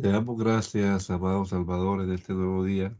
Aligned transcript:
Te 0.00 0.08
damos 0.08 0.38
gracias, 0.38 1.10
amado 1.10 1.44
Salvador, 1.44 2.00
en 2.00 2.12
este 2.12 2.32
nuevo 2.32 2.64
día, 2.64 2.96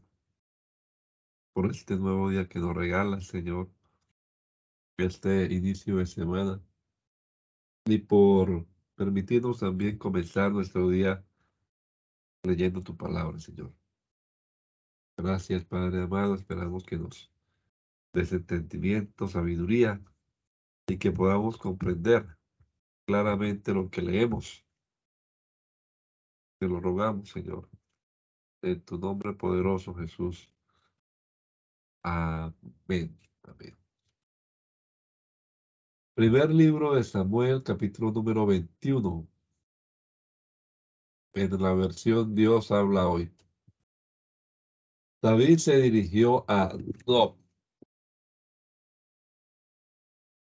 por 1.54 1.70
este 1.70 1.96
nuevo 1.96 2.29
día 2.29 2.46
que 2.46 2.58
nos 2.58 2.76
regala, 2.76 3.22
Señor, 3.22 3.70
este 4.98 5.44
inicio 5.50 5.96
de 5.96 6.04
semana, 6.04 6.61
y 7.86 7.96
por 7.96 8.66
permitirnos 8.96 9.61
también 9.61 9.96
comenzar 9.96 10.52
nuestro 10.52 10.90
día 10.90 11.25
leyendo 12.43 12.82
tu 12.82 12.94
palabra, 12.94 13.39
Señor. 13.39 13.72
Gracias, 15.17 15.64
Padre 15.64 16.03
amado, 16.03 16.35
esperamos 16.35 16.85
que 16.85 16.98
nos 16.98 17.32
des 18.12 18.30
entendimiento, 18.32 19.26
sabiduría, 19.26 20.03
y 20.86 20.98
que 20.98 21.12
podamos 21.12 21.57
comprender 21.57 22.36
claramente 23.07 23.72
lo 23.72 23.89
que 23.89 24.03
leemos 24.03 24.67
te 26.61 26.69
lo 26.69 26.79
rogamos, 26.79 27.31
Señor. 27.31 27.69
En 28.61 28.85
tu 28.85 28.99
nombre 28.99 29.32
poderoso, 29.32 29.95
Jesús. 29.95 30.53
Amén. 32.03 33.19
Amén. 33.45 33.78
Primer 36.14 36.50
libro 36.50 36.95
de 36.95 37.03
Samuel, 37.03 37.62
capítulo 37.62 38.12
número 38.12 38.45
21. 38.45 39.27
En 41.33 41.62
la 41.62 41.73
versión 41.73 42.34
Dios 42.34 42.70
habla 42.70 43.08
hoy. 43.08 43.33
David 45.22 45.58
se 45.58 45.81
dirigió 45.81 46.45
a 46.47 46.77
Nob 47.06 47.39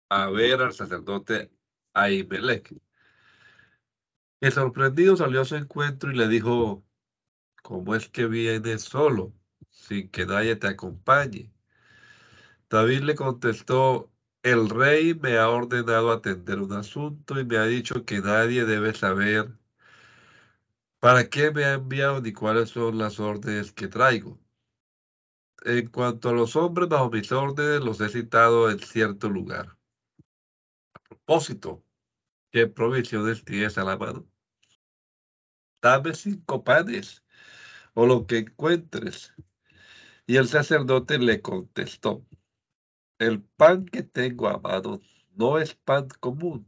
a 0.09 0.29
ver 0.29 0.61
al 0.61 0.73
sacerdote 0.73 1.51
Ahimelech 1.93 2.73
el 4.41 4.51
sorprendido 4.51 5.15
salió 5.15 5.41
a 5.41 5.45
su 5.45 5.55
encuentro 5.55 6.11
y 6.11 6.15
le 6.15 6.27
dijo, 6.27 6.83
¿cómo 7.63 7.95
es 7.95 8.09
que 8.09 8.27
vienes 8.27 8.83
solo, 8.83 9.33
sin 9.69 10.09
que 10.09 10.25
nadie 10.25 10.55
te 10.55 10.67
acompañe? 10.67 11.53
David 12.69 13.01
le 13.01 13.15
contestó, 13.15 14.11
el 14.43 14.69
rey 14.69 15.13
me 15.13 15.37
ha 15.37 15.49
ordenado 15.49 16.11
atender 16.11 16.59
un 16.59 16.73
asunto 16.73 17.39
y 17.39 17.45
me 17.45 17.57
ha 17.57 17.65
dicho 17.65 18.05
que 18.05 18.21
nadie 18.21 18.65
debe 18.65 18.93
saber 18.95 19.51
para 20.99 21.29
qué 21.29 21.51
me 21.51 21.65
ha 21.65 21.73
enviado 21.73 22.21
ni 22.21 22.33
cuáles 22.33 22.69
son 22.69 22.97
las 22.97 23.19
órdenes 23.19 23.71
que 23.73 23.87
traigo. 23.87 24.39
En 25.63 25.87
cuanto 25.89 26.29
a 26.29 26.33
los 26.33 26.55
hombres 26.55 26.89
bajo 26.89 27.09
mis 27.11 27.31
órdenes, 27.31 27.81
los 27.83 28.01
he 28.01 28.09
citado 28.09 28.71
en 28.71 28.79
cierto 28.79 29.29
lugar. 29.29 29.77
A 30.95 30.99
propósito, 31.09 31.83
¿qué 32.51 32.67
provisiones 32.67 33.45
tienes 33.45 33.77
a 33.77 33.83
la 33.83 33.97
mano? 33.97 34.30
Dame 35.81 36.13
cinco 36.13 36.63
panes 36.63 37.23
o 37.93 38.05
lo 38.05 38.25
que 38.27 38.39
encuentres. 38.39 39.33
Y 40.27 40.37
el 40.37 40.47
sacerdote 40.47 41.17
le 41.19 41.41
contestó, 41.41 42.25
el 43.19 43.41
pan 43.43 43.85
que 43.85 44.03
tengo 44.03 44.47
a 44.47 44.59
mano 44.59 45.01
no 45.35 45.59
es 45.59 45.75
pan 45.75 46.07
común, 46.19 46.67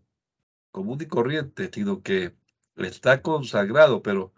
común 0.71 0.99
y 1.01 1.07
corriente, 1.07 1.69
sino 1.73 2.01
que 2.03 2.35
está 2.77 3.21
consagrado, 3.21 4.01
pero 4.01 4.33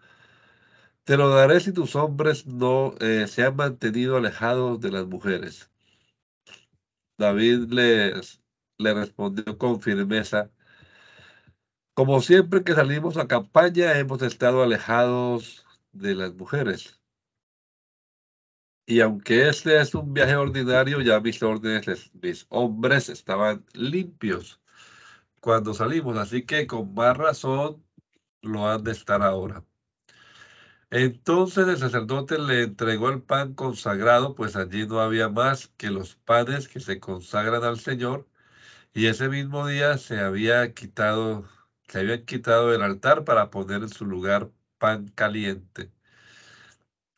te 1.04 1.16
lo 1.16 1.30
daré 1.30 1.60
si 1.60 1.72
tus 1.72 1.96
hombres 1.96 2.46
no 2.46 2.94
eh, 3.00 3.26
se 3.28 3.44
han 3.44 3.56
mantenido 3.56 4.16
alejados 4.16 4.80
de 4.80 4.90
las 4.90 5.06
mujeres. 5.06 5.70
David 7.18 7.70
les, 7.70 8.42
le 8.78 8.94
respondió 8.94 9.56
con 9.58 9.80
firmeza, 9.80 10.50
como 11.96 12.20
siempre 12.20 12.62
que 12.62 12.74
salimos 12.74 13.16
a 13.16 13.26
campaña, 13.26 13.98
hemos 13.98 14.20
estado 14.20 14.62
alejados 14.62 15.64
de 15.92 16.14
las 16.14 16.34
mujeres. 16.34 17.00
Y 18.86 19.00
aunque 19.00 19.48
este 19.48 19.80
es 19.80 19.94
un 19.94 20.12
viaje 20.12 20.36
ordinario, 20.36 21.00
ya 21.00 21.20
mis 21.20 21.42
órdenes, 21.42 22.10
mis 22.12 22.46
hombres 22.50 23.08
estaban 23.08 23.64
limpios 23.72 24.60
cuando 25.40 25.72
salimos, 25.72 26.18
así 26.18 26.44
que 26.44 26.66
con 26.66 26.92
más 26.94 27.16
razón 27.16 27.82
lo 28.42 28.68
han 28.68 28.84
de 28.84 28.92
estar 28.92 29.22
ahora. 29.22 29.64
Entonces 30.90 31.66
el 31.66 31.78
sacerdote 31.78 32.38
le 32.38 32.64
entregó 32.64 33.08
el 33.08 33.22
pan 33.22 33.54
consagrado, 33.54 34.34
pues 34.34 34.54
allí 34.56 34.86
no 34.86 35.00
había 35.00 35.30
más 35.30 35.68
que 35.78 35.90
los 35.90 36.16
panes 36.16 36.68
que 36.68 36.80
se 36.80 37.00
consagran 37.00 37.64
al 37.64 37.80
Señor, 37.80 38.28
y 38.94 39.06
ese 39.06 39.28
mismo 39.30 39.66
día 39.66 39.98
se 39.98 40.20
había 40.20 40.74
quitado 40.74 41.46
se 41.88 42.00
habían 42.00 42.24
quitado 42.24 42.70
del 42.70 42.82
altar 42.82 43.24
para 43.24 43.50
poner 43.50 43.82
en 43.82 43.88
su 43.88 44.06
lugar 44.06 44.50
pan 44.78 45.08
caliente. 45.08 45.92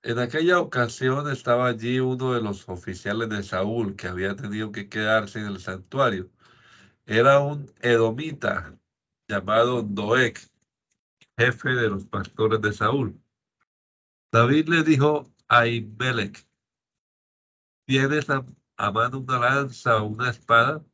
En 0.03 0.19
aquella 0.19 0.61
ocasión 0.61 1.31
estaba 1.31 1.69
allí 1.69 2.01
uno 2.01 2.33
de 2.33 2.43
los 2.43 2.69
oficiales 2.69 3.29
de 3.29 3.43
Saúl 3.43 3.95
que 3.97 4.09
había 4.09 4.35
tenido 4.37 4.73
que 4.73 4.89
quedarse 4.89 5.41
en 5.41 5.47
el 5.47 5.61
santuario. 5.61 6.31
Era 7.07 7.41
un 7.41 7.73
edomita 7.81 8.79
llamado 9.29 9.83
Doeg, 9.83 10.39
jefe 11.39 11.71
de 11.71 11.91
los 11.91 12.07
pastores 12.07 12.61
de 12.61 12.73
Saúl. 12.73 13.21
David 14.33 14.69
le 14.69 14.83
dijo 14.83 15.33
a 15.49 15.67
Imelech, 15.67 16.47
¿tienes 17.87 18.31
a, 18.31 18.45
a 18.77 18.91
mano 18.93 19.21
una 19.21 19.39
lanza 19.39 20.03
o 20.03 20.07
una 20.07 20.31
espada? 20.31 20.85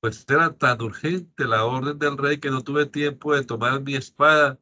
Pues 0.00 0.24
era 0.28 0.56
tan 0.56 0.80
urgente 0.82 1.46
la 1.46 1.64
orden 1.64 1.98
del 1.98 2.16
rey 2.16 2.38
que 2.40 2.50
no 2.50 2.62
tuve 2.62 2.86
tiempo 2.86 3.34
de 3.34 3.44
tomar 3.44 3.82
mi 3.82 3.94
espada 3.94 4.58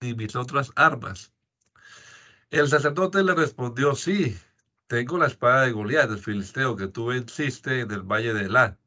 ni 0.00 0.14
mis 0.14 0.34
otras 0.34 0.70
armas. 0.76 1.32
El 2.50 2.68
sacerdote 2.68 3.22
le 3.22 3.34
respondió, 3.34 3.94
sí, 3.94 4.36
tengo 4.86 5.18
la 5.18 5.26
espada 5.26 5.62
de 5.62 5.72
Goliat, 5.72 6.10
el 6.10 6.18
filisteo, 6.18 6.76
que 6.76 6.88
tú 6.88 7.06
venciste 7.06 7.80
en 7.80 7.90
el 7.90 8.02
valle 8.02 8.32
de 8.32 8.46
Elá. 8.46 8.78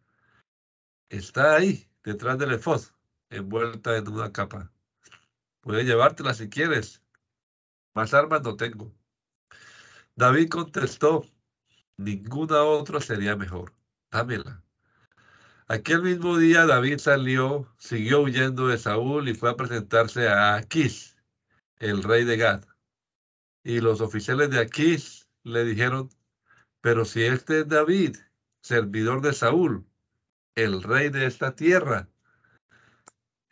Está 1.09 1.55
ahí, 1.55 1.87
detrás 2.03 2.37
del 2.37 2.53
efod, 2.53 2.81
envuelta 3.29 3.97
en 3.97 4.07
una 4.07 4.31
capa. 4.31 4.71
Puedes 5.61 5.85
llevártela 5.85 6.33
si 6.33 6.49
quieres. 6.49 7.01
Más 7.93 8.13
armas 8.13 8.41
no 8.41 8.55
tengo. 8.55 8.93
David 10.15 10.49
contestó, 10.49 11.25
ninguna 11.97 12.63
otra 12.63 13.01
sería 13.01 13.35
mejor. 13.35 13.73
Dámela. 14.11 14.63
Aquel 15.69 16.01
mismo 16.01 16.38
día 16.38 16.66
David 16.66 16.97
salió, 17.00 17.67
siguió 17.78 18.22
huyendo 18.22 18.69
de 18.69 18.78
Saúl 18.78 19.28
y 19.28 19.33
fue 19.33 19.50
a 19.50 19.57
presentarse 19.57 20.29
a 20.29 20.55
Aquís, 20.55 21.17
el 21.79 22.03
rey 22.03 22.23
de 22.23 22.38
Gad. 22.38 22.63
Y 23.66 23.81
los 23.81 24.00
oficiales 24.00 24.50
de 24.50 24.61
Aquís 24.61 25.28
le 25.44 25.66
dijeron, 25.66 26.09
pero 26.79 27.03
si 27.03 27.23
este 27.23 27.59
es 27.61 27.67
David, 27.67 28.16
servidor 28.61 29.19
de 29.22 29.33
Saúl, 29.33 29.85
el 30.55 30.81
rey 30.83 31.09
de 31.09 31.25
esta 31.25 31.53
tierra, 31.53 32.07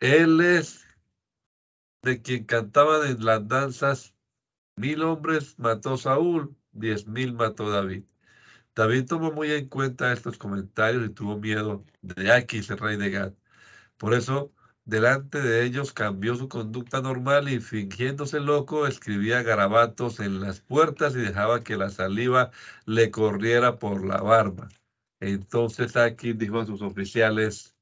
él 0.00 0.40
es 0.40 0.86
de 2.00 2.22
quien 2.22 2.46
cantaban 2.46 3.06
en 3.10 3.26
las 3.26 3.46
danzas, 3.46 4.14
mil 4.76 5.02
hombres 5.02 5.58
mató 5.58 5.98
Saúl, 5.98 6.56
diez 6.72 7.06
mil 7.06 7.34
mató 7.34 7.68
David. 7.68 8.04
David 8.76 9.06
tomó 9.06 9.32
muy 9.32 9.52
en 9.52 9.68
cuenta 9.68 10.12
estos 10.12 10.36
comentarios 10.36 11.06
y 11.06 11.08
tuvo 11.08 11.38
miedo 11.38 11.84
de 12.02 12.30
Aquis, 12.30 12.68
el 12.70 12.76
rey 12.78 12.98
de 12.98 13.10
Gad. 13.10 13.32
Por 13.96 14.12
eso, 14.14 14.52
delante 14.84 15.40
de 15.40 15.64
ellos 15.64 15.92
cambió 15.94 16.36
su 16.36 16.48
conducta 16.48 17.00
normal 17.00 17.48
y 17.48 17.60
fingiéndose 17.60 18.38
loco, 18.40 18.86
escribía 18.86 19.42
garabatos 19.42 20.20
en 20.20 20.40
las 20.40 20.60
puertas 20.60 21.14
y 21.14 21.20
dejaba 21.20 21.64
que 21.64 21.78
la 21.78 21.88
saliva 21.88 22.50
le 22.84 23.10
corriera 23.10 23.78
por 23.78 24.04
la 24.06 24.18
barba. 24.20 24.68
Entonces 25.20 25.96
Aquis 25.96 26.36
dijo 26.38 26.60
a 26.60 26.66
sus 26.66 26.82
oficiales, 26.82 27.74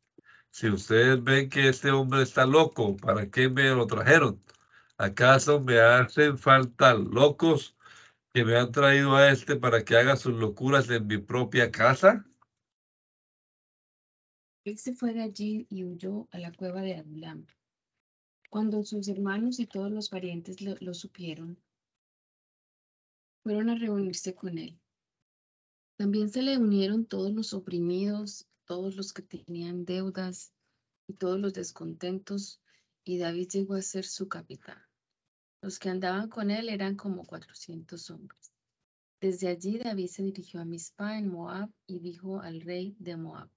si 0.50 0.69
ustedes 0.70 1.22
ven 1.24 1.50
que 1.50 1.69
este 1.69 1.90
hombre 1.90 2.22
está 2.22 2.46
loco, 2.46 2.96
¿para 2.96 3.28
qué 3.30 3.48
me 3.48 3.70
lo 3.70 3.88
trajeron? 3.88 4.40
¿Acaso 4.98 5.60
me 5.60 5.80
hacen 5.80 6.38
falta 6.38 6.94
locos 6.94 7.76
que 8.34 8.44
me 8.44 8.56
han 8.56 8.72
traído 8.72 9.14
a 9.14 9.31
este 9.31 9.54
para 9.54 9.84
que 9.84 9.96
haga 9.96 10.16
sus 10.16 10.34
locuras 10.34 10.90
en 10.90 11.06
mi 11.06 11.19
propia 11.19 11.70
casa? 11.70 12.26
Él 14.64 14.76
se 14.76 14.92
fue 14.92 15.14
de 15.14 15.22
allí 15.22 15.69
y 15.70 15.84
huyó 15.84 16.26
a 16.32 16.40
la 16.40 16.50
cueva 16.50 16.81
de 16.81 16.96
Adulam. 16.96 17.46
Cuando 18.50 18.82
sus 18.82 19.06
hermanos 19.06 19.60
y 19.60 19.66
todos 19.66 19.92
los 19.92 20.08
parientes 20.08 20.60
lo, 20.60 20.75
lo 20.81 20.94
supieron, 20.94 21.62
fueron 23.44 23.70
a 23.70 23.76
reunirse 23.76 24.34
con 24.34 24.58
él. 24.58 24.81
También 25.96 26.28
se 26.28 26.42
le 26.42 26.58
unieron 26.58 27.06
todos 27.06 27.32
los 27.32 27.54
oprimidos, 27.54 28.48
todos 28.64 28.96
los 28.96 29.12
que 29.12 29.22
tenían 29.22 29.84
deudas 29.84 30.52
y 31.06 31.12
todos 31.12 31.38
los 31.38 31.52
descontentos, 31.52 32.60
y 33.04 33.19
David 33.19 33.48
llegó 33.50 33.75
a 33.75 33.82
ser 33.82 34.04
su 34.04 34.28
capitán. 34.28 34.82
Los 35.64 35.78
que 35.78 35.88
andaban 35.88 36.28
con 36.28 36.50
él 36.50 36.69
eran 36.69 36.94
como 36.94 37.25
cuatrocientos 37.25 38.11
hombres. 38.11 38.52
Desde 39.19 39.49
allí 39.49 39.78
David 39.78 40.08
se 40.08 40.22
dirigió 40.22 40.61
a 40.61 40.66
Mizpah 40.66 41.16
en 41.16 41.31
Moab 41.31 41.72
y 41.87 42.00
dijo 42.00 42.43
al 42.43 42.61
rey 42.61 42.94
de 42.99 43.16
Moab, 43.16 43.49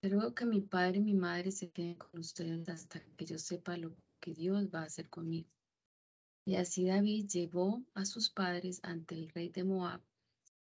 Te 0.00 0.10
ruego 0.10 0.32
que 0.32 0.46
mi 0.46 0.60
padre 0.60 0.98
y 0.98 1.00
mi 1.00 1.14
madre 1.14 1.50
se 1.50 1.70
queden 1.70 1.96
con 1.96 2.20
ustedes 2.20 2.68
hasta 2.68 3.00
que 3.16 3.26
yo 3.26 3.36
sepa 3.36 3.76
lo 3.76 3.96
que 4.20 4.32
Dios 4.32 4.68
va 4.72 4.82
a 4.82 4.84
hacer 4.84 5.10
conmigo. 5.10 5.50
Y 6.46 6.54
así 6.54 6.86
David 6.86 7.26
llevó 7.30 7.84
a 7.94 8.04
sus 8.04 8.30
padres 8.30 8.78
ante 8.84 9.16
el 9.16 9.28
rey 9.30 9.48
de 9.48 9.64
Moab, 9.64 10.00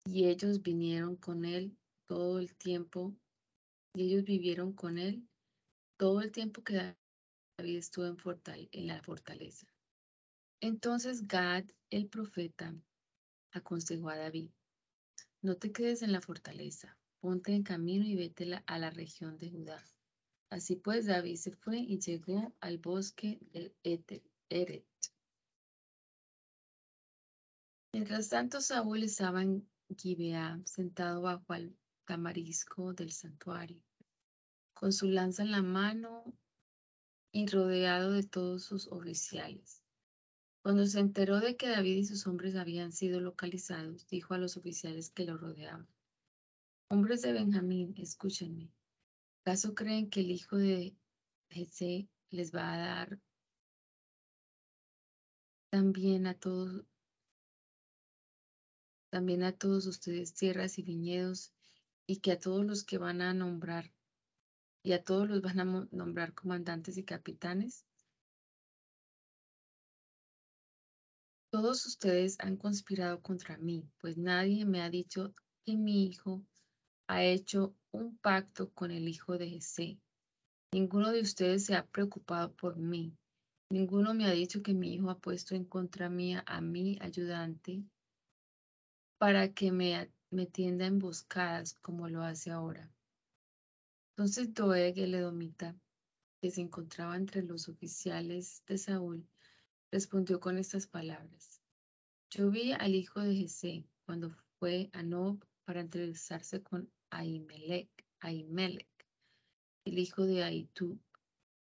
y 0.04 0.26
ellos 0.26 0.60
vinieron 0.60 1.16
con 1.16 1.46
él 1.46 1.74
todo 2.06 2.40
el 2.40 2.54
tiempo, 2.56 3.14
y 3.94 4.02
ellos 4.02 4.24
vivieron 4.24 4.74
con 4.74 4.98
él 4.98 5.26
todo 5.96 6.20
el 6.20 6.30
tiempo 6.30 6.62
que 6.62 6.94
David 7.56 7.78
estuvo 7.78 8.04
en, 8.04 8.18
en 8.72 8.86
la 8.86 9.02
fortaleza. 9.02 9.66
Entonces 10.60 11.26
Gad, 11.26 11.64
el 11.88 12.08
profeta, 12.08 12.74
aconsejó 13.52 14.10
a 14.10 14.16
David, 14.16 14.50
no 15.42 15.56
te 15.56 15.72
quedes 15.72 16.02
en 16.02 16.12
la 16.12 16.20
fortaleza, 16.20 16.98
ponte 17.20 17.54
en 17.54 17.62
camino 17.62 18.04
y 18.04 18.14
vete 18.14 18.62
a 18.66 18.78
la 18.78 18.90
región 18.90 19.38
de 19.38 19.50
Judá. 19.50 19.82
Así 20.50 20.76
pues, 20.76 21.06
David 21.06 21.36
se 21.36 21.52
fue 21.52 21.78
y 21.78 21.98
llegó 21.98 22.52
al 22.60 22.78
bosque 22.78 23.38
de 23.52 23.72
Eret. 24.50 24.84
Mientras 27.92 28.28
tanto, 28.28 28.60
Saúl 28.60 29.02
estaba 29.02 29.42
en 29.42 29.66
Gibeá, 29.96 30.60
sentado 30.64 31.22
bajo 31.22 31.54
el 31.54 31.76
tamarisco 32.04 32.92
del 32.92 33.12
santuario, 33.12 33.82
con 34.74 34.92
su 34.92 35.08
lanza 35.08 35.42
en 35.42 35.52
la 35.52 35.62
mano 35.62 36.24
y 37.32 37.46
rodeado 37.46 38.12
de 38.12 38.24
todos 38.24 38.64
sus 38.64 38.88
oficiales. 38.88 39.79
Cuando 40.62 40.84
se 40.84 41.00
enteró 41.00 41.40
de 41.40 41.56
que 41.56 41.68
David 41.68 41.96
y 41.96 42.04
sus 42.04 42.26
hombres 42.26 42.54
habían 42.54 42.92
sido 42.92 43.20
localizados, 43.20 44.06
dijo 44.08 44.34
a 44.34 44.38
los 44.38 44.58
oficiales 44.58 45.10
que 45.10 45.24
lo 45.24 45.38
rodeaban, 45.38 45.88
Hombres 46.92 47.22
de 47.22 47.32
Benjamín, 47.32 47.94
escúchenme. 47.96 48.68
¿Acaso 49.42 49.74
creen 49.74 50.10
que 50.10 50.20
el 50.20 50.32
hijo 50.32 50.56
de 50.56 50.96
Jesse 51.48 52.08
les 52.30 52.52
va 52.52 52.74
a 52.74 52.78
dar 52.78 53.20
también 55.70 56.26
a 56.26 56.34
todos 56.34 56.84
también 59.08 59.44
a 59.44 59.52
todos 59.52 59.86
ustedes 59.86 60.34
tierras 60.34 60.78
y 60.78 60.82
viñedos 60.82 61.52
y 62.06 62.18
que 62.18 62.32
a 62.32 62.38
todos 62.38 62.64
los 62.64 62.84
que 62.84 62.98
van 62.98 63.22
a 63.22 63.32
nombrar 63.34 63.92
y 64.82 64.92
a 64.92 65.02
todos 65.04 65.28
los 65.28 65.42
van 65.42 65.60
a 65.60 65.88
nombrar 65.92 66.34
comandantes 66.34 66.98
y 66.98 67.04
capitanes? 67.04 67.86
Todos 71.50 71.84
ustedes 71.84 72.36
han 72.38 72.56
conspirado 72.56 73.20
contra 73.20 73.58
mí, 73.58 73.84
pues 74.00 74.16
nadie 74.16 74.64
me 74.64 74.82
ha 74.82 74.88
dicho 74.88 75.34
que 75.64 75.76
mi 75.76 76.06
hijo 76.06 76.44
ha 77.08 77.24
hecho 77.24 77.74
un 77.90 78.16
pacto 78.18 78.70
con 78.72 78.92
el 78.92 79.08
hijo 79.08 79.36
de 79.36 79.48
Jesé. 79.48 79.98
Ninguno 80.72 81.10
de 81.10 81.20
ustedes 81.20 81.64
se 81.64 81.74
ha 81.74 81.84
preocupado 81.84 82.54
por 82.54 82.76
mí. 82.76 83.12
Ninguno 83.68 84.14
me 84.14 84.26
ha 84.26 84.30
dicho 84.30 84.62
que 84.62 84.74
mi 84.74 84.94
hijo 84.94 85.10
ha 85.10 85.18
puesto 85.18 85.56
en 85.56 85.64
contra 85.64 86.08
mía 86.08 86.44
a 86.46 86.60
mi 86.60 86.96
ayudante 87.00 87.82
para 89.18 89.52
que 89.52 89.72
me, 89.72 90.08
me 90.30 90.46
tienda 90.46 90.86
emboscadas 90.86 91.74
como 91.74 92.08
lo 92.08 92.22
hace 92.22 92.52
ahora. 92.52 92.88
Entonces 94.12 94.54
Doeg 94.54 94.96
el 95.00 95.14
Edomita, 95.14 95.74
que 96.40 96.52
se 96.52 96.60
encontraba 96.60 97.16
entre 97.16 97.42
los 97.42 97.68
oficiales 97.68 98.62
de 98.66 98.78
Saúl, 98.78 99.26
respondió 99.90 100.40
con 100.40 100.58
estas 100.58 100.86
palabras. 100.86 101.60
Yo 102.30 102.50
vi 102.50 102.72
al 102.72 102.94
hijo 102.94 103.20
de 103.20 103.34
Jesé 103.34 103.84
cuando 104.06 104.30
fue 104.58 104.88
a 104.92 105.02
Nob 105.02 105.44
para 105.64 105.80
entrevistarse 105.80 106.62
con 106.62 106.90
Ahimelech, 107.10 107.90
el 109.84 109.98
hijo 109.98 110.24
de 110.24 110.44
Ahitub. 110.44 111.00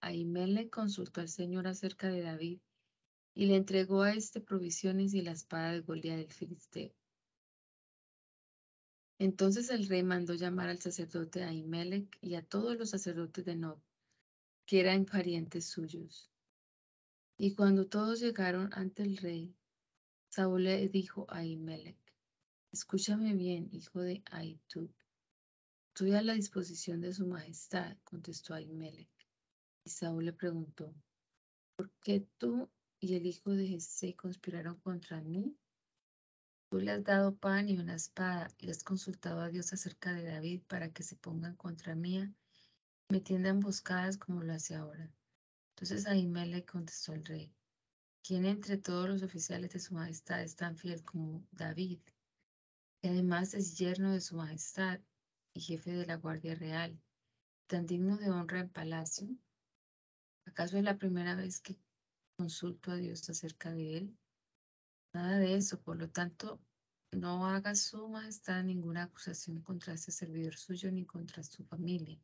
Ahimelech 0.01 0.71
consultó 0.71 1.21
al 1.21 1.29
Señor 1.29 1.67
acerca 1.67 2.09
de 2.09 2.23
David 2.23 2.61
y 3.35 3.47
le 3.47 3.57
entregó 3.57 4.03
a 4.03 4.15
este 4.15 4.41
provisiones 4.41 5.13
y 5.13 5.21
la 5.21 5.33
espada 5.33 5.73
de 5.73 5.81
Goliat 5.81 6.17
del 6.17 6.33
Filisteo. 6.33 6.95
Entonces 9.19 9.71
el 9.71 9.89
rey 9.89 10.03
mandó 10.03 10.35
llamar 10.35 10.69
al 10.69 10.79
sacerdote 10.79 11.43
Ahimelech 11.43 12.19
y 12.23 12.35
a 12.35 12.43
todos 12.43 12.77
los 12.79 12.91
sacerdotes 12.91 13.45
de 13.45 13.57
Nob, 13.57 13.79
que 14.67 14.81
eran 14.81 15.05
parientes 15.05 15.67
suyos. 15.67 16.31
Y 17.39 17.55
cuando 17.55 17.87
todos 17.87 18.21
llegaron 18.21 18.71
ante 18.73 19.03
el 19.03 19.19
rey, 19.19 19.55
Saúl 20.31 20.65
le 20.65 20.89
dijo 20.89 21.27
a 21.29 21.39
Ahimelech, 21.39 21.99
escúchame 22.73 23.35
bien, 23.35 23.69
hijo 23.73 24.01
de 24.01 24.23
Ahitub. 24.31 24.91
Estoy 25.89 26.15
a 26.15 26.23
la 26.23 26.33
disposición 26.33 27.03
de 27.03 27.13
su 27.13 27.27
majestad, 27.27 27.95
contestó 28.05 28.55
Ahimelech. 28.55 29.11
Y 29.85 29.91
Saúl 29.91 30.25
le 30.25 30.33
preguntó, 30.33 30.95
¿por 31.77 31.91
qué 32.03 32.27
tú 32.39 32.71
y 33.01 33.15
el 33.17 33.27
hijo 33.27 33.51
de 33.51 33.67
Jesé 33.67 34.17
conspiraron 34.17 34.81
contra 34.81 35.21
mí? 35.21 35.55
Tú 36.71 36.81
le 36.81 36.91
has 36.91 37.05
dado 37.05 37.37
pan 37.37 37.69
y 37.69 37.79
una 37.79 37.97
espada 37.97 38.49
y 38.59 38.71
has 38.71 38.83
consultado 38.83 39.41
a 39.41 39.51
Dios 39.51 39.75
acerca 39.75 40.15
de 40.15 40.25
David 40.25 40.63
para 40.67 40.91
que 40.91 41.03
se 41.03 41.17
pongan 41.17 41.55
contra 41.55 41.95
mí, 41.95 42.35
me 43.11 43.21
tiendan 43.21 43.57
emboscadas 43.57 44.17
como 44.17 44.43
lo 44.43 44.55
hace 44.55 44.75
ahora. 44.75 45.16
Entonces 45.77 46.07
Ahimé 46.07 46.47
le 46.47 46.65
contestó 46.65 47.13
al 47.13 47.23
rey, 47.27 47.53
¿quién 48.23 48.47
entre 48.47 48.79
todos 48.79 49.11
los 49.11 49.23
oficiales 49.23 49.75
de 49.75 49.79
su 49.79 49.93
majestad 49.93 50.41
es 50.41 50.57
tan 50.57 50.75
fiel 50.75 51.05
como 51.05 51.47
David? 51.51 52.01
Que 53.03 53.11
además 53.11 53.53
es 53.53 53.77
yerno 53.77 54.13
de 54.13 54.23
su 54.23 54.37
majestad 54.37 55.01
y 55.53 55.61
jefe 55.61 55.91
de 55.91 56.07
la 56.07 56.17
Guardia 56.17 56.55
Real, 56.55 56.99
tan 57.67 57.85
digno 57.85 58.17
de 58.17 58.31
honra 58.31 58.61
en 58.61 58.71
palacio. 58.71 59.29
¿Acaso 60.47 60.79
es 60.79 60.83
la 60.83 60.97
primera 60.97 61.35
vez 61.35 61.61
que 61.61 61.79
consulto 62.39 62.93
a 62.93 62.97
Dios 62.97 63.29
acerca 63.29 63.71
de 63.71 63.99
él? 63.99 64.19
Nada 65.13 65.37
de 65.37 65.57
eso, 65.57 65.79
por 65.83 65.99
lo 65.99 66.09
tanto, 66.09 66.59
no 67.13 67.47
haga 67.47 67.75
su 67.75 68.09
majestad 68.09 68.65
ninguna 68.65 69.03
acusación 69.03 69.61
contra 69.61 69.93
ese 69.93 70.11
servidor 70.11 70.57
suyo 70.57 70.91
ni 70.91 71.05
contra 71.05 71.43
su 71.43 71.65
familia, 71.65 72.19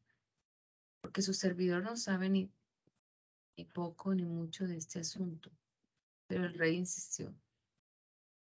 porque 1.02 1.20
su 1.20 1.34
servidor 1.34 1.82
no 1.82 1.98
sabe 1.98 2.30
ni 2.30 2.50
ni 3.56 3.64
poco 3.64 4.14
ni 4.14 4.24
mucho 4.24 4.66
de 4.66 4.76
este 4.76 5.00
asunto. 5.00 5.50
Pero 6.26 6.46
el 6.46 6.54
rey 6.54 6.76
insistió. 6.76 7.34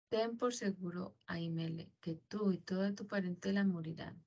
Ten 0.09 0.37
por 0.37 0.55
seguro, 0.55 1.17
Aimele, 1.27 1.91
que 2.01 2.17
tú 2.29 2.53
y 2.53 2.59
toda 2.59 2.95
tu 2.95 3.07
parentela 3.07 3.65
morirán. 3.65 4.23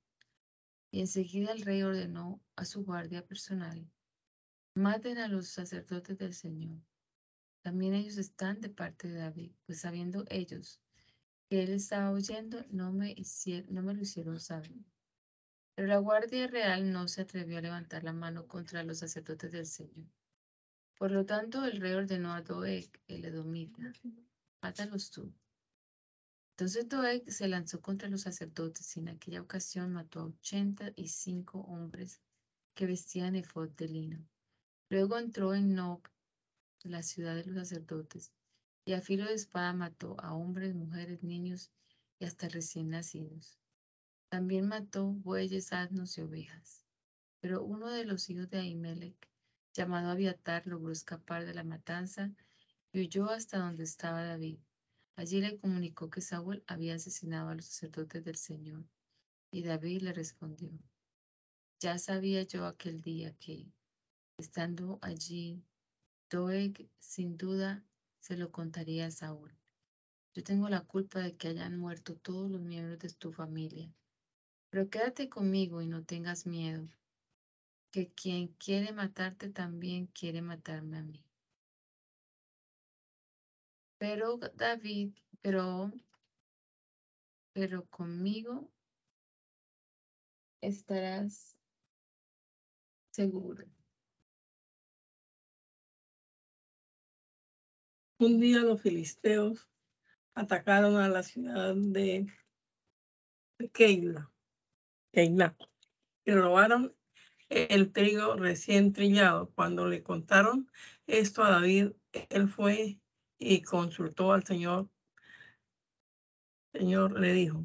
Y 0.90 1.00
enseguida 1.00 1.52
el 1.52 1.62
rey 1.62 1.82
ordenó 1.82 2.40
a 2.56 2.64
su 2.64 2.84
guardia 2.84 3.24
personal, 3.24 3.88
maten 4.74 5.18
a 5.18 5.28
los 5.28 5.48
sacerdotes 5.48 6.18
del 6.18 6.34
Señor. 6.34 6.80
También 7.62 7.94
ellos 7.94 8.18
están 8.18 8.60
de 8.60 8.68
parte 8.68 9.08
de 9.08 9.18
David, 9.18 9.52
pues 9.64 9.80
sabiendo 9.80 10.24
ellos 10.28 10.80
que 11.48 11.62
él 11.62 11.70
estaba 11.70 12.10
oyendo, 12.10 12.64
no 12.70 12.92
me, 12.92 13.14
no 13.68 13.82
me 13.82 13.94
lo 13.94 14.00
hicieron 14.00 14.40
saber. 14.40 14.72
Pero 15.74 15.88
la 15.88 15.98
guardia 15.98 16.46
real 16.46 16.90
no 16.90 17.06
se 17.06 17.22
atrevió 17.22 17.58
a 17.58 17.60
levantar 17.62 18.02
la 18.02 18.12
mano 18.12 18.46
contra 18.46 18.82
los 18.82 18.98
sacerdotes 18.98 19.52
del 19.52 19.66
Señor. 19.66 20.06
Por 20.98 21.10
lo 21.10 21.26
tanto, 21.26 21.64
el 21.64 21.80
rey 21.80 21.92
ordenó 21.92 22.32
a 22.32 22.40
Doeg, 22.40 22.90
el 23.06 23.24
edomita, 23.24 23.92
mátalos 24.62 25.10
tú. 25.10 25.32
Entonces 26.52 26.88
Doeg 26.88 27.30
se 27.30 27.48
lanzó 27.48 27.82
contra 27.82 28.08
los 28.08 28.22
sacerdotes 28.22 28.96
y 28.96 29.00
en 29.00 29.10
aquella 29.10 29.42
ocasión 29.42 29.92
mató 29.92 30.20
a 30.20 30.24
ochenta 30.24 30.90
y 30.96 31.08
cinco 31.08 31.60
hombres 31.60 32.22
que 32.74 32.86
vestían 32.86 33.36
efod 33.36 33.68
de 33.70 33.88
lino. 33.88 34.26
Luego 34.88 35.18
entró 35.18 35.54
en 35.54 35.74
Nob, 35.74 36.00
la 36.82 37.02
ciudad 37.02 37.34
de 37.34 37.44
los 37.44 37.68
sacerdotes, 37.68 38.32
y 38.86 38.94
a 38.94 39.02
filo 39.02 39.26
de 39.26 39.34
espada 39.34 39.74
mató 39.74 40.16
a 40.20 40.32
hombres, 40.34 40.74
mujeres, 40.74 41.22
niños 41.22 41.70
y 42.18 42.24
hasta 42.24 42.48
recién 42.48 42.88
nacidos. 42.88 43.58
También 44.30 44.66
mató 44.66 45.08
bueyes, 45.08 45.72
asnos 45.72 46.16
y 46.16 46.22
ovejas. 46.22 46.86
Pero 47.40 47.62
uno 47.64 47.90
de 47.90 48.04
los 48.04 48.30
hijos 48.30 48.48
de 48.48 48.60
Ahimelech, 48.60 49.28
llamado 49.76 50.10
Abiatar, 50.10 50.66
logró 50.66 50.90
escapar 50.90 51.44
de 51.44 51.54
la 51.54 51.62
matanza 51.62 52.32
y 52.92 53.00
huyó 53.00 53.30
hasta 53.30 53.58
donde 53.58 53.84
estaba 53.84 54.24
David. 54.24 54.58
Allí 55.16 55.40
le 55.40 55.58
comunicó 55.58 56.10
que 56.10 56.20
Saúl 56.20 56.64
había 56.66 56.94
asesinado 56.94 57.50
a 57.50 57.54
los 57.54 57.66
sacerdotes 57.66 58.24
del 58.24 58.36
Señor. 58.36 58.84
Y 59.50 59.62
David 59.62 60.02
le 60.02 60.12
respondió, 60.12 60.70
ya 61.78 61.98
sabía 61.98 62.42
yo 62.42 62.66
aquel 62.66 63.00
día 63.02 63.34
que, 63.38 63.70
estando 64.38 64.98
allí, 65.02 65.62
Doeg 66.30 66.88
sin 66.98 67.36
duda 67.36 67.84
se 68.20 68.36
lo 68.36 68.50
contaría 68.50 69.06
a 69.06 69.10
Saúl. 69.10 69.56
Yo 70.34 70.42
tengo 70.42 70.68
la 70.68 70.80
culpa 70.80 71.20
de 71.20 71.36
que 71.36 71.48
hayan 71.48 71.78
muerto 71.78 72.16
todos 72.16 72.50
los 72.50 72.60
miembros 72.60 72.98
de 72.98 73.10
tu 73.10 73.32
familia. 73.32 73.90
Pero 74.70 74.90
quédate 74.90 75.28
conmigo 75.28 75.80
y 75.80 75.86
no 75.86 76.04
tengas 76.04 76.46
miedo, 76.46 76.88
que 77.90 78.12
quien 78.12 78.48
quiere 78.48 78.92
matarte 78.92 79.50
también 79.50 80.06
quiere 80.06 80.42
matarme 80.42 80.98
a 80.98 81.02
mí. 81.02 81.24
Pero 83.98 84.38
David, 84.54 85.14
pero, 85.40 85.90
pero 87.52 87.86
conmigo 87.86 88.70
estarás 90.60 91.56
seguro. 93.10 93.64
Un 98.18 98.40
día 98.40 98.60
los 98.60 98.80
filisteos 98.80 99.68
atacaron 100.34 100.96
a 100.96 101.08
la 101.08 101.22
ciudad 101.22 101.74
de, 101.74 102.26
Keila, 103.72 104.30
Keila 105.12 105.56
y 106.24 106.32
robaron 106.32 106.94
el 107.48 107.92
trigo 107.92 108.36
recién 108.36 108.92
trillado. 108.92 109.50
Cuando 109.54 109.86
le 109.86 110.02
contaron 110.02 110.70
esto 111.06 111.42
a 111.44 111.50
David, 111.50 111.92
él 112.30 112.48
fue 112.48 112.98
y 113.38 113.62
consultó 113.62 114.32
al 114.32 114.44
Señor. 114.44 114.88
Señor 116.72 117.18
le 117.18 117.32
dijo, 117.32 117.64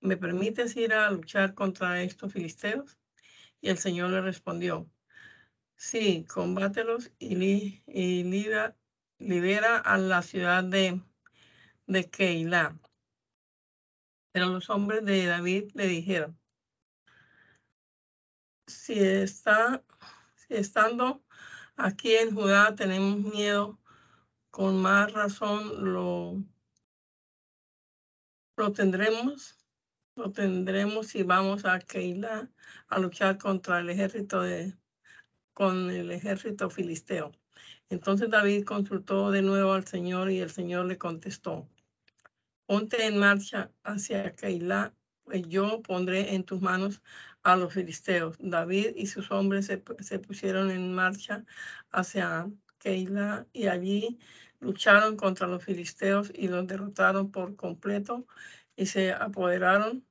¿me 0.00 0.16
permites 0.16 0.76
ir 0.76 0.92
a 0.94 1.10
luchar 1.10 1.54
contra 1.54 2.02
estos 2.02 2.32
filisteos? 2.32 2.98
Y 3.60 3.70
el 3.70 3.78
Señor 3.78 4.10
le 4.10 4.20
respondió, 4.20 4.90
sí, 5.76 6.24
combátelos 6.28 7.12
y, 7.18 7.82
libera 9.18 9.78
a 9.78 9.98
la 9.98 10.22
ciudad 10.22 10.64
de, 10.64 11.00
de 11.86 12.10
Keilah. 12.10 12.78
Pero 14.32 14.46
los 14.46 14.70
hombres 14.70 15.04
de 15.04 15.26
David 15.26 15.70
le 15.74 15.86
dijeron, 15.86 16.41
si 18.72 18.98
está, 18.98 19.84
si 20.36 20.54
estando 20.54 21.22
aquí 21.76 22.14
en 22.14 22.34
Judá 22.34 22.74
tenemos 22.74 23.18
miedo, 23.18 23.78
con 24.50 24.80
más 24.82 25.12
razón 25.12 25.92
lo, 25.92 26.44
lo 28.56 28.72
tendremos, 28.72 29.58
lo 30.14 30.30
tendremos 30.30 31.08
si 31.08 31.22
vamos 31.22 31.64
a 31.64 31.78
Keilah 31.78 32.50
a 32.88 32.98
luchar 32.98 33.38
contra 33.38 33.80
el 33.80 33.90
ejército 33.90 34.42
de, 34.42 34.76
con 35.54 35.90
el 35.90 36.10
ejército 36.10 36.68
filisteo. 36.68 37.32
Entonces 37.88 38.30
David 38.30 38.64
consultó 38.64 39.30
de 39.30 39.42
nuevo 39.42 39.72
al 39.72 39.86
Señor 39.86 40.30
y 40.30 40.40
el 40.40 40.50
Señor 40.50 40.86
le 40.86 40.98
contestó, 40.98 41.68
ponte 42.66 43.06
en 43.06 43.18
marcha 43.18 43.70
hacia 43.84 44.34
Keilah, 44.34 44.94
pues 45.24 45.42
yo 45.48 45.82
pondré 45.82 46.34
en 46.34 46.44
tus 46.44 46.60
manos 46.60 47.02
a 47.42 47.56
los 47.56 47.74
filisteos. 47.74 48.36
David 48.40 48.92
y 48.96 49.06
sus 49.06 49.30
hombres 49.30 49.66
se, 49.66 50.18
pusieron 50.18 50.70
en 50.70 50.94
marcha 50.94 51.44
hacia 51.90 52.50
Keilah 52.78 53.46
y 53.52 53.66
allí 53.66 54.18
lucharon 54.60 55.16
contra 55.16 55.46
los 55.46 55.64
filisteos 55.64 56.30
y 56.34 56.48
los 56.48 56.66
derrotaron 56.66 57.30
por 57.30 57.56
completo 57.56 58.26
y 58.76 58.86
se 58.86 59.12
apoderaron 59.12 60.06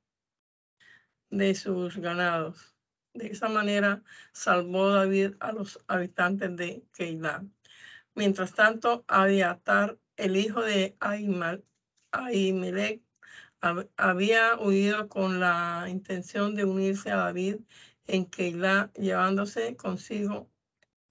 de 1.30 1.56
sus 1.56 1.98
ganados. 1.98 2.76
De 3.14 3.28
esa 3.28 3.50
manera 3.50 4.04
salvó 4.34 4.90
David 4.90 5.36
a 5.40 5.52
los 5.52 5.80
habitantes 5.88 6.56
de 6.56 6.84
Keilah. 6.94 7.44
Mientras 8.14 8.54
tanto, 8.54 9.06
Abiatar, 9.08 9.98
el 10.18 10.36
hijo 10.36 10.62
de 10.62 10.98
Ahimelech, 11.00 11.64
había 13.98 14.58
huido 14.58 15.08
con 15.08 15.40
la 15.40 15.86
intención 15.88 16.56
de 16.56 16.66
unirse 16.66 17.12
a 17.12 17.18
David 17.18 17.58
en 18.08 18.26
Keilah, 18.26 18.92
llevándose 18.94 19.76
consigo 19.76 20.50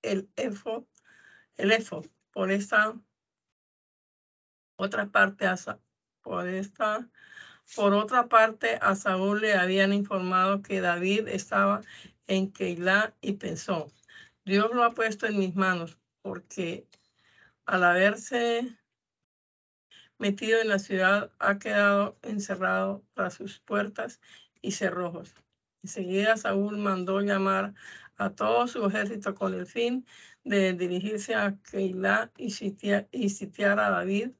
el 0.02 0.28
efod, 0.37 0.85
el 1.57 1.73
Por 2.33 2.50
esta 2.50 2.95
otra 4.76 5.07
parte, 5.11 5.47
por 6.23 6.49
esta, 6.49 7.09
por 7.76 7.95
otra 7.95 8.28
parte, 8.28 8.78
a 8.80 8.95
Saúl 8.95 9.42
le 9.42 9.54
habían 9.54 9.92
informado 9.92 10.62
que 10.62 10.80
David 10.80 11.28
estaba 11.28 11.83
en 12.26 12.50
Keilah 12.50 13.14
y 13.21 13.35
pensó, 13.35 13.92
Dios 14.45 14.71
lo 14.73 14.85
ha 14.85 14.92
puesto 14.92 15.26
en 15.26 15.38
mis 15.38 15.54
manos, 15.54 15.99
porque 16.23 16.88
al 17.66 17.85
haberse 17.85 18.79
metido 20.20 20.60
en 20.60 20.68
la 20.68 20.78
ciudad 20.78 21.32
ha 21.38 21.58
quedado 21.58 22.18
encerrado 22.22 23.02
tras 23.14 23.34
sus 23.34 23.58
puertas 23.60 24.20
y 24.60 24.72
cerrojos. 24.72 25.34
Enseguida 25.82 26.36
Saúl 26.36 26.76
mandó 26.76 27.22
llamar 27.22 27.72
a 28.18 28.30
todo 28.30 28.68
su 28.68 28.84
ejército 28.84 29.34
con 29.34 29.54
el 29.54 29.66
fin 29.66 30.06
de 30.44 30.74
dirigirse 30.74 31.34
a 31.34 31.56
Keilah 31.70 32.30
y 32.36 32.50
sitiar, 32.50 33.80
a 33.80 33.90
David 33.90 34.32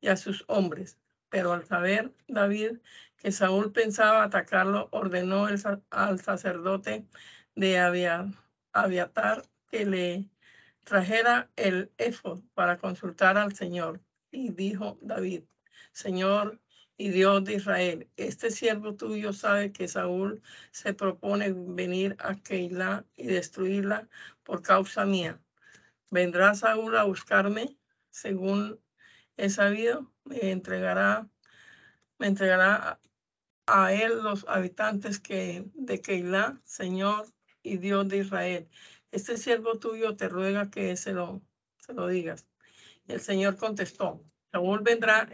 y 0.00 0.08
a 0.08 0.16
sus 0.16 0.44
hombres. 0.48 0.98
Pero 1.28 1.52
al 1.52 1.64
saber 1.64 2.12
David 2.26 2.78
que 3.16 3.30
Saúl 3.30 3.70
pensaba 3.70 4.24
atacarlo, 4.24 4.88
ordenó 4.90 5.46
al 5.90 6.20
sacerdote 6.20 7.06
de 7.54 7.78
Abiatar 8.72 9.44
que 9.70 9.86
le 9.86 10.28
trajera 10.84 11.48
el 11.54 11.92
efod 11.96 12.40
para 12.54 12.78
consultar 12.78 13.38
al 13.38 13.54
Señor. 13.54 14.00
Y 14.30 14.50
dijo 14.50 14.98
David, 15.00 15.44
Señor 15.92 16.60
y 16.96 17.10
Dios 17.10 17.44
de 17.44 17.54
Israel, 17.54 18.10
este 18.16 18.50
siervo 18.50 18.94
tuyo 18.94 19.32
sabe 19.32 19.72
que 19.72 19.88
Saúl 19.88 20.42
se 20.72 20.94
propone 20.94 21.52
venir 21.52 22.16
a 22.18 22.34
Keilah 22.34 23.04
y 23.16 23.26
destruirla 23.26 24.08
por 24.42 24.62
causa 24.62 25.04
mía. 25.04 25.40
¿Vendrá 26.10 26.54
Saúl 26.54 26.96
a 26.96 27.04
buscarme? 27.04 27.76
Según 28.10 28.80
he 29.36 29.50
sabido, 29.50 30.12
me 30.24 30.50
entregará, 30.50 31.28
me 32.18 32.26
entregará 32.26 33.00
a 33.66 33.92
él 33.92 34.22
los 34.22 34.44
habitantes 34.48 35.20
que, 35.20 35.64
de 35.74 36.00
Keilah, 36.00 36.60
Señor 36.64 37.26
y 37.62 37.76
Dios 37.76 38.08
de 38.08 38.18
Israel 38.18 38.68
este 39.10 39.36
siervo 39.38 39.78
tuyo 39.78 40.16
te 40.16 40.28
ruega 40.28 40.70
que 40.70 40.96
se 40.96 41.12
lo, 41.12 41.42
se 41.78 41.94
lo 41.94 42.08
digas. 42.08 42.46
El 43.08 43.20
Señor 43.20 43.56
contestó, 43.56 44.22
Saúl 44.52 44.80
vendrá, 44.80 45.28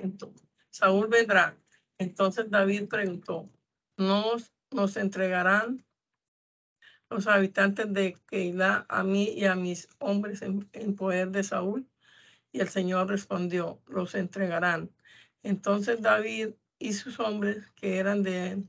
Saúl 0.71 1.09
vendrá. 1.09 1.59
Entonces 1.99 2.50
David 2.50 2.88
preguntó, 2.88 3.50
¿nos, 3.97 4.52
nos 4.71 4.97
entregarán 4.97 5.85
los 7.11 7.26
habitantes 7.26 7.93
de 7.93 8.16
Keilah 8.26 8.87
a 8.88 9.02
mí 9.02 9.28
y 9.37 9.45
a 9.45 9.54
mis 9.54 9.88
hombres 9.99 10.43
en, 10.43 10.69
en 10.73 10.95
poder 10.95 11.31
de 11.31 11.43
Saúl? 11.43 11.88
Y 12.52 12.61
el 12.61 12.69
Señor 12.69 13.09
respondió, 13.09 13.83
los 13.87 14.14
entregarán. 14.14 14.90
Entonces 15.43 16.00
David 16.00 16.50
y 16.78 16.93
sus 16.93 17.19
hombres 17.19 17.71
que 17.73 17.99
eran 17.99 18.23
de 18.23 18.64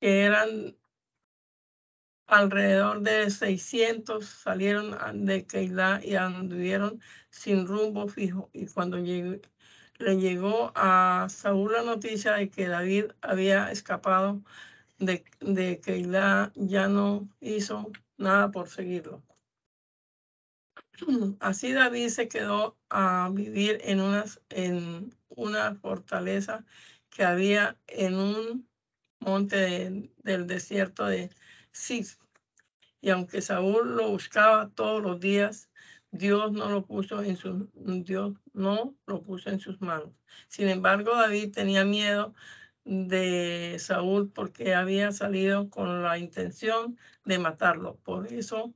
que 0.00 0.22
eran 0.22 0.76
alrededor 2.30 3.00
de 3.02 3.28
600 3.28 4.24
salieron 4.24 5.26
de 5.26 5.44
Keilah 5.46 6.00
y 6.04 6.14
anduvieron 6.14 7.00
sin 7.28 7.66
rumbo 7.66 8.08
fijo. 8.08 8.50
Y 8.52 8.66
cuando 8.66 8.98
le 8.98 9.40
llegó 10.16 10.72
a 10.76 11.26
Saúl 11.28 11.72
la 11.72 11.82
noticia 11.82 12.34
de 12.34 12.48
que 12.48 12.68
David 12.68 13.06
había 13.20 13.70
escapado 13.72 14.42
de, 14.98 15.80
Keilah, 15.82 16.52
ya 16.54 16.88
no 16.88 17.28
hizo 17.40 17.90
nada 18.16 18.50
por 18.50 18.68
seguirlo. 18.68 19.22
Así 21.40 21.72
David 21.72 22.08
se 22.10 22.28
quedó 22.28 22.78
a 22.90 23.28
vivir 23.32 23.80
en 23.82 25.12
una 25.30 25.74
fortaleza 25.74 26.64
que 27.10 27.24
había 27.24 27.76
en 27.88 28.14
un 28.14 28.68
monte 29.18 30.10
del 30.22 30.46
desierto 30.46 31.06
de 31.06 31.30
Sí, 31.72 32.04
y 33.00 33.10
aunque 33.10 33.40
Saúl 33.40 33.96
lo 33.96 34.08
buscaba 34.10 34.70
todos 34.70 35.02
los 35.02 35.20
días, 35.20 35.70
Dios 36.10 36.52
no 36.52 36.68
lo 36.70 36.84
puso 36.84 37.22
en 37.22 37.36
sus 37.36 37.66
Dios 37.74 38.34
no 38.52 38.96
lo 39.06 39.22
puso 39.22 39.50
en 39.50 39.60
sus 39.60 39.80
manos. 39.80 40.10
Sin 40.48 40.68
embargo, 40.68 41.14
David 41.14 41.52
tenía 41.52 41.84
miedo 41.84 42.34
de 42.84 43.76
Saúl 43.78 44.30
porque 44.32 44.74
había 44.74 45.12
salido 45.12 45.70
con 45.70 46.02
la 46.02 46.18
intención 46.18 46.98
de 47.24 47.38
matarlo. 47.38 47.96
Por 47.98 48.32
eso, 48.32 48.74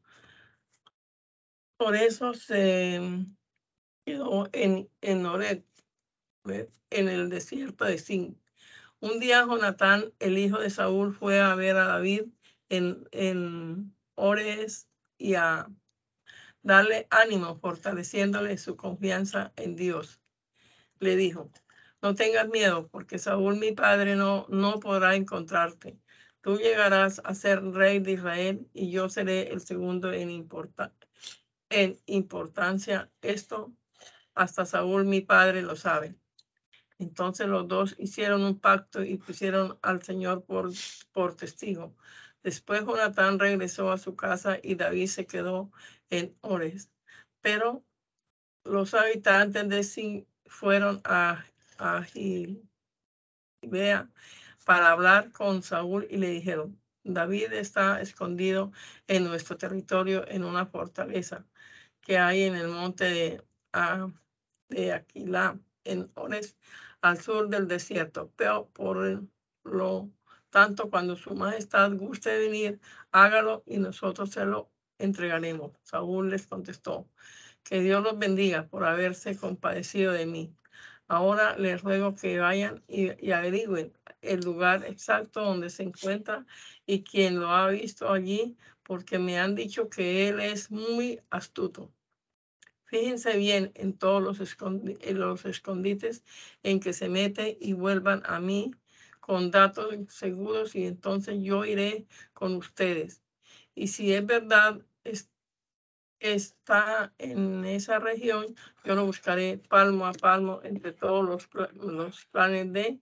por 1.76 1.96
eso 1.96 2.34
se 2.34 3.26
quedó 4.04 4.48
en, 4.52 4.88
en 5.00 5.26
Oret, 5.26 5.64
en 6.90 7.08
el 7.08 7.28
desierto 7.30 7.84
de 7.84 7.98
Sin. 7.98 8.40
Un 9.00 9.20
día 9.20 9.44
Jonatán, 9.44 10.12
el 10.20 10.38
hijo 10.38 10.58
de 10.60 10.70
Saúl, 10.70 11.14
fue 11.14 11.40
a 11.40 11.54
ver 11.54 11.76
a 11.76 11.86
David 11.86 12.24
en, 12.76 13.08
en 13.12 13.96
Ores 14.14 14.88
y 15.18 15.34
a 15.34 15.68
darle 16.62 17.06
ánimo, 17.10 17.56
fortaleciéndole 17.56 18.58
su 18.58 18.76
confianza 18.76 19.52
en 19.56 19.76
Dios. 19.76 20.20
Le 20.98 21.16
dijo, 21.16 21.50
no 22.02 22.14
tengas 22.14 22.48
miedo, 22.48 22.88
porque 22.88 23.18
Saúl, 23.18 23.56
mi 23.56 23.72
padre, 23.72 24.16
no, 24.16 24.46
no 24.48 24.80
podrá 24.80 25.14
encontrarte. 25.14 25.98
Tú 26.40 26.58
llegarás 26.58 27.20
a 27.24 27.34
ser 27.34 27.62
rey 27.62 27.98
de 28.00 28.12
Israel 28.12 28.68
y 28.74 28.90
yo 28.90 29.08
seré 29.08 29.48
el 29.48 29.60
segundo 29.60 30.12
en, 30.12 30.46
en 31.70 32.00
importancia. 32.06 33.10
Esto 33.22 33.72
hasta 34.34 34.66
Saúl, 34.66 35.04
mi 35.04 35.22
padre, 35.22 35.62
lo 35.62 35.76
sabe. 35.76 36.14
Entonces 36.98 37.46
los 37.46 37.66
dos 37.68 37.94
hicieron 37.98 38.44
un 38.44 38.60
pacto 38.60 39.02
y 39.02 39.16
pusieron 39.16 39.78
al 39.82 40.02
Señor 40.02 40.44
por, 40.44 40.70
por 41.12 41.34
testigo. 41.34 41.96
Después 42.44 42.84
Jonatán 42.84 43.38
regresó 43.38 43.90
a 43.90 43.98
su 43.98 44.14
casa 44.16 44.58
y 44.62 44.74
David 44.74 45.06
se 45.08 45.26
quedó 45.26 45.72
en 46.10 46.36
Ores. 46.42 46.90
Pero 47.40 47.82
los 48.64 48.92
habitantes 48.92 49.66
de 49.68 49.82
Sin 49.82 50.28
fueron 50.46 51.00
a, 51.04 51.44
a 51.78 52.02
Gibea 52.02 52.68
para 54.66 54.92
hablar 54.92 55.32
con 55.32 55.62
Saúl 55.62 56.06
y 56.10 56.18
le 56.18 56.28
dijeron, 56.28 56.78
David 57.02 57.52
está 57.54 58.00
escondido 58.02 58.72
en 59.06 59.24
nuestro 59.24 59.56
territorio 59.56 60.28
en 60.28 60.44
una 60.44 60.66
fortaleza 60.66 61.46
que 62.02 62.18
hay 62.18 62.42
en 62.44 62.56
el 62.56 62.68
monte 62.68 63.04
de, 63.04 63.44
ah, 63.72 64.10
de 64.68 64.92
Aquilá, 64.92 65.58
en 65.84 66.10
Ores, 66.14 66.56
al 67.00 67.18
sur 67.20 67.48
del 67.48 67.68
desierto. 67.68 68.30
Pero 68.36 68.68
por 68.68 69.26
lo 69.64 70.10
tanto, 70.54 70.88
cuando 70.88 71.16
su 71.16 71.34
majestad 71.34 71.90
guste 71.94 72.38
venir, 72.38 72.78
hágalo 73.10 73.64
y 73.66 73.78
nosotros 73.78 74.30
se 74.30 74.44
lo 74.44 74.70
entregaremos. 74.98 75.72
Saúl 75.82 76.30
les 76.30 76.46
contestó, 76.46 77.08
que 77.64 77.80
Dios 77.80 78.04
los 78.04 78.16
bendiga 78.20 78.68
por 78.68 78.84
haberse 78.84 79.36
compadecido 79.36 80.12
de 80.12 80.26
mí. 80.26 80.54
Ahora 81.08 81.58
les 81.58 81.82
ruego 81.82 82.14
que 82.14 82.38
vayan 82.38 82.84
y, 82.86 83.32
averigüen 83.32 83.92
el 84.22 84.42
lugar 84.42 84.84
exacto 84.84 85.40
donde 85.40 85.70
se 85.70 85.82
encuentra 85.82 86.46
y 86.86 87.02
quién 87.02 87.40
lo 87.40 87.48
ha 87.48 87.70
visto 87.70 88.12
allí, 88.12 88.56
porque 88.84 89.18
me 89.18 89.40
han 89.40 89.56
dicho 89.56 89.90
que 89.90 90.28
él 90.28 90.38
es 90.38 90.70
muy 90.70 91.20
astuto. 91.30 91.92
Fíjense 92.84 93.36
bien 93.36 93.72
en 93.74 93.98
todos 93.98 94.22
los 94.22 95.44
escondites 95.46 96.22
en 96.62 96.78
que 96.78 96.92
se 96.92 97.08
mete 97.08 97.58
y 97.60 97.72
vuelvan 97.72 98.22
a 98.24 98.38
mí 98.38 98.70
con 99.26 99.50
datos 99.50 99.94
seguros 100.08 100.74
y 100.74 100.84
entonces 100.84 101.38
yo 101.40 101.64
iré 101.64 102.06
con 102.34 102.56
ustedes. 102.56 103.22
Y 103.74 103.88
si 103.88 104.12
es 104.12 104.26
verdad, 104.26 104.82
está 106.20 107.14
en 107.16 107.64
esa 107.64 107.98
región, 108.00 108.54
yo 108.84 108.94
lo 108.94 109.06
buscaré 109.06 109.56
palmo 109.56 110.06
a 110.06 110.12
palmo 110.12 110.60
entre 110.62 110.92
todos 110.92 111.24
los, 111.24 111.48
los 111.72 112.26
planes 112.26 112.70
de 112.70 113.00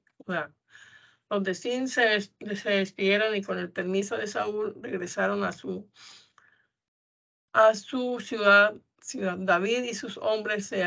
Los 1.29 1.43
de 1.43 1.55
Sin 1.55 1.89
se, 1.89 2.21
se, 2.21 2.71
despidieron 2.71 3.35
y 3.35 3.43
con 3.43 3.59
el 3.59 3.73
permiso 3.73 4.17
de 4.17 4.29
Saúl 4.29 4.77
regresaron 4.81 5.43
a 5.43 5.51
su, 5.51 5.91
a 7.53 7.75
su 7.75 8.21
ciudad, 8.21 8.77
ciudad. 9.01 9.39
David 9.39 9.83
y 9.83 9.95
sus 9.95 10.19
hombres 10.19 10.67
se, 10.67 10.85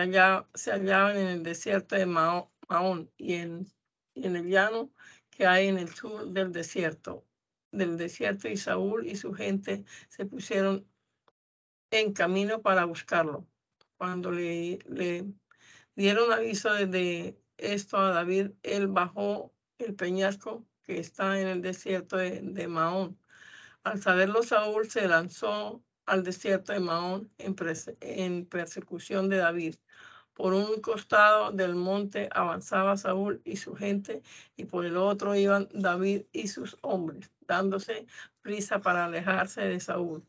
se 0.54 0.72
hallaban 0.72 1.18
en 1.18 1.28
el 1.28 1.44
desierto 1.44 1.98
de 1.98 2.06
Maón 2.06 3.12
y 3.18 3.34
en, 3.34 3.68
y 4.14 4.28
en 4.28 4.38
el 4.38 4.48
llano 4.48 4.92
que 5.36 5.46
hay 5.46 5.68
en 5.68 5.78
el 5.78 5.90
sur 5.94 6.28
del 6.28 6.52
desierto, 6.52 7.26
del 7.72 7.98
desierto 7.98 8.48
y 8.48 8.58
Saúl 8.58 9.06
y 9.06 9.16
su 9.16 9.34
gente 9.34 9.84
se 10.08 10.26
pusieron 10.26 10.88
en 11.92 12.14
camino 12.14 12.62
para 12.62 12.86
buscarlo. 12.86 13.48
Cuando 13.98 14.32
le, 14.32 14.80
dieron 15.96 16.32
aviso 16.32 16.74
de 16.74 17.38
esto 17.58 17.98
a 17.98 18.12
David, 18.12 18.52
él 18.64 18.88
bajó 18.88 19.54
el 19.78 19.94
peñasco 19.96 20.66
que 20.84 21.00
está 21.00 21.40
en 21.40 21.48
el 21.48 21.62
desierto 21.62 22.18
de, 22.18 22.42
de 22.42 22.68
Mahón. 22.68 23.20
Al 23.84 24.02
saberlo, 24.02 24.42
Saúl 24.42 24.90
se 24.90 25.08
lanzó 25.08 25.84
al 26.06 26.24
desierto 26.24 26.72
de 26.72 26.80
Mahón 26.80 27.32
en, 27.38 27.56
en 28.02 28.46
persecución 28.46 29.30
de 29.30 29.38
David. 29.38 29.76
Por 30.36 30.54
un 30.54 30.82
costado 30.82 31.52
del 31.52 31.76
monte 31.76 32.28
avanzaba 32.32 32.98
Saúl 32.98 33.42
y 33.46 33.56
su 33.56 33.74
gente, 33.74 34.22
y 34.58 34.66
por 34.66 34.86
el 34.86 34.98
otro 34.98 35.34
iban 35.34 35.70
David 35.74 36.24
y 36.34 36.50
sus 36.50 36.78
hombres, 36.82 37.32
dándose 37.48 38.06
prisa 38.42 38.82
para 38.82 39.06
alejarse 39.06 39.62
de 39.62 39.80
Saúl. 39.80 40.26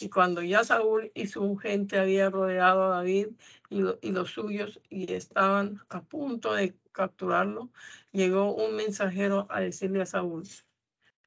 Y 0.00 0.08
cuando 0.08 0.40
ya 0.40 0.64
Saúl 0.64 1.10
y 1.14 1.26
su 1.26 1.56
gente 1.56 1.98
habían 1.98 2.32
rodeado 2.32 2.84
a 2.84 2.96
David 2.96 3.28
y, 3.68 4.10
los 4.12 4.30
suyos 4.30 4.80
y 4.88 5.12
estaban 5.12 5.82
a 5.90 6.02
punto 6.04 6.54
de 6.54 6.74
capturarlo, 6.92 7.70
llegó 8.12 8.54
un 8.54 8.76
mensajero 8.76 9.46
a 9.50 9.60
decirle 9.60 10.00
a 10.00 10.06
Saúl, 10.06 10.44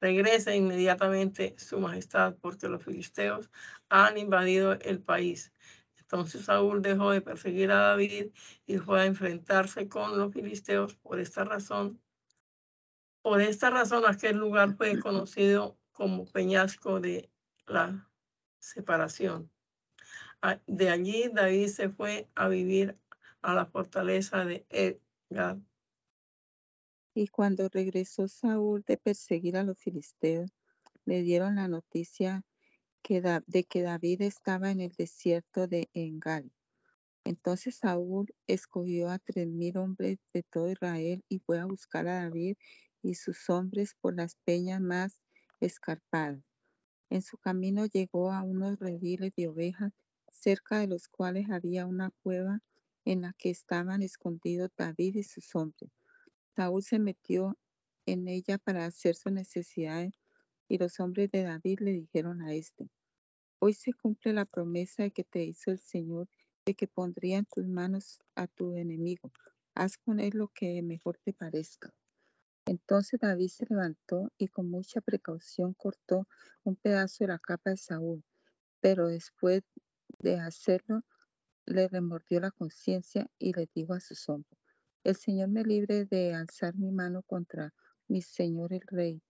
regrese 0.00 0.56
inmediatamente 0.56 1.54
su 1.56 1.78
majestad 1.78 2.34
porque 2.40 2.68
los 2.68 2.82
filisteos 2.82 3.48
han 3.90 4.18
invadido 4.18 4.72
el 4.72 5.00
país. 5.00 5.52
Entonces 6.04 6.44
Saúl 6.44 6.82
dejó 6.82 7.10
de 7.10 7.20
perseguir 7.20 7.70
a 7.70 7.80
David 7.80 8.32
y 8.66 8.78
fue 8.78 9.00
a 9.00 9.06
enfrentarse 9.06 9.88
con 9.88 10.18
los 10.18 10.32
filisteos 10.32 10.94
por 10.96 11.18
esta 11.18 11.44
razón. 11.44 12.00
Por 13.22 13.40
esta 13.40 13.70
razón 13.70 14.04
aquel 14.06 14.36
lugar 14.36 14.76
fue 14.76 15.00
conocido 15.00 15.78
como 15.92 16.26
peñasco 16.26 17.00
de 17.00 17.30
la 17.66 18.10
separación. 18.58 19.50
De 20.66 20.90
allí 20.90 21.30
David 21.32 21.68
se 21.68 21.88
fue 21.88 22.28
a 22.34 22.48
vivir 22.48 22.98
a 23.40 23.54
la 23.54 23.64
fortaleza 23.64 24.44
de 24.44 24.66
Edgar. 24.68 25.58
Y 27.14 27.28
cuando 27.28 27.68
regresó 27.70 28.28
Saúl 28.28 28.82
de 28.82 28.98
perseguir 28.98 29.56
a 29.56 29.62
los 29.62 29.78
filisteos, 29.78 30.50
le 31.06 31.22
dieron 31.22 31.56
la 31.56 31.68
noticia 31.68 32.44
de 33.08 33.64
que 33.64 33.82
David 33.82 34.22
estaba 34.22 34.70
en 34.70 34.80
el 34.80 34.92
desierto 34.92 35.66
de 35.66 35.90
Engal. 35.92 36.50
Entonces 37.24 37.76
Saúl 37.76 38.34
escogió 38.46 39.10
a 39.10 39.18
tres 39.18 39.46
mil 39.46 39.76
hombres 39.76 40.18
de 40.32 40.42
todo 40.42 40.70
Israel 40.70 41.24
y 41.28 41.38
fue 41.38 41.58
a 41.60 41.66
buscar 41.66 42.08
a 42.08 42.24
David 42.24 42.56
y 43.02 43.14
sus 43.14 43.48
hombres 43.50 43.94
por 44.00 44.14
las 44.14 44.36
peñas 44.44 44.80
más 44.80 45.20
escarpadas 45.60 46.42
en 47.14 47.22
su 47.22 47.38
camino 47.38 47.86
llegó 47.86 48.32
a 48.32 48.42
unos 48.42 48.78
rediles 48.80 49.32
de 49.36 49.46
ovejas, 49.46 49.92
cerca 50.32 50.80
de 50.80 50.88
los 50.88 51.06
cuales 51.06 51.48
había 51.48 51.86
una 51.86 52.10
cueva 52.24 52.60
en 53.04 53.22
la 53.22 53.34
que 53.38 53.50
estaban 53.50 54.02
escondidos 54.02 54.70
David 54.76 55.14
y 55.14 55.22
sus 55.22 55.54
hombres. 55.54 55.92
Saúl 56.56 56.82
se 56.82 56.98
metió 56.98 57.56
en 58.04 58.26
ella 58.26 58.58
para 58.58 58.86
hacer 58.86 59.14
sus 59.14 59.30
necesidades 59.30 60.12
y 60.68 60.78
los 60.78 61.00
hombres 61.00 61.30
de 61.30 61.42
David 61.42 61.80
le 61.80 61.92
dijeron 61.92 62.42
a 62.42 62.54
éste, 62.54 62.88
hoy 63.58 63.74
se 63.74 63.92
cumple 63.92 64.32
la 64.32 64.44
promesa 64.44 65.10
que 65.10 65.24
te 65.24 65.44
hizo 65.44 65.70
el 65.70 65.78
Señor 65.78 66.28
de 66.64 66.74
que 66.74 66.88
pondría 66.88 67.38
en 67.38 67.46
tus 67.46 67.66
manos 67.66 68.20
a 68.34 68.46
tu 68.46 68.76
enemigo. 68.76 69.32
Haz 69.74 69.98
con 69.98 70.20
él 70.20 70.32
lo 70.34 70.48
que 70.48 70.82
mejor 70.82 71.18
te 71.22 71.32
parezca. 71.32 71.92
Entonces 72.66 73.20
David 73.20 73.48
se 73.48 73.66
levantó 73.68 74.32
y 74.38 74.48
con 74.48 74.70
mucha 74.70 75.00
precaución 75.02 75.74
cortó 75.74 76.26
un 76.62 76.76
pedazo 76.76 77.24
de 77.24 77.28
la 77.28 77.38
capa 77.38 77.70
de 77.70 77.76
Saúl, 77.76 78.24
pero 78.80 79.08
después 79.08 79.62
de 80.18 80.40
hacerlo 80.40 81.02
le 81.66 81.88
remordió 81.88 82.40
la 82.40 82.50
conciencia 82.50 83.30
y 83.38 83.52
le 83.52 83.68
dijo 83.74 83.94
a 83.94 84.00
sus 84.00 84.28
hombres, 84.28 84.58
el 85.02 85.16
Señor 85.16 85.48
me 85.48 85.62
libre 85.64 86.06
de 86.06 86.34
alzar 86.34 86.74
mi 86.76 86.90
mano 86.90 87.22
contra 87.22 87.74
mi 88.08 88.22
Señor 88.22 88.72
el 88.72 88.82
Rey. 88.86 89.22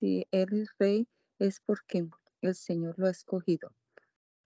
Si 0.00 0.26
Él 0.30 0.52
es 0.52 0.70
Rey 0.78 1.08
es 1.38 1.60
porque 1.60 2.08
el 2.40 2.54
Señor 2.54 2.98
lo 2.98 3.06
ha 3.06 3.10
escogido. 3.10 3.72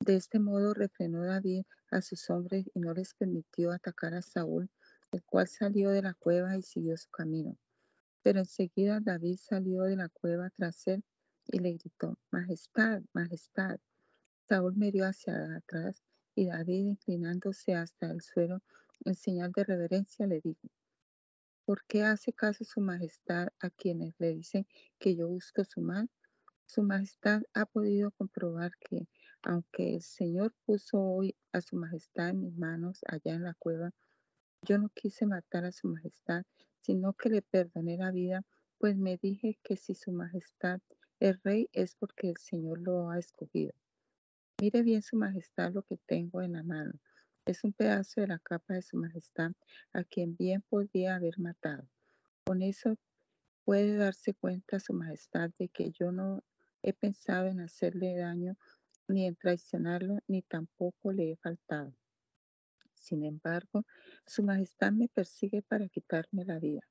De 0.01 0.17
este 0.17 0.39
modo 0.39 0.75
refrenó 0.75 1.25
David 1.25 1.65
a 1.91 2.03
sus 2.03 2.29
hombres 2.31 2.67
y 2.75 2.81
no 2.81 2.95
les 2.95 3.15
permitió 3.15 3.71
atacar 3.71 4.15
a 4.15 4.23
Saúl 4.23 4.71
el 5.13 5.23
cual 5.25 5.47
salió 5.47 5.91
de 5.91 6.03
la 6.03 6.15
cueva 6.15 6.57
y 6.57 6.63
siguió 6.63 6.97
su 6.97 7.11
camino. 7.11 7.57
Pero 8.23 8.41
enseguida 8.41 9.01
David 9.01 9.37
salió 9.37 9.83
de 9.83 9.97
la 9.97 10.09
cueva 10.09 10.51
tras 10.51 10.87
él 10.87 11.05
y 11.47 11.59
le 11.59 11.73
gritó, 11.73 12.19
Majestad, 12.31 13.03
Majestad. 13.13 13.79
Saúl 14.49 14.75
miró 14.77 15.05
hacia 15.05 15.57
atrás 15.57 16.03
y 16.35 16.47
David, 16.47 16.87
inclinándose 16.87 17.75
hasta 17.75 18.11
el 18.11 18.23
suelo 18.23 18.63
en 19.05 19.15
señal 19.15 19.53
de 19.53 19.65
reverencia, 19.65 20.27
le 20.27 20.41
dijo, 20.41 20.69
¿por 21.65 21.85
qué 21.87 22.03
hace 22.03 22.33
caso 22.33 22.65
su 22.65 22.81
majestad 22.81 23.49
a 23.61 23.71
quienes 23.71 24.15
le 24.19 24.35
dicen 24.35 24.67
que 24.99 25.17
yo 25.17 25.29
busco 25.29 25.65
su 25.65 25.81
mal? 25.81 26.11
Su 26.67 26.83
majestad 26.83 27.43
ha 27.55 27.67
podido 27.67 28.11
comprobar 28.13 28.73
que, 28.79 29.09
aunque 29.43 29.97
el 29.97 30.03
Señor 30.03 30.55
puso 30.65 31.01
hoy 31.01 31.37
a 31.53 31.61
su 31.61 31.77
majestad 31.77 32.31
en 32.31 32.41
mis 32.41 32.57
manos 32.57 33.01
allá 33.07 33.35
en 33.35 33.43
la 33.45 33.55
cueva, 33.55 33.93
yo 34.63 34.79
no 34.79 34.89
quise 34.91 35.27
matar 35.27 35.65
a 35.65 35.73
su 35.73 35.89
majestad, 35.89 36.45
sino 36.81 37.13
que 37.15 37.29
le 37.31 37.43
perdoné 37.43 37.97
la 37.97 38.11
vida, 38.11 38.43
pues 38.79 38.97
me 38.97 39.17
dije 39.17 39.59
que 39.63 39.77
si 39.77 39.95
su 39.95 40.13
majestad 40.13 40.81
es 41.21 41.43
rey 41.43 41.69
es 41.73 41.95
porque 41.95 42.29
el 42.31 42.37
Señor 42.37 42.81
lo 42.81 43.11
ha 43.11 43.19
escogido. 43.19 43.75
Mire 44.61 44.83
bien 44.83 45.03
su 45.03 45.17
majestad 45.17 45.73
lo 45.73 45.83
que 45.83 45.97
tengo 45.97 46.43
en 46.43 46.53
la 46.53 46.63
mano. 46.63 46.93
Es 47.45 47.65
un 47.65 47.73
pedazo 47.73 48.21
de 48.21 48.29
la 48.29 48.39
capa 48.39 48.75
de 48.75 48.83
su 48.83 48.97
majestad, 48.97 49.51
a 49.93 50.05
quien 50.05 50.37
bien 50.37 50.63
podía 50.63 51.17
haber 51.17 51.41
matado. 51.41 51.89
Con 52.45 52.63
eso 52.63 52.97
puede 53.65 53.97
darse 53.97 54.33
cuenta 54.33 54.79
su 54.79 54.93
majestad 54.93 55.51
de 55.59 55.69
que 55.69 55.91
yo 55.91 56.13
no 56.13 56.45
he 56.83 56.93
pensado 56.93 57.49
en 57.49 57.61
hacerle 57.61 58.17
daño, 58.17 58.57
ni 59.09 59.27
en 59.27 59.35
traicionarlo, 59.35 60.19
ni 60.29 60.43
tampoco 60.43 61.13
le 61.13 61.33
he 61.33 61.37
faltado. 61.37 61.93
Sin 62.95 63.25
embargo, 63.25 63.85
su 64.25 64.45
majestad 64.45 64.93
me 64.93 65.09
persigue 65.09 65.63
para 65.63 65.89
quitarme 65.89 66.45
la 66.45 66.61
vida. 66.61 66.83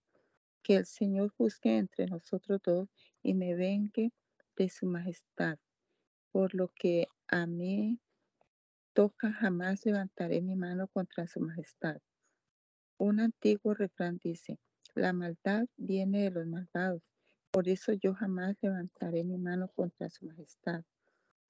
Que 0.63 0.75
el 0.75 0.85
Señor 0.85 1.29
juzgue 1.29 1.77
entre 1.77 2.07
nosotros 2.07 2.59
dos 2.61 2.89
y 3.23 3.35
me 3.35 3.55
vengue 3.55 4.11
de 4.57 4.67
su 4.67 4.85
majestad, 4.85 5.57
por 6.33 6.53
lo 6.53 6.67
que 6.67 7.07
a 7.29 7.47
mí 7.47 8.01
jamás 9.09 9.85
levantaré 9.85 10.41
mi 10.41 10.55
mano 10.55 10.87
contra 10.87 11.27
su 11.27 11.39
majestad. 11.39 11.97
Un 12.97 13.19
antiguo 13.19 13.73
refrán 13.73 14.19
dice, 14.23 14.59
la 14.95 15.13
maldad 15.13 15.65
viene 15.77 16.23
de 16.23 16.31
los 16.31 16.47
malvados, 16.47 17.01
por 17.51 17.67
eso 17.67 17.93
yo 17.93 18.13
jamás 18.13 18.55
levantaré 18.61 19.23
mi 19.23 19.37
mano 19.37 19.69
contra 19.69 20.09
su 20.09 20.25
majestad. 20.25 20.83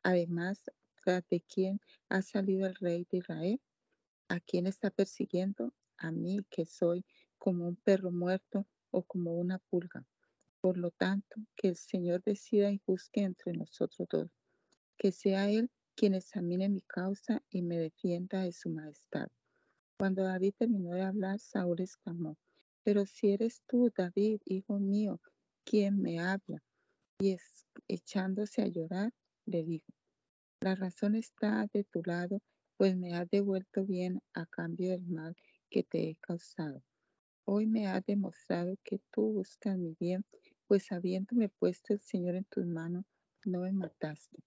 Además, 0.04 0.64
tras 1.04 1.28
de 1.30 1.42
quién 1.42 1.80
ha 2.10 2.22
salido 2.22 2.68
el 2.68 2.76
rey 2.76 3.06
de 3.12 3.18
Israel, 3.18 3.62
¿a 4.30 4.40
quién 4.40 4.66
está 4.66 4.90
persiguiendo? 4.90 5.74
A 5.98 6.12
mí, 6.12 6.46
que 6.50 6.66
soy 6.66 7.06
como 7.38 7.68
un 7.68 7.76
perro 7.76 8.12
muerto 8.12 8.66
o 8.92 9.04
como 9.04 9.36
una 9.36 9.60
pulga. 9.60 10.06
Por 10.62 10.78
lo 10.78 10.92
tanto, 10.92 11.36
que 11.56 11.70
el 11.70 11.76
Señor 11.76 12.24
decida 12.24 12.72
y 12.72 12.80
juzgue 12.86 13.24
entre 13.24 13.54
nosotros 13.54 14.08
dos. 14.10 14.32
Que 14.98 15.12
sea 15.12 15.50
Él 15.50 15.70
quien 16.02 16.16
examine 16.16 16.68
mi 16.68 16.82
causa 16.82 17.44
y 17.52 17.62
me 17.62 17.78
defienda 17.78 18.42
de 18.42 18.54
su 18.54 18.72
majestad. 18.72 19.28
Cuando 20.00 20.24
David 20.24 20.56
terminó 20.58 20.96
de 20.96 21.04
hablar, 21.04 21.38
Saúl 21.38 21.80
exclamó, 21.80 22.40
pero 22.84 23.06
si 23.06 23.30
eres 23.30 23.62
tú, 23.68 23.92
David, 23.96 24.42
hijo 24.46 24.80
mío, 24.80 25.22
quien 25.64 26.02
me 26.02 26.20
habla. 26.20 26.64
Y 27.20 27.38
echándose 27.88 28.64
a 28.64 28.68
llorar, 28.68 29.14
le 29.46 29.64
dijo, 29.64 29.94
la 30.62 30.74
razón 30.74 31.14
está 31.14 31.68
de 31.72 31.84
tu 31.84 32.02
lado, 32.04 32.42
pues 32.78 32.98
me 32.98 33.14
has 33.14 33.30
devuelto 33.30 33.86
bien 33.86 34.24
a 34.34 34.48
cambio 34.48 34.90
del 34.90 35.06
mal 35.06 35.38
que 35.70 35.84
te 35.84 36.10
he 36.10 36.16
causado. 36.16 36.82
Hoy 37.46 37.68
me 37.68 37.86
has 37.86 38.04
demostrado 38.08 38.76
que 38.84 39.00
tú 39.12 39.34
buscas 39.34 39.78
mi 39.78 39.96
bien 40.00 40.26
pues 40.66 40.92
habiéndome 40.92 41.50
puesto 41.50 41.94
el 41.94 42.00
Señor 42.00 42.34
en 42.34 42.46
tus 42.46 42.66
manos, 42.66 43.06
no 43.46 43.60
me 43.60 43.72
mataste. 43.72 44.40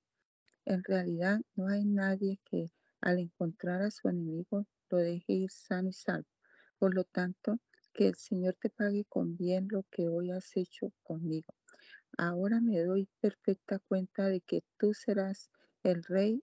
En 0.67 0.83
realidad 0.83 1.41
no 1.57 1.69
hay 1.69 1.85
nadie 1.85 2.41
que 2.45 2.73
al 3.01 3.19
encontrar 3.19 3.83
a 3.83 3.91
su 3.91 4.09
enemigo 4.09 4.67
lo 4.91 4.99
deje 4.99 5.33
ir 5.33 5.51
sano 5.51 5.91
y 5.91 5.93
salvo. 5.93 6.29
Por 6.79 6.95
lo 6.95 7.05
tanto, 7.05 7.59
que 7.93 8.09
el 8.09 8.17
Señor 8.17 8.57
te 8.61 8.71
pague 8.71 9.05
con 9.05 9.37
bien 9.37 9.69
lo 9.71 9.85
que 9.91 10.09
hoy 10.09 10.31
has 10.33 10.57
hecho 10.57 10.93
conmigo. 11.03 11.55
Ahora 12.17 12.61
me 12.61 12.81
doy 12.83 13.09
perfecta 13.21 13.79
cuenta 13.79 14.29
de 14.29 14.41
que 14.41 14.63
tú 14.79 14.95
serás 14.95 15.51
el 15.83 16.03
rey 16.03 16.43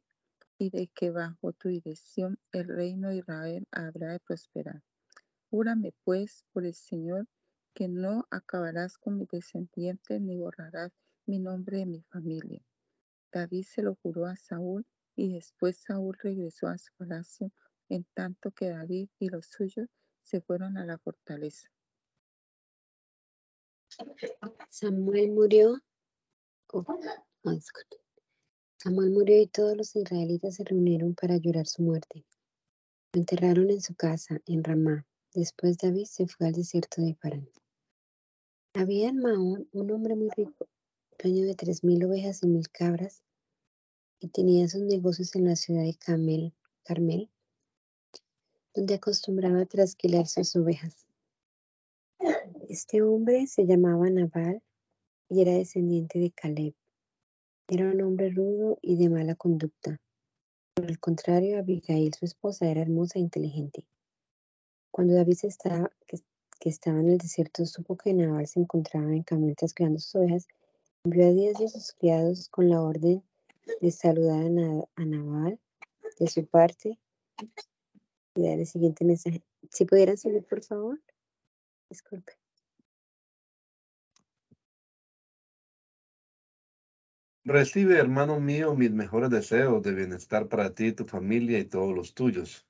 y 0.58 0.70
de 0.70 0.88
que 0.88 1.10
bajo 1.10 1.54
tu 1.54 1.70
dirección 1.70 2.38
el 2.52 2.68
reino 2.68 3.10
de 3.10 3.18
Israel 3.18 3.68
habrá 3.72 4.12
de 4.12 4.20
prosperar. 4.20 4.84
Júrame 5.50 5.94
pues 6.04 6.46
por 6.54 6.66
el 6.66 6.74
Señor 6.74 7.28
que 7.74 7.88
no 7.88 8.28
acabarás 8.30 8.98
con 8.98 9.18
mi 9.18 9.26
descendiente 9.32 10.20
ni 10.20 10.38
borrarás 10.38 10.92
mi 11.26 11.40
nombre 11.40 11.78
de 11.78 11.86
mi 11.86 12.02
familia. 12.04 12.62
David 13.32 13.64
se 13.64 13.82
lo 13.82 13.96
juró 13.96 14.26
a 14.26 14.36
Saúl 14.36 14.86
y 15.16 15.34
después 15.34 15.78
Saúl 15.78 16.18
regresó 16.22 16.68
a 16.68 16.78
su 16.78 16.92
palacio 16.98 17.52
en 17.90 18.06
tanto 18.14 18.52
que 18.52 18.70
David 18.70 19.10
y 19.20 19.30
los 19.30 19.48
suyos 19.48 19.90
se 20.24 20.42
fueron 20.42 20.78
a 20.78 20.86
la 20.86 20.98
fortaleza. 20.98 21.70
Samuel 24.70 25.32
murió. 25.32 25.82
Samuel 28.78 29.12
murió 29.12 29.42
y 29.42 29.48
todos 29.48 29.76
los 29.76 29.96
israelitas 29.96 30.56
se 30.56 30.64
reunieron 30.64 31.14
para 31.14 31.38
llorar 31.38 31.68
su 31.68 31.84
muerte. 31.84 32.26
Lo 33.14 33.20
enterraron 33.20 33.70
en 33.70 33.82
su 33.82 33.94
casa 33.96 34.40
en 34.46 34.64
Ramá. 34.64 35.06
Después 35.34 35.78
David 35.78 36.06
se 36.06 36.28
fue 36.28 36.48
al 36.48 36.54
desierto 36.54 37.02
de 37.02 37.16
Parán. 37.16 37.50
Había 38.74 39.10
en 39.10 39.18
Mahón 39.18 39.68
un 39.74 39.92
hombre 39.92 40.16
muy 40.16 40.30
rico, 40.30 40.70
dueño 41.22 41.46
de 41.46 41.56
tres 41.56 41.84
mil 41.84 42.04
ovejas 42.04 42.42
y 42.44 42.48
mil 42.48 42.70
cabras, 42.70 43.22
y 44.20 44.30
tenía 44.30 44.68
sus 44.68 44.82
negocios 44.82 45.36
en 45.36 45.46
la 45.46 45.56
ciudad 45.56 45.84
de 45.84 45.96
Carmel, 45.96 47.30
donde 48.74 48.96
acostumbraba 48.96 49.66
trasquilar 49.66 50.28
sus 50.28 50.56
ovejas. 50.56 51.06
Este 52.70 53.02
hombre 53.02 53.48
se 53.48 53.66
llamaba 53.66 54.10
Nabal 54.10 54.62
y 55.30 55.42
era 55.42 55.54
descendiente 55.54 56.20
de 56.20 56.32
Caleb. 56.32 56.74
Era 57.68 57.92
un 57.92 58.02
hombre 58.02 58.30
rudo 58.30 58.80
y 58.82 58.98
de 58.98 59.10
mala 59.10 59.36
conducta. 59.36 60.00
Por 60.74 60.90
el 60.90 61.00
contrario, 61.00 61.60
Abigail, 61.60 62.14
su 62.14 62.26
esposa, 62.26 62.70
era 62.70 62.82
hermosa 62.82 63.20
e 63.20 63.22
inteligente. 63.22 63.86
Cuando 64.90 65.14
David 65.14 65.38
estaba, 65.44 65.92
que 66.08 66.70
estaba 66.70 67.00
en 67.00 67.10
el 67.10 67.18
desierto 67.18 67.66
supo 67.66 67.98
que 67.98 68.14
Nabal 68.14 68.48
se 68.48 68.60
encontraba 68.60 69.14
en 69.14 69.24
Carmel 69.24 69.56
trasquilando 69.56 70.00
sus 70.00 70.16
ovejas, 70.16 70.48
envió 71.04 71.28
a 71.28 71.32
diez 71.32 71.58
de 71.58 71.68
sus 71.68 71.94
criados 71.94 72.48
con 72.50 72.70
la 72.70 72.82
orden 72.82 73.24
de 73.80 73.92
saludar 73.92 74.46
a, 74.96 75.06
Nabal 75.06 75.60
de 76.20 76.28
su 76.28 76.46
parte 76.46 77.00
y 78.36 78.44
dar 78.44 78.60
el 78.60 78.68
siguiente 78.68 79.04
mensaje. 79.06 79.44
Si 79.72 79.86
pudieran 79.86 80.18
subir, 80.18 80.44
por 80.46 80.64
favor. 80.64 81.02
Disculpe. 81.90 82.34
Recibe, 87.44 87.98
hermano 87.98 88.40
mío, 88.40 88.76
mis 88.76 88.92
mejores 88.92 89.32
deseos 89.32 89.82
de 89.82 89.94
bienestar 89.94 90.48
para 90.48 90.76
ti, 90.76 90.94
tu 90.94 91.06
familia 91.06 91.58
y 91.58 91.66
todos 91.66 91.96
los 91.96 92.14
tuyos. 92.14 92.68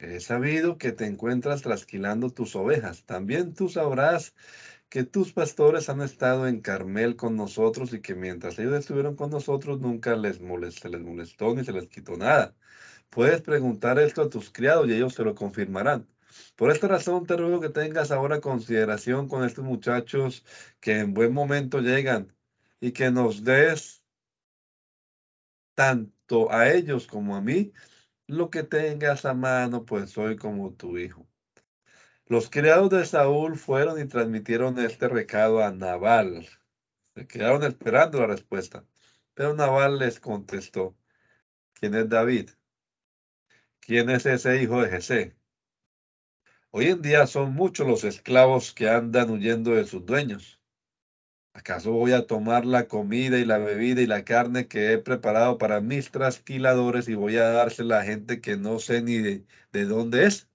He 0.00 0.18
sabido 0.20 0.76
que 0.76 0.92
te 0.92 1.06
encuentras 1.06 1.62
trasquilando 1.62 2.30
tus 2.30 2.56
ovejas. 2.56 3.04
También 3.04 3.54
tú 3.54 3.68
sabrás 3.68 4.34
que 4.88 5.04
tus 5.04 5.32
pastores 5.32 5.88
han 5.88 6.00
estado 6.02 6.46
en 6.48 6.60
Carmel 6.60 7.16
con 7.16 7.36
nosotros 7.36 7.92
y 7.92 8.00
que 8.00 8.14
mientras 8.14 8.58
ellos 8.58 8.74
estuvieron 8.74 9.16
con 9.16 9.30
nosotros 9.30 9.80
nunca 9.80 10.16
les 10.16 10.40
molestó, 10.40 10.82
se 10.82 10.88
les 10.90 11.00
molestó 11.02 11.54
ni 11.54 11.64
se 11.64 11.72
les 11.72 11.88
quitó 11.88 12.16
nada. 12.16 12.56
Puedes 13.10 13.42
preguntar 13.42 13.98
esto 13.98 14.22
a 14.22 14.30
tus 14.30 14.50
criados 14.50 14.88
y 14.88 14.94
ellos 14.94 15.14
te 15.14 15.24
lo 15.24 15.34
confirmarán. 15.34 16.08
Por 16.56 16.70
esta 16.70 16.88
razón 16.88 17.26
te 17.26 17.36
ruego 17.36 17.60
que 17.60 17.70
tengas 17.70 18.10
ahora 18.10 18.40
consideración 18.40 19.28
con 19.28 19.44
estos 19.44 19.64
muchachos 19.64 20.44
que 20.80 20.98
en 21.00 21.14
buen 21.14 21.32
momento 21.32 21.80
llegan 21.80 22.34
y 22.80 22.92
que 22.92 23.10
nos 23.10 23.44
des 23.44 24.04
tanto 25.74 26.50
a 26.52 26.70
ellos 26.70 27.06
como 27.06 27.36
a 27.36 27.40
mí 27.40 27.72
lo 28.26 28.50
que 28.50 28.62
tengas 28.62 29.24
a 29.24 29.34
mano, 29.34 29.84
pues 29.84 30.10
soy 30.10 30.36
como 30.36 30.74
tu 30.74 30.98
hijo. 30.98 31.26
Los 32.30 32.50
criados 32.50 32.90
de 32.90 33.06
Saúl 33.06 33.56
fueron 33.56 33.98
y 33.98 34.06
transmitieron 34.06 34.78
este 34.78 35.08
recado 35.08 35.64
a 35.64 35.72
Nabal. 35.72 36.46
Se 37.14 37.26
quedaron 37.26 37.62
esperando 37.62 38.20
la 38.20 38.26
respuesta. 38.26 38.84
Pero 39.32 39.54
Nabal 39.54 39.98
les 39.98 40.20
contestó, 40.20 40.94
¿quién 41.72 41.94
es 41.94 42.06
David? 42.06 42.50
¿Quién 43.80 44.10
es 44.10 44.26
ese 44.26 44.62
hijo 44.62 44.82
de 44.82 44.90
Jesé? 44.90 45.36
Hoy 46.70 46.88
en 46.88 47.00
día 47.00 47.26
son 47.26 47.54
muchos 47.54 47.86
los 47.86 48.04
esclavos 48.04 48.74
que 48.74 48.90
andan 48.90 49.30
huyendo 49.30 49.70
de 49.70 49.86
sus 49.86 50.04
dueños. 50.04 50.60
¿Acaso 51.54 51.92
voy 51.92 52.12
a 52.12 52.26
tomar 52.26 52.66
la 52.66 52.88
comida 52.88 53.38
y 53.38 53.46
la 53.46 53.56
bebida 53.56 54.02
y 54.02 54.06
la 54.06 54.26
carne 54.26 54.68
que 54.68 54.92
he 54.92 54.98
preparado 54.98 55.56
para 55.56 55.80
mis 55.80 56.10
trasquiladores 56.10 57.08
y 57.08 57.14
voy 57.14 57.38
a 57.38 57.48
dársela 57.48 58.00
a 58.00 58.04
gente 58.04 58.42
que 58.42 58.58
no 58.58 58.80
sé 58.80 59.00
ni 59.00 59.16
de, 59.16 59.46
de 59.72 59.84
dónde 59.86 60.26
es? 60.26 60.47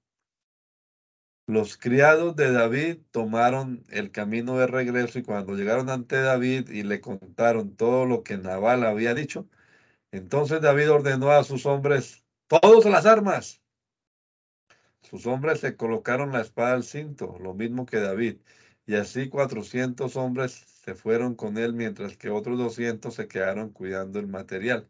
Los 1.45 1.77
criados 1.77 2.37
de 2.37 2.51
David 2.53 2.99
tomaron 3.11 3.83
el 3.89 4.11
camino 4.11 4.57
de 4.57 4.67
regreso 4.67 5.19
y 5.19 5.23
cuando 5.23 5.55
llegaron 5.55 5.89
ante 5.89 6.21
David 6.21 6.69
y 6.69 6.83
le 6.83 7.01
contaron 7.01 7.75
todo 7.75 8.05
lo 8.05 8.23
que 8.23 8.37
Nabal 8.37 8.85
había 8.85 9.13
dicho, 9.13 9.49
entonces 10.11 10.61
David 10.61 10.91
ordenó 10.91 11.31
a 11.31 11.43
sus 11.43 11.65
hombres, 11.65 12.23
todos 12.47 12.85
las 12.85 13.05
armas. 13.05 13.61
Sus 15.01 15.27
hombres 15.27 15.59
se 15.59 15.75
colocaron 15.75 16.31
la 16.31 16.41
espada 16.41 16.73
al 16.75 16.83
cinto, 16.83 17.37
lo 17.39 17.53
mismo 17.53 17.85
que 17.85 17.99
David, 17.99 18.37
y 18.85 18.95
así 18.95 19.29
cuatrocientos 19.29 20.15
hombres 20.15 20.53
se 20.53 20.95
fueron 20.95 21.35
con 21.35 21.57
él, 21.57 21.73
mientras 21.73 22.17
que 22.17 22.29
otros 22.29 22.57
doscientos 22.57 23.15
se 23.15 23.27
quedaron 23.27 23.69
cuidando 23.71 24.19
el 24.19 24.27
material. 24.27 24.89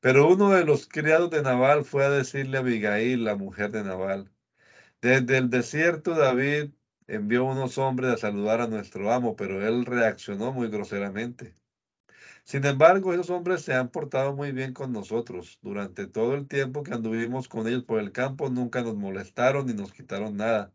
Pero 0.00 0.28
uno 0.28 0.50
de 0.50 0.64
los 0.64 0.88
criados 0.88 1.30
de 1.30 1.42
Nabal 1.42 1.84
fue 1.84 2.04
a 2.04 2.10
decirle 2.10 2.58
a 2.58 2.60
Abigail, 2.60 3.24
la 3.24 3.36
mujer 3.36 3.70
de 3.70 3.84
Nabal, 3.84 4.30
desde 5.02 5.38
el 5.38 5.50
desierto 5.50 6.14
David 6.14 6.70
envió 7.08 7.44
unos 7.44 7.76
hombres 7.76 8.12
a 8.12 8.16
saludar 8.16 8.60
a 8.60 8.68
nuestro 8.68 9.12
amo, 9.12 9.36
pero 9.36 9.66
él 9.66 9.84
reaccionó 9.84 10.52
muy 10.52 10.68
groseramente. 10.68 11.56
Sin 12.44 12.64
embargo, 12.64 13.12
esos 13.12 13.30
hombres 13.30 13.62
se 13.62 13.74
han 13.74 13.90
portado 13.90 14.34
muy 14.34 14.52
bien 14.52 14.72
con 14.72 14.92
nosotros. 14.92 15.58
Durante 15.62 16.06
todo 16.06 16.34
el 16.34 16.48
tiempo 16.48 16.82
que 16.82 16.94
anduvimos 16.94 17.48
con 17.48 17.66
ellos 17.68 17.84
por 17.84 18.00
el 18.00 18.12
campo, 18.12 18.48
nunca 18.48 18.82
nos 18.82 18.96
molestaron 18.96 19.66
ni 19.66 19.74
nos 19.74 19.92
quitaron 19.92 20.36
nada. 20.36 20.72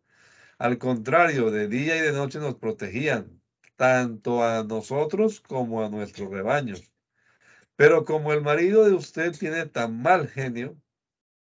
Al 0.58 0.78
contrario, 0.78 1.52
de 1.52 1.68
día 1.68 1.98
y 1.98 2.02
de 2.02 2.14
noche 2.14 2.40
nos 2.40 2.56
protegían, 2.56 3.42
tanto 3.78 4.44
a 4.44 4.64
nosotros 4.64 5.42
como 5.42 5.84
a 5.84 5.90
nuestros 5.90 6.30
rebaños. 6.30 6.92
Pero 7.78 8.06
como 8.06 8.34
el 8.34 8.42
marido 8.42 8.86
de 8.86 8.94
usted 8.94 9.34
tiene 9.38 9.66
tan 9.68 10.02
mal 10.02 10.28
genio 10.28 10.78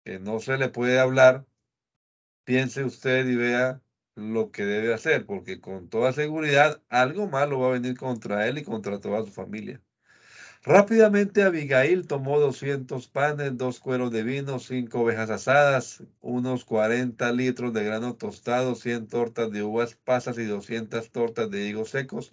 que 0.05 0.19
no 0.19 0.41
se 0.41 0.59
le 0.59 0.69
puede 0.69 1.01
hablar, 1.01 1.47
piense 2.51 2.83
usted 2.83 3.29
y 3.29 3.37
vea 3.37 3.81
lo 4.17 4.51
que 4.51 4.65
debe 4.65 4.93
hacer, 4.93 5.25
porque 5.25 5.61
con 5.61 5.89
toda 5.89 6.13
seguridad 6.13 6.83
algo 6.89 7.29
malo 7.29 7.61
va 7.61 7.69
a 7.69 7.79
venir 7.79 7.97
contra 7.97 8.49
él 8.49 8.59
y 8.59 8.65
contra 8.65 8.99
toda 8.99 9.25
su 9.25 9.31
familia. 9.31 9.81
Rápidamente 10.65 11.45
Abigail 11.45 12.09
tomó 12.09 12.41
200 12.41 13.07
panes, 13.07 13.57
dos 13.57 13.79
cueros 13.79 14.11
de 14.11 14.25
vino, 14.25 14.59
cinco 14.59 15.03
ovejas 15.03 15.31
asadas, 15.31 16.03
unos 16.21 16.65
40 16.65 17.31
litros 17.31 17.73
de 17.73 17.85
grano 17.85 18.17
tostado, 18.17 18.75
100 18.75 19.07
tortas 19.07 19.53
de 19.53 19.63
uvas 19.63 19.95
pasas 19.95 20.37
y 20.37 20.45
200 20.45 21.13
tortas 21.13 21.49
de 21.53 21.69
higos 21.69 21.91
secos. 21.91 22.33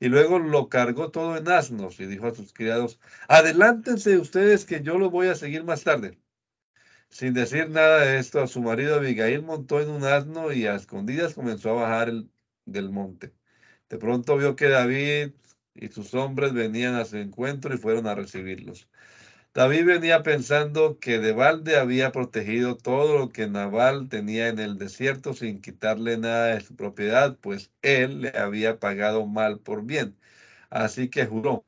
Y 0.00 0.08
luego 0.08 0.40
lo 0.40 0.68
cargó 0.70 1.12
todo 1.12 1.36
en 1.36 1.48
asnos 1.48 2.00
y 2.00 2.06
dijo 2.06 2.26
a 2.26 2.34
sus 2.34 2.52
criados, 2.52 2.98
adelántense 3.28 4.18
ustedes 4.18 4.64
que 4.64 4.82
yo 4.82 4.98
lo 4.98 5.08
voy 5.10 5.28
a 5.28 5.36
seguir 5.36 5.62
más 5.62 5.84
tarde. 5.84 6.18
Sin 7.12 7.34
decir 7.34 7.68
nada 7.70 8.00
de 8.06 8.18
esto, 8.18 8.40
a 8.40 8.46
su 8.46 8.62
marido 8.62 8.96
Abigail 8.96 9.42
montó 9.42 9.80
en 9.80 9.90
un 9.90 10.02
asno 10.04 10.50
y 10.52 10.66
a 10.66 10.74
escondidas 10.76 11.34
comenzó 11.34 11.70
a 11.70 11.82
bajar 11.82 12.10
del 12.64 12.90
monte. 12.90 13.34
De 13.90 13.98
pronto 13.98 14.36
vio 14.38 14.56
que 14.56 14.68
David 14.68 15.32
y 15.74 15.88
sus 15.88 16.14
hombres 16.14 16.54
venían 16.54 16.94
a 16.94 17.04
su 17.04 17.18
encuentro 17.18 17.74
y 17.74 17.78
fueron 17.78 18.06
a 18.06 18.14
recibirlos. 18.14 18.88
David 19.54 19.86
venía 19.86 20.22
pensando 20.22 20.98
que 21.00 21.18
de 21.20 21.32
balde 21.32 21.76
había 21.78 22.12
protegido 22.12 22.76
todo 22.78 23.18
lo 23.18 23.30
que 23.30 23.48
Nabal 23.48 24.08
tenía 24.08 24.48
en 24.48 24.58
el 24.58 24.78
desierto 24.78 25.34
sin 25.34 25.60
quitarle 25.60 26.18
nada 26.18 26.54
de 26.54 26.60
su 26.62 26.76
propiedad, 26.76 27.38
pues 27.40 27.72
él 27.82 28.22
le 28.22 28.30
había 28.38 28.80
pagado 28.80 29.26
mal 29.26 29.60
por 29.60 29.84
bien. 29.84 30.16
Así 30.70 31.10
que 31.10 31.26
juró, 31.26 31.66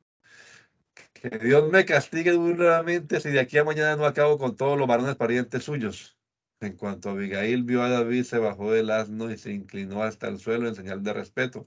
que 1.31 1.39
Dios 1.39 1.71
me 1.71 1.87
castigue 1.87 2.33
duramente 2.33 3.19
si 3.19 3.31
de 3.31 3.41
aquí 3.41 3.57
a 3.57 3.65
mañana 3.65 3.97
no 3.97 4.05
acabo 4.05 4.37
con 4.37 4.57
todos 4.57 4.79
los 4.79 4.87
varones 4.87 5.17
parientes 5.17 5.65
suyos. 5.65 6.19
En 6.61 6.77
cuanto 6.77 7.11
Abigail 7.11 7.65
vio 7.65 7.83
a 7.83 7.89
David, 7.89 8.25
se 8.25 8.39
bajó 8.39 8.73
del 8.73 8.91
asno 8.91 9.31
y 9.31 9.39
se 9.39 9.53
inclinó 9.53 10.03
hasta 10.03 10.29
el 10.29 10.39
suelo 10.39 10.69
en 10.69 10.75
señal 10.75 11.03
de 11.03 11.15
respeto. 11.15 11.67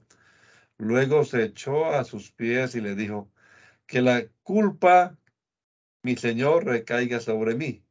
Luego 0.78 1.24
se 1.24 1.44
echó 1.44 1.86
a 1.86 2.04
sus 2.04 2.32
pies 2.32 2.74
y 2.76 2.80
le 2.80 2.94
dijo, 2.94 3.32
que 3.86 4.02
la 4.02 4.28
culpa, 4.44 5.18
mi 6.04 6.16
señor, 6.16 6.66
recaiga 6.66 7.20
sobre 7.20 7.56
mí. 7.56 7.84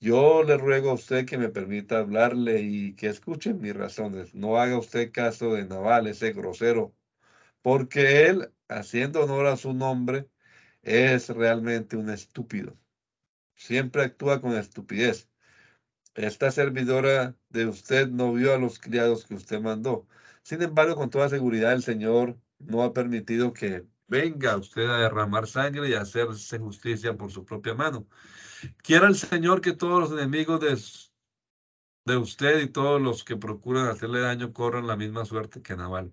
Yo 0.00 0.42
le 0.44 0.58
ruego 0.58 0.90
a 0.90 0.94
usted 0.94 1.26
que 1.26 1.38
me 1.38 1.48
permita 1.50 1.98
hablarle 2.00 2.62
y 2.62 2.94
que 2.96 3.08
escuche 3.08 3.54
mis 3.54 3.74
razones. 3.76 4.34
No 4.34 4.58
haga 4.58 4.78
usted 4.78 5.12
caso 5.12 5.54
de 5.54 5.64
Naval, 5.66 6.08
ese 6.08 6.32
grosero, 6.32 6.94
porque 7.62 8.26
él, 8.26 8.52
haciendo 8.68 9.24
honor 9.24 9.46
a 9.46 9.56
su 9.56 9.74
nombre, 9.74 10.28
es 10.82 11.28
realmente 11.28 11.96
un 11.96 12.10
estúpido. 12.10 12.76
Siempre 13.54 14.02
actúa 14.02 14.40
con 14.40 14.56
estupidez. 14.56 15.28
Esta 16.14 16.50
servidora 16.50 17.36
de 17.48 17.66
usted 17.66 18.08
no 18.08 18.32
vio 18.34 18.54
a 18.54 18.58
los 18.58 18.78
criados 18.78 19.24
que 19.24 19.34
usted 19.34 19.60
mandó. 19.60 20.06
Sin 20.42 20.62
embargo, 20.62 20.96
con 20.96 21.10
toda 21.10 21.28
seguridad, 21.28 21.72
el 21.72 21.82
Señor 21.82 22.38
no 22.58 22.82
ha 22.82 22.92
permitido 22.92 23.52
que 23.52 23.86
venga 24.08 24.56
usted 24.56 24.88
a 24.90 24.98
derramar 24.98 25.46
sangre 25.46 25.88
y 25.88 25.94
a 25.94 26.02
hacerse 26.02 26.58
justicia 26.58 27.16
por 27.16 27.30
su 27.30 27.44
propia 27.44 27.74
mano. 27.74 28.06
Quiera 28.82 29.08
el 29.08 29.16
Señor 29.16 29.60
que 29.60 29.72
todos 29.72 30.00
los 30.00 30.12
enemigos 30.18 30.60
de, 30.60 30.76
de 32.12 32.16
usted 32.18 32.60
y 32.60 32.68
todos 32.68 33.00
los 33.00 33.24
que 33.24 33.36
procuran 33.36 33.88
hacerle 33.88 34.20
daño 34.20 34.52
corran 34.52 34.86
la 34.86 34.96
misma 34.96 35.24
suerte 35.24 35.62
que 35.62 35.76
Naval. 35.76 36.12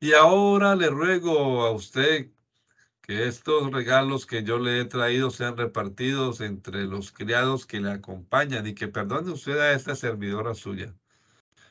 Y 0.00 0.12
ahora 0.12 0.74
le 0.76 0.90
ruego 0.90 1.64
a 1.66 1.70
usted 1.72 2.30
que 3.06 3.28
estos 3.28 3.70
regalos 3.72 4.26
que 4.26 4.42
yo 4.42 4.58
le 4.58 4.80
he 4.80 4.84
traído 4.84 5.30
sean 5.30 5.56
repartidos 5.56 6.40
entre 6.40 6.84
los 6.86 7.12
criados 7.12 7.64
que 7.64 7.80
le 7.80 7.92
acompañan 7.92 8.66
y 8.66 8.74
que 8.74 8.88
perdone 8.88 9.30
usted 9.32 9.58
a 9.60 9.72
esta 9.74 9.94
servidora 9.94 10.54
suya. 10.54 10.92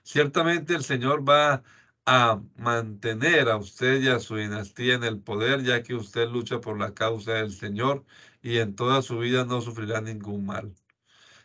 Ciertamente 0.03 0.75
el 0.75 0.83
Señor 0.83 1.27
va 1.27 1.63
a 2.05 2.41
mantener 2.57 3.49
a 3.49 3.57
usted 3.57 4.01
y 4.01 4.07
a 4.09 4.19
su 4.19 4.37
dinastía 4.37 4.95
en 4.95 5.03
el 5.03 5.19
poder, 5.19 5.63
ya 5.63 5.83
que 5.83 5.95
usted 5.95 6.29
lucha 6.29 6.61
por 6.61 6.79
la 6.79 6.93
causa 6.93 7.33
del 7.33 7.51
Señor 7.51 8.05
y 8.41 8.59
en 8.59 8.75
toda 8.75 9.01
su 9.01 9.19
vida 9.19 9.45
no 9.45 9.59
sufrirá 9.61 10.01
ningún 10.01 10.45
mal. 10.45 10.73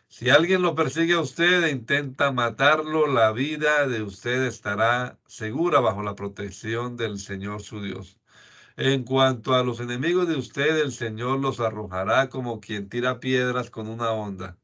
Si 0.07 0.29
alguien 0.29 0.61
lo 0.61 0.75
persigue 0.75 1.15
a 1.15 1.21
usted 1.21 1.63
e 1.63 1.71
intenta 1.71 2.31
matarlo, 2.31 3.07
la 3.07 3.31
vida 3.33 3.87
de 3.87 4.03
usted 4.03 4.43
estará 4.45 5.19
segura 5.27 5.79
bajo 5.81 6.03
la 6.03 6.15
protección 6.15 6.97
del 6.97 7.19
Señor 7.19 7.61
su 7.61 7.81
Dios. 7.81 8.20
En 8.77 9.03
cuanto 9.03 9.53
a 9.55 9.63
los 9.63 9.79
enemigos 9.79 10.27
de 10.27 10.35
usted, 10.35 10.77
el 10.79 10.91
Señor 10.91 11.39
los 11.39 11.59
arrojará 11.59 12.29
como 12.29 12.59
quien 12.59 12.89
tira 12.89 13.19
piedras 13.19 13.69
con 13.69 13.87
una 13.87 14.11
onda. 14.11 14.57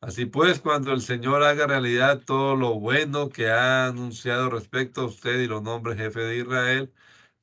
Así 0.00 0.26
pues, 0.26 0.60
cuando 0.60 0.92
el 0.92 1.02
Señor 1.02 1.42
haga 1.42 1.66
realidad 1.66 2.22
todo 2.24 2.56
lo 2.56 2.78
bueno 2.80 3.28
que 3.30 3.50
ha 3.50 3.86
anunciado 3.88 4.50
respecto 4.50 5.02
a 5.02 5.06
usted 5.06 5.40
y 5.40 5.46
lo 5.48 5.60
nombre 5.60 5.96
jefe 5.96 6.20
de 6.20 6.38
Israel, 6.38 6.92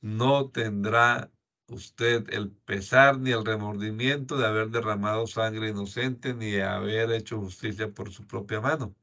no 0.01 0.49
tendrá 0.51 1.31
usted 1.67 2.25
el 2.34 2.51
pesar 2.51 3.19
ni 3.19 3.31
el 3.31 3.45
remordimiento 3.45 4.38
de 4.38 4.45
haber 4.47 4.69
derramado 4.69 5.27
sangre 5.27 5.69
inocente 5.69 6.34
ni 6.34 6.51
de 6.51 6.63
haber 6.63 7.12
hecho 7.12 7.39
justicia 7.39 7.91
por 7.93 8.12
su 8.12 8.25
propia 8.27 8.62
mano. 8.62 8.95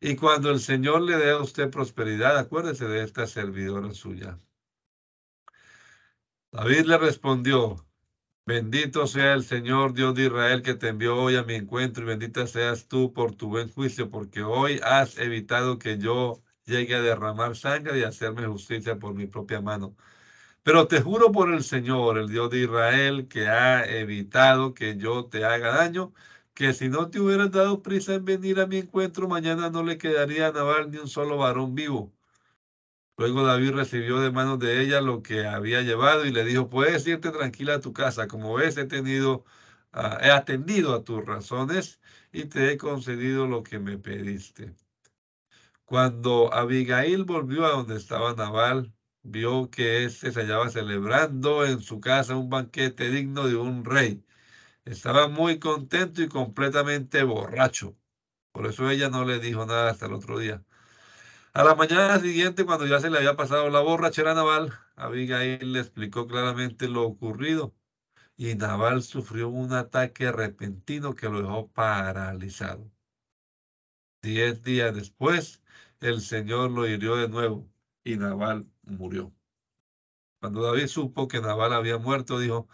Y 0.00 0.16
cuando 0.16 0.50
el 0.50 0.60
Señor 0.60 1.02
le 1.02 1.16
dé 1.16 1.30
a 1.30 1.38
usted 1.38 1.70
prosperidad, 1.70 2.36
acuérdese 2.38 2.86
de 2.86 3.04
esta 3.04 3.26
servidora 3.26 3.92
suya. 3.92 4.38
David 6.52 6.86
le 6.86 6.98
respondió, 6.98 7.86
Bendito 8.46 9.06
sea 9.06 9.34
el 9.34 9.44
Señor 9.44 9.94
Dios 9.94 10.14
de 10.14 10.26
Israel 10.26 10.62
que 10.62 10.74
te 10.74 10.88
envió 10.88 11.16
hoy 11.16 11.36
a 11.36 11.44
mi 11.44 11.54
encuentro 11.54 12.04
y 12.04 12.06
bendita 12.08 12.46
seas 12.46 12.88
tú 12.88 13.12
por 13.12 13.34
tu 13.36 13.48
buen 13.48 13.70
juicio, 13.70 14.10
porque 14.10 14.42
hoy 14.42 14.80
has 14.84 15.18
evitado 15.18 15.78
que 15.78 15.98
yo 15.98 16.42
llegue 16.64 16.94
a 16.96 17.02
derramar 17.02 17.56
sangre 17.56 17.98
y 18.00 18.04
hacerme 18.04 18.46
justicia 18.46 18.98
por 18.98 19.14
mi 19.14 19.26
propia 19.26 19.60
mano. 19.60 19.96
Pero 20.64 20.88
te 20.88 21.02
juro 21.02 21.32
por 21.32 21.52
el 21.54 21.64
Señor, 21.64 22.18
el 22.18 22.28
Dios 22.28 22.50
de 22.50 22.60
Israel, 22.62 23.28
que 23.28 23.48
ha 23.48 23.84
evitado 23.86 24.74
que 24.74 24.96
yo 24.98 25.26
te 25.26 25.44
haga 25.44 25.72
daño, 25.76 26.14
que 26.54 26.74
si 26.74 26.88
no 26.88 27.10
te 27.10 27.20
hubieras 27.20 27.52
dado 27.52 27.82
prisa 27.82 28.14
en 28.14 28.24
venir 28.26 28.60
a 28.60 28.66
mi 28.66 28.78
encuentro, 28.78 29.28
mañana 29.28 29.70
no 29.70 29.82
le 29.84 29.98
quedaría 29.98 30.48
a 30.48 30.86
ni 30.86 30.98
un 30.98 31.08
solo 31.08 31.38
varón 31.38 31.74
vivo. 31.74 32.12
Luego 33.18 33.42
David 33.44 33.72
recibió 33.72 34.20
de 34.20 34.30
manos 34.30 34.60
de 34.60 34.80
ella 34.80 35.00
lo 35.00 35.22
que 35.22 35.44
había 35.46 35.82
llevado 35.82 36.24
y 36.24 36.30
le 36.32 36.44
dijo, 36.44 36.70
puedes 36.70 37.06
irte 37.06 37.30
tranquila 37.32 37.74
a 37.74 37.80
tu 37.80 37.92
casa, 37.92 38.28
como 38.28 38.54
ves, 38.54 38.76
he 38.78 38.86
tenido, 38.86 39.44
ah, 39.92 40.18
he 40.22 40.30
atendido 40.30 40.94
a 40.94 41.04
tus 41.04 41.24
razones 41.26 42.00
y 42.32 42.44
te 42.44 42.72
he 42.72 42.78
concedido 42.78 43.46
lo 43.48 43.64
que 43.64 43.80
me 43.80 43.98
pediste. 43.98 44.76
Cuando 45.84 46.54
Abigail 46.54 47.24
volvió 47.24 47.66
a 47.66 47.70
donde 47.70 47.96
estaba 47.96 48.34
Naval, 48.34 48.94
vio 49.22 49.68
que 49.70 50.04
éste 50.04 50.30
se 50.32 50.40
hallaba 50.42 50.70
celebrando 50.70 51.66
en 51.66 51.80
su 51.80 52.00
casa 52.00 52.36
un 52.36 52.50
banquete 52.50 53.10
digno 53.10 53.48
de 53.48 53.56
un 53.56 53.84
rey. 53.84 54.24
Estaba 54.84 55.28
muy 55.28 55.58
contento 55.58 56.22
y 56.22 56.28
completamente 56.28 57.24
borracho. 57.24 57.96
Por 58.52 58.66
eso 58.66 58.90
ella 58.90 59.10
no 59.10 59.24
le 59.24 59.40
dijo 59.40 59.66
nada 59.66 59.90
hasta 59.90 60.06
el 60.06 60.14
otro 60.14 60.38
día. 60.38 60.64
A 61.54 61.64
la 61.64 61.74
mañana 61.74 62.20
siguiente, 62.20 62.64
cuando 62.64 62.86
ya 62.86 63.00
se 63.00 63.10
le 63.10 63.18
había 63.18 63.36
pasado 63.36 63.70
la 63.70 63.80
borrachera 63.80 64.32
a 64.32 64.34
Naval, 64.34 64.72
Abigail 64.96 65.72
le 65.72 65.80
explicó 65.80 66.26
claramente 66.26 66.88
lo 66.88 67.02
ocurrido 67.04 67.74
y 68.36 68.54
Naval 68.54 69.02
sufrió 69.02 69.48
un 69.48 69.72
ataque 69.72 70.30
repentino 70.32 71.14
que 71.14 71.28
lo 71.28 71.42
dejó 71.42 71.68
paralizado. 71.68 72.90
Diez 74.22 74.62
días 74.62 74.94
después, 74.94 75.62
el 76.00 76.20
Señor 76.20 76.70
lo 76.70 76.86
hirió 76.86 77.16
de 77.16 77.28
nuevo 77.28 77.68
y 78.04 78.16
Naval 78.16 78.66
murió. 78.82 79.32
Cuando 80.40 80.62
David 80.62 80.86
supo 80.88 81.28
que 81.28 81.40
Naval 81.40 81.72
había 81.72 81.98
muerto, 81.98 82.38
dijo, 82.38 82.68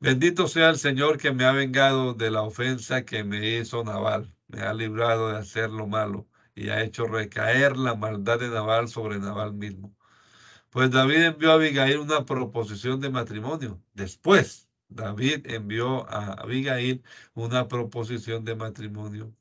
bendito 0.00 0.48
sea 0.48 0.70
el 0.70 0.78
Señor 0.78 1.18
que 1.18 1.32
me 1.32 1.44
ha 1.44 1.52
vengado 1.52 2.14
de 2.14 2.30
la 2.30 2.42
ofensa 2.42 3.04
que 3.04 3.24
me 3.24 3.58
hizo 3.58 3.84
Naval, 3.84 4.34
me 4.48 4.62
ha 4.62 4.74
librado 4.74 5.30
de 5.30 5.38
hacer 5.38 5.70
lo 5.70 5.86
malo 5.86 6.28
y 6.58 6.70
ha 6.70 6.82
hecho 6.82 7.06
recaer 7.06 7.76
la 7.76 7.94
maldad 7.94 8.40
de 8.40 8.48
Nabal 8.48 8.88
sobre 8.88 9.18
Nabal 9.18 9.54
mismo. 9.54 9.96
Pues 10.70 10.90
David 10.90 11.24
envió 11.24 11.52
a 11.52 11.54
Abigail 11.54 11.98
una 11.98 12.24
proposición 12.24 13.00
de 13.00 13.10
matrimonio. 13.10 13.80
Después, 13.94 14.68
David 14.88 15.46
envió 15.50 16.08
a 16.10 16.32
Abigail 16.34 17.02
una 17.34 17.68
proposición 17.68 18.44
de 18.44 18.56
matrimonio. 18.56 19.32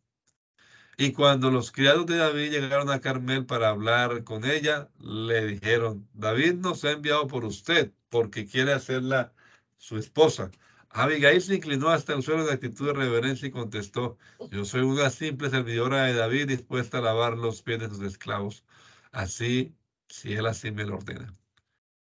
Y 0.97 1.13
cuando 1.13 1.51
los 1.51 1.71
criados 1.71 2.05
de 2.05 2.17
David 2.17 2.51
llegaron 2.51 2.89
a 2.89 3.01
Carmel 3.01 3.45
para 3.45 3.69
hablar 3.69 4.23
con 4.23 4.45
ella, 4.45 4.89
le 4.99 5.45
dijeron, 5.45 6.07
David 6.13 6.55
nos 6.55 6.85
ha 6.85 6.91
enviado 6.91 7.27
por 7.27 7.45
usted 7.45 7.91
porque 8.09 8.45
quiere 8.47 8.73
hacerla 8.73 9.33
su 9.77 9.97
esposa. 9.97 10.51
Abigail 10.89 11.41
se 11.41 11.55
inclinó 11.55 11.89
hasta 11.89 12.13
el 12.13 12.23
suelo 12.23 12.45
de 12.45 12.53
actitud 12.53 12.87
de 12.87 12.93
reverencia 12.93 13.47
y 13.47 13.51
contestó, 13.51 14.17
yo 14.51 14.65
soy 14.65 14.81
una 14.81 15.09
simple 15.09 15.49
servidora 15.49 16.03
de 16.03 16.13
David 16.13 16.47
dispuesta 16.47 16.99
a 16.99 17.01
lavar 17.01 17.37
los 17.37 17.61
pies 17.61 17.79
de 17.79 17.89
sus 17.89 18.01
esclavos. 18.01 18.63
Así, 19.11 19.75
si 20.07 20.33
él 20.33 20.45
así 20.45 20.71
me 20.71 20.85
lo 20.85 20.95
ordena. 20.95 21.35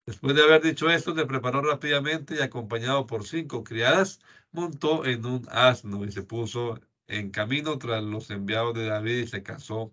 Después 0.07 0.35
de 0.35 0.43
haber 0.43 0.63
dicho 0.63 0.91
esto, 0.91 1.15
se 1.15 1.27
preparó 1.27 1.61
rápidamente 1.61 2.37
y 2.37 2.41
acompañado 2.41 3.07
por 3.07 3.27
cinco 3.27 3.63
criadas, 3.63 4.21
montó 4.53 5.05
en 5.05 5.27
un 5.27 5.47
asno 5.51 6.05
y 6.05 6.13
se 6.13 6.23
puso 6.23 6.81
en 7.09 7.31
camino 7.31 7.79
tras 7.79 8.03
los 8.03 8.31
enviados 8.31 8.75
de 8.75 8.87
David 8.87 9.19
y 9.19 9.27
se 9.27 9.43
casó 9.43 9.93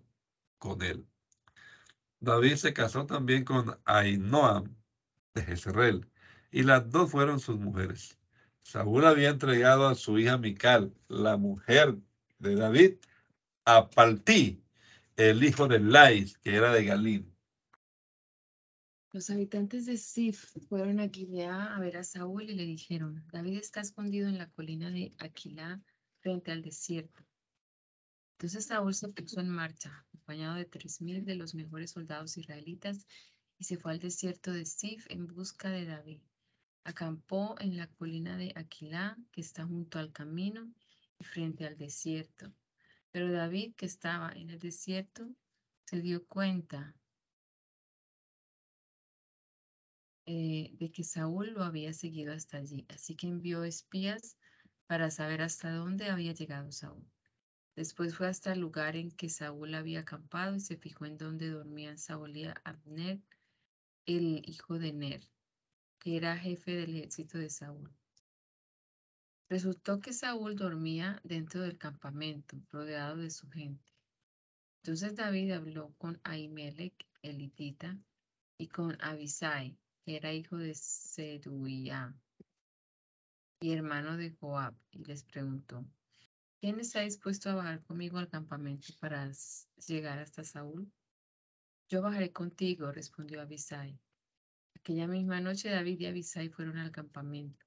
con 0.58 0.82
él. 0.82 1.06
David 2.20 2.56
se 2.56 2.72
casó 2.72 3.06
también 3.06 3.44
con 3.44 3.78
Ainoam 3.84 4.74
de 5.34 5.42
Jezreel 5.42 6.08
y 6.50 6.62
las 6.62 6.90
dos 6.90 7.10
fueron 7.10 7.40
sus 7.40 7.58
mujeres. 7.58 8.15
Saúl 8.66 9.06
había 9.06 9.28
entregado 9.28 9.86
a 9.86 9.94
su 9.94 10.18
hija 10.18 10.38
Mical, 10.38 10.92
la 11.06 11.36
mujer 11.36 11.96
de 12.40 12.56
David, 12.56 12.96
a 13.64 13.88
Paltí, 13.88 14.60
el 15.14 15.44
hijo 15.44 15.68
de 15.68 15.78
Lais, 15.78 16.36
que 16.38 16.56
era 16.56 16.72
de 16.72 16.84
Galín. 16.84 17.32
Los 19.12 19.30
habitantes 19.30 19.86
de 19.86 19.96
Sif 19.96 20.46
fueron 20.68 20.98
a 20.98 21.08
Gilead 21.08 21.74
a 21.74 21.78
ver 21.78 21.96
a 21.96 22.02
Saúl 22.02 22.50
y 22.50 22.56
le 22.56 22.64
dijeron, 22.64 23.24
David 23.30 23.58
está 23.58 23.82
escondido 23.82 24.28
en 24.28 24.36
la 24.36 24.50
colina 24.50 24.90
de 24.90 25.14
Aquilá 25.20 25.80
frente 26.18 26.50
al 26.50 26.62
desierto. 26.62 27.24
Entonces 28.32 28.66
Saúl 28.66 28.94
se 28.94 29.08
puso 29.10 29.38
en 29.38 29.48
marcha, 29.48 30.04
acompañado 30.08 30.56
de 30.56 30.64
tres 30.64 31.00
mil 31.00 31.24
de 31.24 31.36
los 31.36 31.54
mejores 31.54 31.92
soldados 31.92 32.36
israelitas, 32.36 33.06
y 33.58 33.64
se 33.64 33.76
fue 33.76 33.92
al 33.92 34.00
desierto 34.00 34.52
de 34.52 34.66
Sif 34.66 35.06
en 35.08 35.28
busca 35.28 35.70
de 35.70 35.86
David. 35.86 36.20
Acampó 36.86 37.56
en 37.58 37.76
la 37.76 37.88
colina 37.88 38.36
de 38.36 38.52
Aquilá, 38.54 39.16
que 39.32 39.40
está 39.40 39.66
junto 39.66 39.98
al 39.98 40.12
camino 40.12 40.72
y 41.18 41.24
frente 41.24 41.66
al 41.66 41.76
desierto. 41.76 42.52
Pero 43.10 43.32
David, 43.32 43.74
que 43.74 43.86
estaba 43.86 44.30
en 44.30 44.50
el 44.50 44.60
desierto, 44.60 45.28
se 45.84 46.00
dio 46.00 46.24
cuenta 46.28 46.94
eh, 50.26 50.70
de 50.74 50.92
que 50.92 51.02
Saúl 51.02 51.54
lo 51.54 51.64
había 51.64 51.92
seguido 51.92 52.32
hasta 52.32 52.58
allí, 52.58 52.86
así 52.88 53.16
que 53.16 53.26
envió 53.26 53.64
espías 53.64 54.36
para 54.86 55.10
saber 55.10 55.42
hasta 55.42 55.72
dónde 55.72 56.08
había 56.08 56.34
llegado 56.34 56.70
Saúl. 56.70 57.04
Después 57.74 58.14
fue 58.14 58.28
hasta 58.28 58.52
el 58.52 58.60
lugar 58.60 58.94
en 58.94 59.10
que 59.10 59.28
Saúl 59.28 59.74
había 59.74 60.00
acampado 60.00 60.54
y 60.54 60.60
se 60.60 60.76
fijó 60.76 61.04
en 61.04 61.18
donde 61.18 61.50
dormían 61.50 61.98
Saúl 61.98 62.32
Abner, 62.62 63.20
el 64.06 64.48
hijo 64.48 64.78
de 64.78 64.92
Ner, 64.92 65.28
que 66.06 66.16
era 66.16 66.38
jefe 66.38 66.70
del 66.70 66.94
ejército 66.94 67.36
de 67.36 67.50
Saúl. 67.50 67.90
Resultó 69.48 70.00
que 70.00 70.12
Saúl 70.12 70.54
dormía 70.54 71.20
dentro 71.24 71.62
del 71.62 71.78
campamento, 71.78 72.56
rodeado 72.70 73.16
de 73.16 73.30
su 73.30 73.50
gente. 73.50 73.92
Entonces 74.84 75.16
David 75.16 75.50
habló 75.50 75.96
con 75.98 76.20
Ahimelech, 76.22 76.94
elitita, 77.22 77.98
y 78.56 78.68
con 78.68 78.96
Abisai, 79.02 79.76
que 80.04 80.14
era 80.14 80.32
hijo 80.32 80.56
de 80.56 80.76
Zeruiah 80.76 82.14
y 83.60 83.72
hermano 83.72 84.16
de 84.16 84.30
Joab, 84.30 84.76
y 84.92 85.02
les 85.06 85.24
preguntó, 85.24 85.84
¿quién 86.60 86.78
está 86.78 87.00
dispuesto 87.00 87.50
a 87.50 87.56
bajar 87.56 87.82
conmigo 87.82 88.18
al 88.18 88.28
campamento 88.28 88.94
para 89.00 89.28
llegar 89.88 90.20
hasta 90.20 90.44
Saúl? 90.44 90.88
Yo 91.88 92.00
bajaré 92.00 92.30
contigo, 92.30 92.92
respondió 92.92 93.40
Abisai. 93.40 93.98
Aquella 94.86 95.08
misma 95.08 95.40
noche 95.40 95.68
David 95.68 95.98
y 95.98 96.06
Abisai 96.06 96.48
fueron 96.48 96.78
al 96.78 96.92
campamento. 96.92 97.66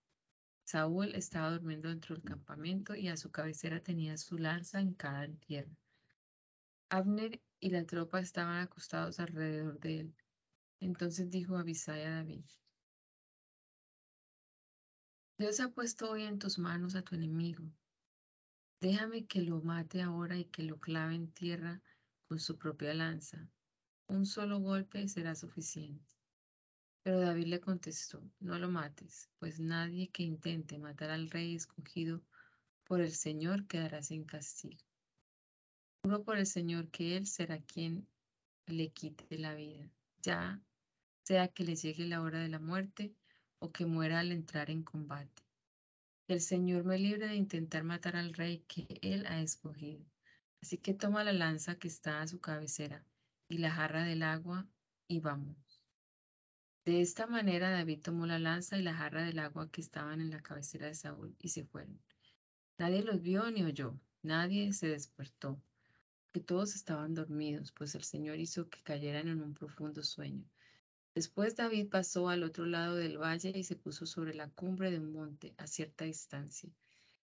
Saúl 0.63 1.13
estaba 1.15 1.51
durmiendo 1.51 1.89
dentro 1.89 2.15
del 2.15 2.23
campamento 2.23 2.95
y 2.95 3.09
a 3.09 3.17
su 3.17 3.29
cabecera 3.29 3.83
tenía 3.83 4.15
su 4.15 4.37
lanza 4.37 4.79
en 4.79 4.95
tierra. 5.39 5.75
Abner 6.87 7.41
y 7.59 7.71
la 7.71 7.83
tropa 7.83 8.21
estaban 8.21 8.61
acostados 8.61 9.19
alrededor 9.19 9.81
de 9.81 9.99
él. 9.99 10.15
Entonces 10.79 11.29
dijo 11.29 11.57
Abisai 11.57 12.05
a 12.05 12.11
David, 12.11 12.45
Dios 15.37 15.59
ha 15.59 15.73
puesto 15.73 16.11
hoy 16.11 16.23
en 16.23 16.39
tus 16.39 16.57
manos 16.57 16.95
a 16.95 17.01
tu 17.01 17.15
enemigo. 17.15 17.65
Déjame 18.79 19.25
que 19.25 19.41
lo 19.41 19.61
mate 19.61 20.01
ahora 20.01 20.37
y 20.37 20.45
que 20.45 20.63
lo 20.63 20.79
clave 20.79 21.15
en 21.15 21.29
tierra 21.33 21.81
con 22.29 22.39
su 22.39 22.57
propia 22.57 22.93
lanza. 22.93 23.45
Un 24.07 24.25
solo 24.25 24.61
golpe 24.61 25.05
será 25.09 25.35
suficiente. 25.35 26.18
Pero 27.03 27.21
David 27.21 27.47
le 27.47 27.59
contestó, 27.59 28.21
no 28.39 28.59
lo 28.59 28.69
mates, 28.69 29.29
pues 29.39 29.59
nadie 29.59 30.09
que 30.09 30.23
intente 30.23 30.77
matar 30.77 31.09
al 31.11 31.29
rey 31.29 31.55
escogido 31.55 32.21
por 32.83 33.01
el 33.01 33.11
Señor 33.11 33.67
quedará 33.67 34.01
sin 34.01 34.25
castigo. 34.25 34.83
Juro 36.03 36.23
por 36.23 36.37
el 36.37 36.45
Señor 36.45 36.89
que 36.89 37.17
Él 37.17 37.27
será 37.27 37.59
quien 37.59 38.07
le 38.65 38.89
quite 38.89 39.37
la 39.37 39.53
vida, 39.53 39.89
ya 40.21 40.61
sea 41.23 41.47
que 41.47 41.63
le 41.63 41.75
llegue 41.75 42.05
la 42.05 42.21
hora 42.21 42.39
de 42.39 42.49
la 42.49 42.59
muerte 42.59 43.13
o 43.59 43.71
que 43.71 43.85
muera 43.85 44.19
al 44.19 44.31
entrar 44.31 44.69
en 44.69 44.83
combate. 44.83 45.43
El 46.27 46.41
Señor 46.41 46.83
me 46.83 46.97
libre 46.97 47.27
de 47.27 47.35
intentar 47.35 47.83
matar 47.83 48.15
al 48.15 48.33
rey 48.33 48.63
que 48.67 48.87
Él 49.01 49.25
ha 49.25 49.41
escogido. 49.41 50.05
Así 50.61 50.77
que 50.77 50.93
toma 50.93 51.23
la 51.23 51.33
lanza 51.33 51.75
que 51.75 51.87
está 51.87 52.21
a 52.21 52.27
su 52.27 52.39
cabecera 52.39 53.03
y 53.47 53.57
la 53.57 53.71
jarra 53.71 54.03
del 54.03 54.23
agua 54.23 54.67
y 55.07 55.19
vamos. 55.19 55.68
De 56.89 57.01
esta 57.01 57.27
manera 57.27 57.69
David 57.69 58.01
tomó 58.01 58.25
la 58.25 58.39
lanza 58.39 58.75
y 58.75 58.81
la 58.81 58.95
jarra 58.95 59.23
del 59.23 59.37
agua 59.37 59.69
que 59.69 59.79
estaban 59.79 60.21
en 60.21 60.31
la 60.31 60.41
cabecera 60.41 60.87
de 60.87 60.95
Saúl 60.95 61.35
y 61.39 61.49
se 61.49 61.63
fueron. 61.63 62.01
Nadie 62.79 63.03
los 63.03 63.21
vio 63.21 63.51
ni 63.51 63.61
oyó, 63.63 63.93
nadie 64.23 64.73
se 64.73 64.87
despertó, 64.87 65.61
que 66.33 66.39
todos 66.39 66.73
estaban 66.73 67.13
dormidos, 67.13 67.71
pues 67.73 67.93
el 67.93 68.03
Señor 68.03 68.39
hizo 68.39 68.69
que 68.69 68.81
cayeran 68.81 69.27
en 69.27 69.43
un 69.43 69.53
profundo 69.53 70.01
sueño. 70.01 70.49
Después 71.13 71.55
David 71.55 71.89
pasó 71.89 72.27
al 72.27 72.41
otro 72.41 72.65
lado 72.65 72.95
del 72.95 73.19
valle 73.19 73.51
y 73.53 73.63
se 73.63 73.75
puso 73.75 74.07
sobre 74.07 74.33
la 74.33 74.49
cumbre 74.49 74.89
de 74.89 74.97
un 74.97 75.11
monte 75.11 75.53
a 75.59 75.67
cierta 75.67 76.05
distancia. 76.05 76.71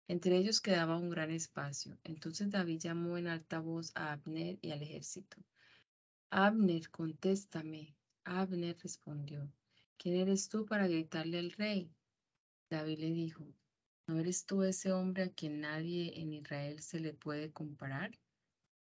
Entre 0.08 0.36
ellos 0.38 0.60
quedaba 0.60 0.96
un 0.96 1.08
gran 1.08 1.30
espacio. 1.30 1.96
Entonces 2.02 2.50
David 2.50 2.80
llamó 2.80 3.16
en 3.16 3.28
alta 3.28 3.60
voz 3.60 3.92
a 3.94 4.10
Abner 4.10 4.58
y 4.60 4.72
al 4.72 4.82
ejército. 4.82 5.36
Abner, 6.30 6.90
contéstame. 6.90 7.94
Abner 8.24 8.76
respondió, 8.82 9.52
¿quién 9.96 10.16
eres 10.16 10.48
tú 10.48 10.64
para 10.64 10.86
gritarle 10.86 11.38
al 11.38 11.52
rey? 11.52 11.90
David 12.70 12.98
le 13.00 13.10
dijo, 13.10 13.44
¿no 14.06 14.18
eres 14.18 14.46
tú 14.46 14.62
ese 14.62 14.92
hombre 14.92 15.24
a 15.24 15.32
quien 15.32 15.60
nadie 15.60 16.20
en 16.20 16.32
Israel 16.32 16.80
se 16.80 17.00
le 17.00 17.14
puede 17.14 17.52
comparar? 17.52 18.18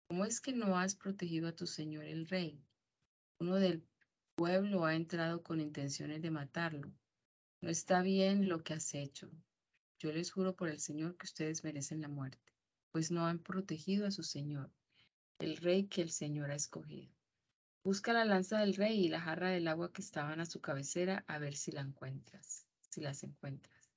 ¿Cómo 0.08 0.26
es 0.26 0.42
que 0.42 0.54
no 0.54 0.78
has 0.78 0.96
protegido 0.96 1.48
a 1.48 1.56
tu 1.56 1.66
señor 1.66 2.04
el 2.04 2.28
rey? 2.28 2.62
Uno 3.40 3.56
del 3.56 3.84
pueblo 4.36 4.86
ha 4.86 4.96
entrado 4.96 5.44
con 5.44 5.62
intenciones 5.62 6.22
de 6.22 6.32
matarlo. 6.32 6.92
No 7.62 7.70
está 7.70 8.02
bien 8.02 8.50
lo 8.50 8.64
que 8.64 8.74
has 8.74 8.94
hecho. 8.94 9.32
Yo 10.00 10.12
les 10.12 10.32
juro 10.32 10.56
por 10.56 10.68
el 10.68 10.80
Señor 10.80 11.16
que 11.16 11.26
ustedes 11.26 11.64
merecen 11.64 12.02
la 12.02 12.08
muerte, 12.08 12.52
pues 12.92 13.12
no 13.12 13.26
han 13.28 13.40
protegido 13.40 14.08
a 14.08 14.12
su 14.12 14.24
Señor, 14.24 14.72
el 15.38 15.58
rey 15.58 15.86
que 15.86 16.02
el 16.02 16.10
Señor 16.10 16.50
ha 16.52 16.56
escogido. 16.56 17.14
Busca 17.84 18.14
la 18.14 18.26
lanza 18.26 18.60
del 18.60 18.76
rey 18.76 19.06
y 19.06 19.10
la 19.10 19.20
jarra 19.20 19.50
del 19.50 19.68
agua 19.68 19.92
que 19.92 20.02
estaban 20.02 20.40
a 20.40 20.46
su 20.46 20.62
cabecera 20.62 21.24
a 21.28 21.40
ver 21.40 21.56
si 21.56 21.72
la 21.72 21.82
encuentras, 21.82 22.68
si 22.90 23.02
las 23.02 23.24
encuentras. 23.24 23.90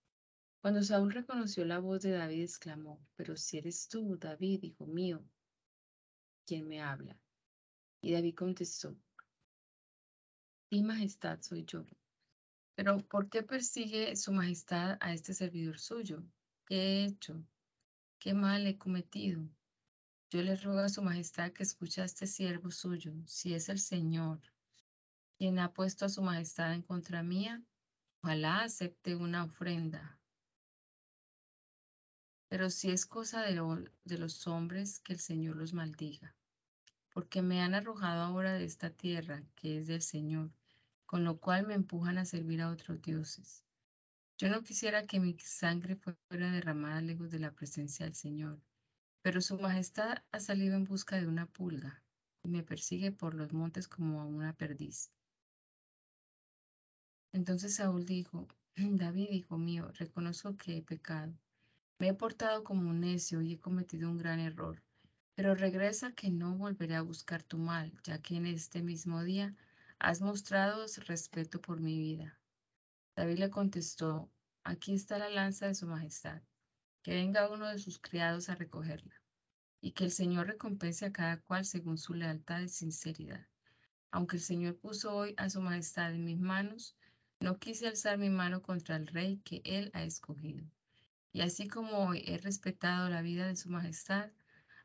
Cuando 0.63 0.83
Saúl 0.83 1.13
reconoció 1.13 1.67
la 1.67 1.79
voz 1.79 2.01
de 2.01 2.13
David, 2.13 2.45
exclamó, 2.45 2.99
pero 3.17 3.37
si 3.37 3.59
eres 3.59 3.87
tú, 3.89 4.17
David, 4.17 4.63
hijo 4.63 4.87
mío, 4.87 5.23
¿quién 6.47 6.67
me 6.67 6.81
habla? 6.81 7.19
Y 8.01 8.13
David 8.13 8.35
contestó, 8.35 8.97
mi 10.71 10.83
majestad 10.83 11.41
soy 11.43 11.65
yo. 11.67 11.85
Pero 12.75 12.99
¿por 13.07 13.29
qué 13.29 13.43
persigue 13.43 14.17
su 14.17 14.33
majestad 14.33 14.97
a 15.01 15.13
este 15.13 15.35
servidor 15.35 15.79
suyo? 15.79 16.25
¿Qué 16.67 16.77
he 16.77 17.05
hecho? 17.05 17.45
¿Qué 18.19 18.35
mal 18.35 18.67
he 18.67 18.79
cometido? 18.79 19.47
Yo 20.35 20.43
le 20.43 20.57
ruego 20.57 20.81
a 20.81 20.89
su 20.89 21.01
majestad 21.01 21.53
que 21.53 21.63
escuche 21.63 22.03
a 22.03 22.07
este 22.07 22.27
siervo 22.27 22.73
suyo, 22.73 23.13
si 23.25 23.55
es 23.55 23.69
el 23.69 23.79
Señor 23.79 24.41
quien 25.39 25.61
ha 25.61 25.73
puesto 25.73 26.07
a 26.07 26.09
su 26.09 26.23
majestad 26.23 26.75
en 26.75 26.83
contra 26.83 27.23
mía, 27.23 27.63
ojalá 28.21 28.63
acepte 28.65 29.15
una 29.15 29.45
ofrenda. 29.45 30.19
Pero 32.49 32.69
si 32.69 32.91
es 32.91 33.07
cosa 33.07 33.43
de, 33.43 33.89
de 34.03 34.19
los 34.19 34.49
hombres, 34.49 34.99
que 34.99 35.13
el 35.13 35.21
Señor 35.21 35.55
los 35.55 35.73
maldiga, 35.73 36.35
porque 37.11 37.41
me 37.41 37.63
han 37.63 37.75
arrojado 37.75 38.23
ahora 38.23 38.55
de 38.55 38.65
esta 38.65 38.91
tierra 38.91 39.45
que 39.55 39.79
es 39.79 39.87
del 39.87 40.03
Señor 40.03 40.51
con 41.07 41.23
lo 41.23 41.39
cual 41.39 41.65
me 41.65 41.75
empujan 41.75 42.19
a 42.19 42.25
servir 42.25 42.61
a 42.61 42.73
otros 42.73 43.01
dioses. 43.01 43.63
Yo 44.37 44.49
no 44.49 44.65
quisiera 44.65 45.07
que 45.07 45.21
mi 45.21 45.39
sangre 45.39 45.95
fuera 45.95 46.51
derramada 46.51 47.01
lejos 47.01 47.31
de 47.31 47.39
la 47.39 47.53
presencia 47.53 48.05
del 48.05 48.17
Señor, 48.17 48.61
pero 49.25 49.41
su 49.41 49.59
majestad 49.59 50.19
ha 50.33 50.41
salido 50.41 50.77
en 50.77 50.85
busca 50.85 51.17
de 51.17 51.27
una 51.27 51.47
pulga 51.47 52.03
y 52.43 52.49
me 52.51 52.63
persigue 52.63 53.11
por 53.11 53.35
los 53.35 53.55
montes 53.55 53.89
como 53.89 54.21
a 54.21 54.27
una 54.27 54.53
perdiz. 54.53 55.11
Entonces 57.33 57.77
Saúl 57.77 58.05
dijo, 58.05 58.47
David, 58.77 59.31
hijo 59.31 59.57
mío, 59.57 59.91
reconozco 59.95 60.59
que 60.59 60.77
he 60.77 60.83
pecado. 60.83 61.33
Me 61.99 62.09
he 62.09 62.15
portado 62.15 62.65
como 62.65 62.91
un 62.91 63.01
necio 63.01 63.41
y 63.41 63.55
he 63.55 63.59
cometido 63.59 64.11
un 64.11 64.19
gran 64.19 64.41
error, 64.41 64.83
pero 65.35 65.55
regresa 65.55 66.13
que 66.13 66.31
no 66.31 66.59
volveré 66.59 66.97
a 66.97 67.03
buscar 67.03 67.43
tu 67.43 67.57
mal, 67.57 67.99
ya 68.03 68.21
que 68.21 68.37
en 68.37 68.45
este 68.45 68.83
mismo 68.83 69.25
día 69.25 69.57
Has 70.01 70.21
mostrado 70.21 70.85
respeto 71.07 71.63
por 71.63 71.81
mi 71.81 71.99
vida. 71.99 72.39
David 73.17 73.39
le 73.39 73.49
contestó, 73.49 74.31
aquí 74.63 74.93
está 74.93 75.17
la 75.17 75.31
lanza 75.31 75.67
de 75.67 75.75
su 75.75 75.87
majestad, 75.87 76.43
que 77.05 77.15
venga 77.15 77.51
uno 77.51 77.69
de 77.69 77.79
sus 77.79 77.99
criados 77.99 78.49
a 78.49 78.55
recogerla, 78.55 79.15
y 79.83 79.93
que 79.93 80.05
el 80.05 80.11
Señor 80.11 80.47
recompense 80.47 81.05
a 81.05 81.13
cada 81.13 81.37
cual 81.37 81.67
según 81.67 81.99
su 81.99 82.15
lealtad 82.15 82.63
y 82.63 82.69
sinceridad. 82.71 83.47
Aunque 84.11 84.37
el 84.37 84.43
Señor 84.43 84.79
puso 84.79 85.15
hoy 85.15 85.35
a 85.37 85.51
su 85.51 85.61
majestad 85.61 86.15
en 86.15 86.25
mis 86.25 86.41
manos, 86.41 86.97
No 87.41 87.59
quise 87.59 87.89
alzar 87.89 88.17
mi 88.17 88.31
mano 88.31 88.63
contra 88.63 88.97
el 88.97 89.07
rey 89.07 89.39
que 89.45 89.61
él 89.65 89.91
ha 89.93 90.03
escogido. 90.03 90.65
Y 91.31 91.43
así 91.43 91.69
como 91.69 92.07
hoy 92.07 92.25
he 92.27 92.39
respetado 92.39 93.11
la 93.11 93.21
vida 93.21 93.47
de 93.49 93.57
su 93.57 93.69
majestad, 93.69 94.31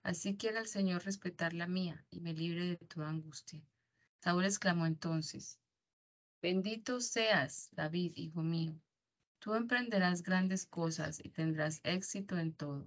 así 0.04 0.36
quiera 0.36 0.60
el 0.60 0.68
Señor 0.68 1.06
respetar 1.06 1.54
la 1.54 1.68
mía 1.68 2.04
y 2.12 2.20
me 2.20 2.34
libre 2.34 2.66
de 2.66 2.76
toda 2.76 3.08
angustia. 3.08 3.64
Saúl 4.20 4.44
exclamó 4.44 4.88
entonces, 4.88 5.58
Bendito 6.42 7.00
seas, 7.00 7.70
David, 7.72 8.12
hijo 8.16 8.42
mío. 8.42 8.78
Tú 9.40 9.54
emprenderás 9.56 10.22
grandes 10.22 10.66
cosas 10.66 11.20
y 11.24 11.30
tendrás 11.30 11.80
éxito 11.84 12.38
en 12.38 12.54
todo. 12.54 12.86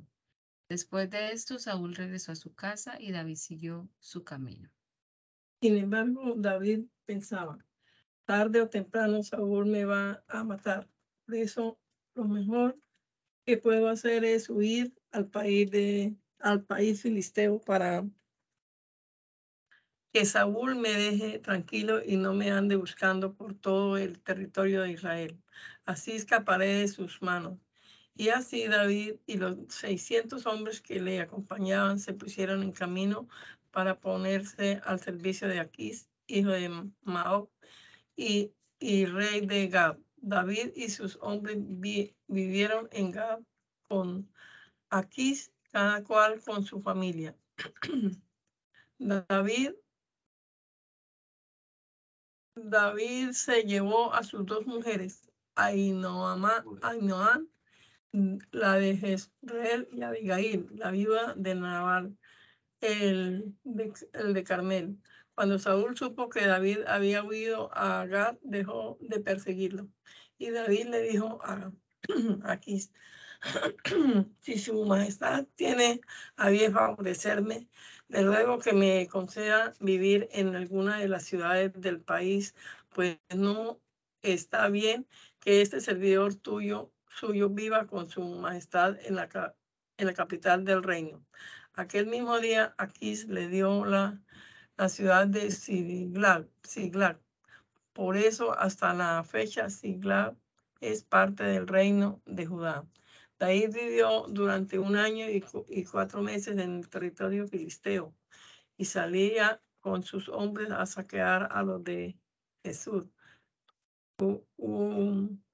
Después 0.68 1.10
de 1.10 1.32
esto, 1.32 1.58
Saúl 1.58 1.94
regresó 1.94 2.32
a 2.32 2.36
su 2.36 2.54
casa 2.54 2.96
y 3.00 3.12
David 3.12 3.36
siguió 3.36 3.88
su 3.98 4.22
camino. 4.22 4.70
Sin 5.60 5.76
embargo, 5.76 6.34
David 6.36 6.86
pensaba, 7.04 7.58
tarde 8.24 8.60
o 8.60 8.68
temprano 8.68 9.22
Saúl 9.22 9.66
me 9.66 9.84
va 9.84 10.24
a 10.28 10.44
matar. 10.44 10.88
Por 11.24 11.36
eso, 11.36 11.78
lo 12.14 12.24
mejor 12.24 12.78
que 13.46 13.56
puedo 13.56 13.88
hacer 13.88 14.24
es 14.24 14.48
huir 14.48 14.94
al 15.10 15.28
país 15.28 15.70
de 15.70 16.16
al 16.38 16.64
país 16.64 17.02
filisteo 17.02 17.60
para 17.60 18.04
que 20.12 20.26
Saúl 20.26 20.76
me 20.76 20.90
deje 20.92 21.38
tranquilo 21.38 22.02
y 22.04 22.16
no 22.16 22.34
me 22.34 22.50
ande 22.50 22.76
buscando 22.76 23.32
por 23.34 23.54
todo 23.54 23.96
el 23.96 24.20
territorio 24.20 24.82
de 24.82 24.92
Israel. 24.92 25.42
Así 25.86 26.12
escaparé 26.12 26.66
de 26.74 26.88
sus 26.88 27.22
manos. 27.22 27.58
Y 28.14 28.28
así 28.28 28.68
David 28.68 29.14
y 29.26 29.38
los 29.38 29.56
600 29.68 30.44
hombres 30.46 30.82
que 30.82 31.00
le 31.00 31.20
acompañaban 31.20 31.98
se 31.98 32.12
pusieron 32.12 32.62
en 32.62 32.72
camino 32.72 33.26
para 33.70 33.98
ponerse 34.00 34.82
al 34.84 35.00
servicio 35.00 35.48
de 35.48 35.60
Aquís, 35.60 36.08
hijo 36.26 36.50
de 36.50 36.90
Maoc, 37.02 37.50
y, 38.14 38.52
rey 38.80 39.46
de 39.46 39.68
Gab. 39.68 39.98
David 40.16 40.72
y 40.76 40.90
sus 40.90 41.18
hombres 41.22 41.56
vivieron 42.28 42.88
en 42.92 43.12
Gab 43.12 43.42
con 43.88 44.30
Aquís, 44.90 45.52
cada 45.72 46.04
cual 46.04 46.40
con 46.42 46.64
su 46.64 46.82
familia. 46.82 47.34
David 48.98 49.72
David 52.54 53.32
se 53.32 53.62
llevó 53.62 54.12
a 54.12 54.22
sus 54.22 54.44
dos 54.44 54.66
mujeres, 54.66 55.30
Ainoam, 55.54 56.46
mm, 58.12 58.38
la 58.50 58.74
de 58.74 58.96
Jezreel 58.96 59.88
y 59.90 60.02
Abigail, 60.02 60.68
la 60.72 60.90
viuda 60.90 61.34
de 61.34 61.54
Nabal, 61.54 62.18
el 62.80 63.54
de, 63.64 63.92
el 64.12 64.34
de 64.34 64.44
Carmel. 64.44 64.98
Cuando 65.34 65.58
Saúl 65.58 65.96
supo 65.96 66.28
que 66.28 66.46
David 66.46 66.80
había 66.86 67.24
huido 67.24 67.70
a 67.74 68.04
Gad, 68.06 68.36
dejó 68.42 68.98
de 69.00 69.20
perseguirlo. 69.20 69.88
Y 70.36 70.50
David 70.50 70.88
le 70.88 71.02
dijo 71.02 71.40
a 71.42 71.72
aquí, 72.44 72.82
si 74.40 74.58
su 74.58 74.84
majestad 74.84 75.46
tiene 75.56 76.02
a 76.36 76.50
bien 76.50 76.74
favorecerme, 76.74 77.68
le 78.12 78.24
ruego 78.24 78.58
que 78.58 78.74
me 78.74 79.08
conceda 79.08 79.72
vivir 79.80 80.28
en 80.32 80.54
alguna 80.54 80.98
de 80.98 81.08
las 81.08 81.24
ciudades 81.24 81.72
del 81.74 82.00
país, 82.00 82.54
pues 82.90 83.18
no 83.34 83.80
está 84.20 84.68
bien 84.68 85.06
que 85.40 85.62
este 85.62 85.80
servidor 85.80 86.34
tuyo, 86.34 86.92
suyo 87.08 87.48
viva 87.48 87.86
con 87.86 88.10
su 88.10 88.22
majestad 88.22 88.98
en 89.06 89.16
la, 89.16 89.54
en 89.96 90.06
la 90.06 90.12
capital 90.12 90.66
del 90.66 90.82
reino. 90.82 91.24
Aquel 91.72 92.06
mismo 92.06 92.38
día, 92.38 92.74
Aquís 92.76 93.28
le 93.28 93.48
dio 93.48 93.86
la, 93.86 94.20
la 94.76 94.90
ciudad 94.90 95.26
de 95.26 95.50
Siglag, 95.50 96.46
Siglag. 96.62 97.18
Por 97.94 98.18
eso, 98.18 98.52
hasta 98.52 98.92
la 98.92 99.24
fecha, 99.24 99.70
Siglag 99.70 100.36
es 100.82 101.02
parte 101.02 101.44
del 101.44 101.66
reino 101.66 102.20
de 102.26 102.44
Judá. 102.44 102.84
David 103.42 103.74
vivió 103.74 104.26
durante 104.28 104.78
un 104.78 104.94
año 104.94 105.26
y, 105.28 105.84
cuatro 105.84 106.22
meses 106.22 106.56
en 106.56 106.60
el 106.60 106.88
territorio 106.88 107.48
filisteo 107.48 108.14
y 108.76 108.84
salía 108.84 109.60
con 109.80 110.04
sus 110.04 110.28
hombres 110.28 110.70
a 110.70 110.86
saquear 110.86 111.48
a 111.50 111.64
los 111.64 111.82
de 111.82 112.16
Jesús, 112.62 113.04
un 114.58 115.44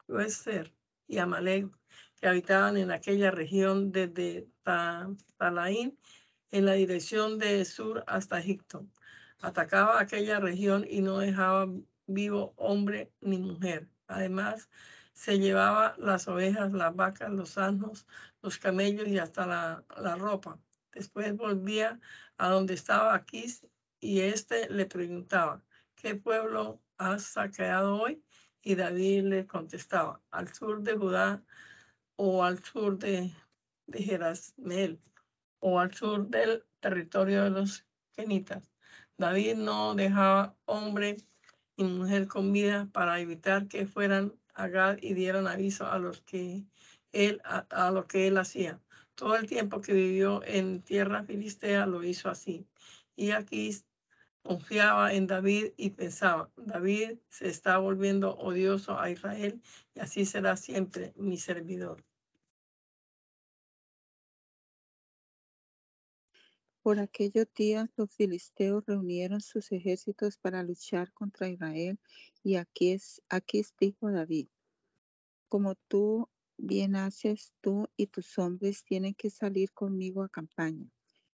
y 1.06 1.16
Amalek, 1.16 1.66
que 2.20 2.28
habitaban 2.28 2.76
en 2.76 2.90
aquella 2.90 3.30
región 3.30 3.90
desde 3.90 4.46
Talaín 5.38 5.98
en 6.50 6.66
la 6.66 6.74
dirección 6.74 7.38
de 7.38 7.64
sur 7.64 8.04
hasta 8.06 8.38
Egipto. 8.38 8.86
Atacaba 9.40 9.98
aquella 9.98 10.40
región 10.40 10.84
y 10.86 11.00
no 11.00 11.20
dejaba 11.20 11.66
vivo 12.06 12.52
hombre 12.56 13.10
ni 13.22 13.38
mujer. 13.38 13.88
Además, 14.08 14.68
se 15.18 15.40
llevaba 15.40 15.96
las 15.98 16.28
ovejas, 16.28 16.72
las 16.72 16.94
vacas, 16.94 17.28
los 17.32 17.58
asnos, 17.58 18.06
los 18.40 18.56
camellos 18.58 19.08
y 19.08 19.18
hasta 19.18 19.46
la, 19.46 20.16
ropa. 20.16 20.60
Después 20.92 21.36
volvía 21.36 21.98
a 22.36 22.50
donde 22.50 22.74
estaba 22.74 23.14
Aquís 23.14 23.66
y 23.98 24.20
éste 24.20 24.70
le 24.70 24.86
preguntaba, 24.86 25.60
¿qué 25.96 26.14
pueblo 26.14 26.80
has 26.98 27.24
saqueado 27.24 28.00
hoy? 28.00 28.22
Y 28.62 28.76
David 28.76 29.24
le 29.24 29.46
contestaba, 29.48 30.22
al 30.30 30.54
sur 30.54 30.82
de 30.82 30.96
Judá 30.96 31.42
o 32.14 32.44
al 32.44 32.62
sur 32.62 32.96
de, 32.96 33.34
de 33.88 35.00
o 35.58 35.80
al 35.80 35.92
sur 35.94 36.28
del 36.28 36.64
territorio 36.78 37.42
de 37.42 37.50
los 37.50 37.84
genitas. 38.14 38.70
David 39.16 39.56
no 39.56 39.96
dejaba 39.96 40.56
hombre 40.64 41.16
y 41.74 41.82
mujer 41.82 42.28
con 42.28 42.52
vida 42.52 42.88
para 42.92 43.18
evitar 43.18 43.66
que 43.66 43.84
fueran 43.84 44.32
y 45.00 45.14
dieron 45.14 45.46
aviso 45.46 45.86
a 45.86 45.98
los 45.98 46.20
que 46.22 46.64
él, 47.12 47.40
a, 47.44 47.90
lo 47.90 48.06
que 48.06 48.26
él 48.26 48.38
hacía. 48.38 48.80
Todo 49.14 49.36
el 49.36 49.46
tiempo 49.46 49.80
que 49.80 49.92
vivió 49.92 50.42
en 50.44 50.82
tierra 50.82 51.24
filistea 51.24 51.86
lo 51.86 52.02
hizo 52.02 52.28
así. 52.28 52.66
Y 53.16 53.30
aquí 53.30 53.76
confiaba 54.42 55.12
en 55.12 55.26
David 55.26 55.72
y 55.76 55.90
pensaba, 55.90 56.50
David 56.56 57.18
se 57.28 57.48
está 57.48 57.78
volviendo 57.78 58.36
odioso 58.36 58.98
a 58.98 59.10
Israel 59.10 59.60
y 59.94 60.00
así 60.00 60.24
será 60.24 60.56
siempre 60.56 61.12
mi 61.16 61.36
servidor. 61.36 62.04
Por 66.88 67.00
aquellos 67.00 67.46
días 67.54 67.90
los 67.98 68.10
filisteos 68.14 68.82
reunieron 68.86 69.42
sus 69.42 69.70
ejércitos 69.72 70.38
para 70.38 70.62
luchar 70.62 71.12
contra 71.12 71.50
Israel 71.50 71.98
y 72.42 72.54
aquí, 72.54 72.92
es, 72.92 73.20
aquí 73.28 73.62
dijo 73.78 74.10
David, 74.10 74.48
como 75.50 75.74
tú 75.74 76.30
bien 76.56 76.96
haces, 76.96 77.52
tú 77.60 77.90
y 77.98 78.06
tus 78.06 78.38
hombres 78.38 78.84
tienen 78.84 79.12
que 79.12 79.28
salir 79.28 79.70
conmigo 79.72 80.22
a 80.22 80.30
campaña. 80.30 80.90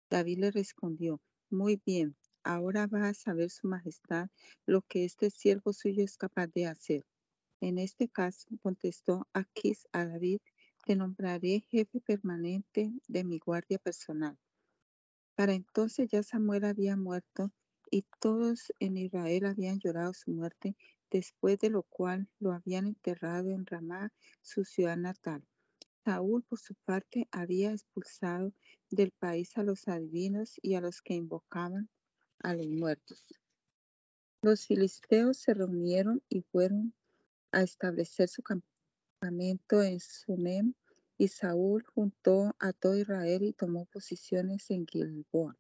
David 0.09 0.39
le 0.39 0.51
respondió, 0.53 1.21
muy 1.51 1.79
bien, 1.85 2.17
ahora 2.45 2.87
va 2.87 3.09
a 3.09 3.13
saber 3.13 3.51
su 3.51 3.69
majestad 3.69 4.31
lo 4.65 4.81
que 4.81 5.05
este 5.05 5.29
siervo 5.29 5.75
suyo 5.75 6.03
es 6.03 6.17
capaz 6.17 6.47
de 6.47 6.67
hacer. 6.67 7.05
En 7.61 7.77
este 7.77 8.09
caso, 8.09 8.49
contestó 8.63 9.29
Aquis 9.35 9.87
a 9.93 10.07
David, 10.07 10.41
te 10.87 10.97
nombraré 10.97 11.61
jefe 11.69 12.01
permanente 12.01 12.91
de 13.07 13.23
mi 13.23 13.39
guardia 13.39 13.79
personal. 13.79 14.39
Para 15.35 15.55
entonces 15.55 16.11
ya 16.11 16.23
Samuel 16.23 16.65
había 16.65 16.97
muerto 16.97 17.51
y 17.91 18.05
todos 18.21 18.73
en 18.81 18.97
Israel 18.97 19.47
habían 19.47 19.79
llorado 19.79 20.13
su 20.15 20.31
muerte, 20.31 20.77
después 21.11 21.59
de 21.59 21.71
lo 21.71 21.83
cual 21.83 22.29
lo 22.39 22.53
habían 22.53 22.87
enterrado 22.87 23.51
en 23.51 23.67
Ramá, 23.67 24.13
su 24.41 24.65
ciudad 24.65 24.97
natal. 24.97 25.45
Saúl, 26.05 26.43
por 26.43 26.59
su 26.59 26.75
parte, 26.85 27.29
había 27.31 27.73
expulsado 27.73 28.53
del 28.91 29.13
país 29.13 29.57
a 29.57 29.63
los 29.63 29.89
adivinos 29.89 30.59
y 30.61 30.75
a 30.75 30.81
los 30.81 31.01
que 31.01 31.15
invocaban 31.15 31.89
a 32.41 32.55
los 32.55 32.67
muertos. 32.67 33.25
Los 34.43 34.67
filisteos 34.67 35.37
se 35.39 35.55
reunieron 35.55 36.23
y 36.29 36.43
fueron 36.43 36.95
a 37.53 37.63
establecer 37.63 38.29
su 38.29 38.43
campamento 38.43 39.83
en 39.83 40.01
Sunem 40.01 40.75
y 41.19 41.29
Saúl 41.29 41.85
juntó 41.85 42.55
a 42.59 42.73
todo 42.73 42.97
Israel 42.97 43.43
y 43.43 43.53
tomó 43.53 43.85
posiciones 43.87 44.71
en 44.71 44.87
Gilboa. 44.87 45.57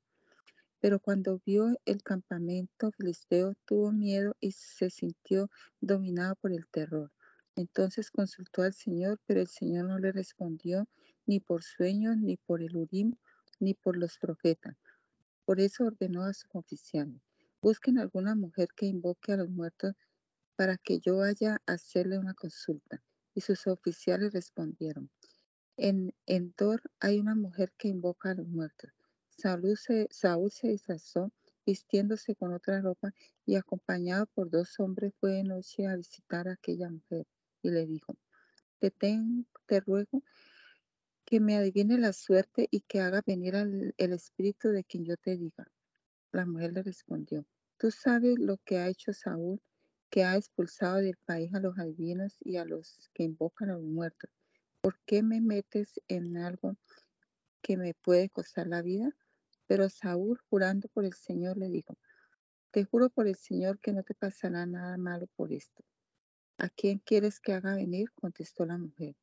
Pero 0.81 0.99
cuando 0.99 1.41
vio 1.47 1.79
el 1.85 2.03
campamento 2.03 2.91
filisteo, 2.93 3.55
tuvo 3.65 3.93
miedo 3.93 4.35
y 4.41 4.53
se 4.53 4.91
sintió 4.91 5.49
dominado 5.81 6.35
por 6.37 6.53
el 6.53 6.67
terror. 6.67 7.13
Entonces 7.55 8.11
consultó 8.11 8.63
al 8.63 8.75
Señor, 8.75 9.21
pero 9.27 9.41
el 9.41 9.47
Señor 9.47 9.87
no 9.87 9.99
le 9.99 10.11
respondió 10.11 10.89
ni 11.27 11.39
por 11.39 11.63
sueños, 11.63 12.17
ni 12.17 12.37
por 12.37 12.63
el 12.63 12.77
Urim, 12.77 13.15
ni 13.61 13.75
por 13.75 13.97
los 13.97 14.19
profetas. 14.19 14.77
Por 15.45 15.61
eso 15.61 15.85
ordenó 15.85 16.25
a 16.25 16.33
sus 16.33 16.49
oficiales, 16.55 17.21
busquen 17.61 17.99
alguna 17.99 18.35
mujer 18.35 18.69
que 18.75 18.87
invoque 18.87 19.33
a 19.33 19.37
los 19.37 19.51
muertos 19.51 19.95
para 20.57 20.79
que 20.79 20.99
yo 21.01 21.19
vaya 21.19 21.61
a 21.67 21.73
hacerle 21.75 22.19
una 22.19 22.35
consulta. 22.35 23.03
Y 23.35 23.41
sus 23.41 23.67
oficiales 23.67 24.33
respondieron, 24.33 25.11
en 25.77 26.15
Endor 26.27 26.83
hay 27.01 27.19
una 27.19 27.35
mujer 27.35 27.73
que 27.79 27.89
invoca 27.89 28.31
a 28.31 28.35
los 28.35 28.47
muertos. 28.47 28.91
Saúl 29.31 29.77
se, 29.77 30.09
Saúl 30.11 30.53
disfrazó 30.63 31.33
vistiéndose 31.65 32.35
con 32.35 32.53
otra 32.53 32.81
ropa 32.81 33.13
y 33.47 33.57
acompañado 33.57 34.27
por 34.27 34.51
dos 34.51 34.79
hombres, 34.81 35.13
fue 35.21 35.33
de 35.33 35.45
noche 35.45 35.87
a 35.87 35.97
visitar 35.97 36.49
a 36.49 36.53
aquella 36.53 36.91
mujer 36.91 37.27
y 37.63 37.71
le 37.71 37.87
dijo, 37.87 38.17
te, 38.79 38.91
te 38.91 39.81
ruego 39.81 40.23
que 41.25 41.41
me 41.41 41.57
adivine 41.57 41.99
la 41.99 42.13
suerte 42.13 42.69
y 42.71 42.81
que 42.81 43.01
haga 43.01 43.23
venir 43.25 43.57
al, 43.57 43.95
el 43.97 44.13
espíritu 44.13 44.69
de 44.69 44.85
quien 44.85 45.05
yo 45.05 45.17
te 45.17 45.37
diga. 45.37 45.67
La 46.33 46.45
mujer 46.47 46.73
le 46.73 46.83
respondió, 46.83 47.47
tú 47.79 47.91
sabes 47.91 48.39
lo 48.39 48.59
que 48.59 48.79
ha 48.79 48.89
hecho 48.89 49.13
Saúl, 49.13 49.61
que 50.11 50.25
ha 50.25 50.37
expulsado 50.37 50.97
del 50.97 51.17
país 51.25 51.55
a 51.55 51.61
los 51.61 51.79
adivinos 51.79 52.37
y 52.41 52.57
a 52.57 52.65
los 52.65 53.11
que 53.15 53.23
invocan 53.23 53.71
a 53.71 53.75
los 53.75 53.83
muertos. 53.83 54.31
¿Por 54.83 54.99
qué 55.07 55.23
me 55.23 55.41
metes 55.41 56.01
en 56.09 56.37
algo 56.37 56.77
que 57.63 57.77
me 57.77 57.95
puede 57.95 58.29
costar 58.31 58.67
la 58.67 58.83
vida? 58.83 59.17
Pero 59.69 59.89
Saúl, 59.89 60.41
jurando 60.51 60.89
por 60.89 61.05
el 61.05 61.15
Señor, 61.15 61.57
le 61.57 61.69
dijo, 61.69 61.97
te 62.73 62.85
juro 62.85 63.09
por 63.09 63.29
el 63.29 63.37
Señor 63.37 63.79
que 63.79 63.93
no 63.93 64.03
te 64.03 64.15
pasará 64.15 64.67
nada 64.67 64.97
malo 64.99 65.29
por 65.37 65.53
esto. 65.53 65.85
¿A 66.59 66.69
quién 66.69 66.99
quieres 66.99 67.39
que 67.39 67.53
haga 67.53 67.77
venir? 67.77 68.11
contestó 68.15 68.67
la 68.67 68.77
mujer. 68.77 69.15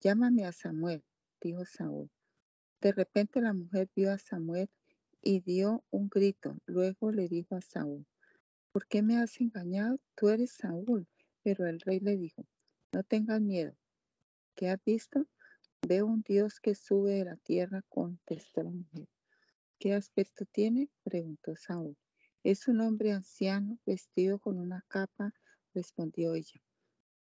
Llámame 0.00 0.44
a 0.44 0.50
Samuel, 0.50 1.04
dijo 1.40 1.64
Saúl. 1.64 2.10
De 2.80 2.90
repente 2.90 3.40
la 3.40 3.52
mujer 3.52 3.88
vio 3.94 4.10
a 4.10 4.18
Samuel 4.18 4.68
y 5.22 5.42
dio 5.42 5.84
un 5.90 6.08
grito. 6.08 6.56
Luego 6.66 7.12
le 7.12 7.28
dijo 7.28 7.54
a 7.54 7.60
Saúl, 7.60 8.04
¿por 8.72 8.88
qué 8.88 9.02
me 9.02 9.18
has 9.18 9.40
engañado? 9.40 10.00
Tú 10.16 10.28
eres 10.28 10.50
Saúl. 10.54 11.06
Pero 11.44 11.68
el 11.68 11.78
rey 11.78 12.00
le 12.00 12.16
dijo, 12.16 12.44
no 12.92 13.04
tengas 13.04 13.40
miedo. 13.40 13.76
¿Qué 14.58 14.68
has 14.70 14.82
visto? 14.84 15.24
Veo 15.86 16.06
un 16.06 16.22
Dios 16.22 16.58
que 16.58 16.74
sube 16.74 17.12
de 17.12 17.24
la 17.24 17.36
tierra, 17.36 17.84
contestó 17.88 18.64
la 18.64 18.70
mujer. 18.70 19.06
¿Qué 19.78 19.94
aspecto 19.94 20.46
tiene? 20.46 20.90
preguntó 21.04 21.54
Saúl. 21.54 21.96
Es 22.42 22.66
un 22.66 22.80
hombre 22.80 23.12
anciano 23.12 23.78
vestido 23.86 24.40
con 24.40 24.58
una 24.58 24.84
capa, 24.88 25.32
respondió 25.74 26.34
ella. 26.34 26.60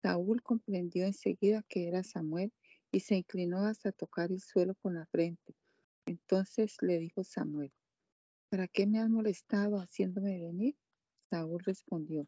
Saúl 0.02 0.42
comprendió 0.42 1.04
enseguida 1.04 1.62
que 1.68 1.86
era 1.86 2.02
Samuel 2.02 2.52
y 2.90 2.98
se 2.98 3.14
inclinó 3.14 3.64
hasta 3.64 3.92
tocar 3.92 4.32
el 4.32 4.40
suelo 4.40 4.74
con 4.74 4.94
la 4.94 5.06
frente. 5.06 5.54
Entonces 6.06 6.78
le 6.80 6.98
dijo 6.98 7.22
Samuel, 7.22 7.72
¿para 8.48 8.66
qué 8.66 8.88
me 8.88 8.98
has 8.98 9.08
molestado 9.08 9.76
haciéndome 9.76 10.40
venir? 10.40 10.76
Saúl 11.30 11.62
respondió, 11.62 12.26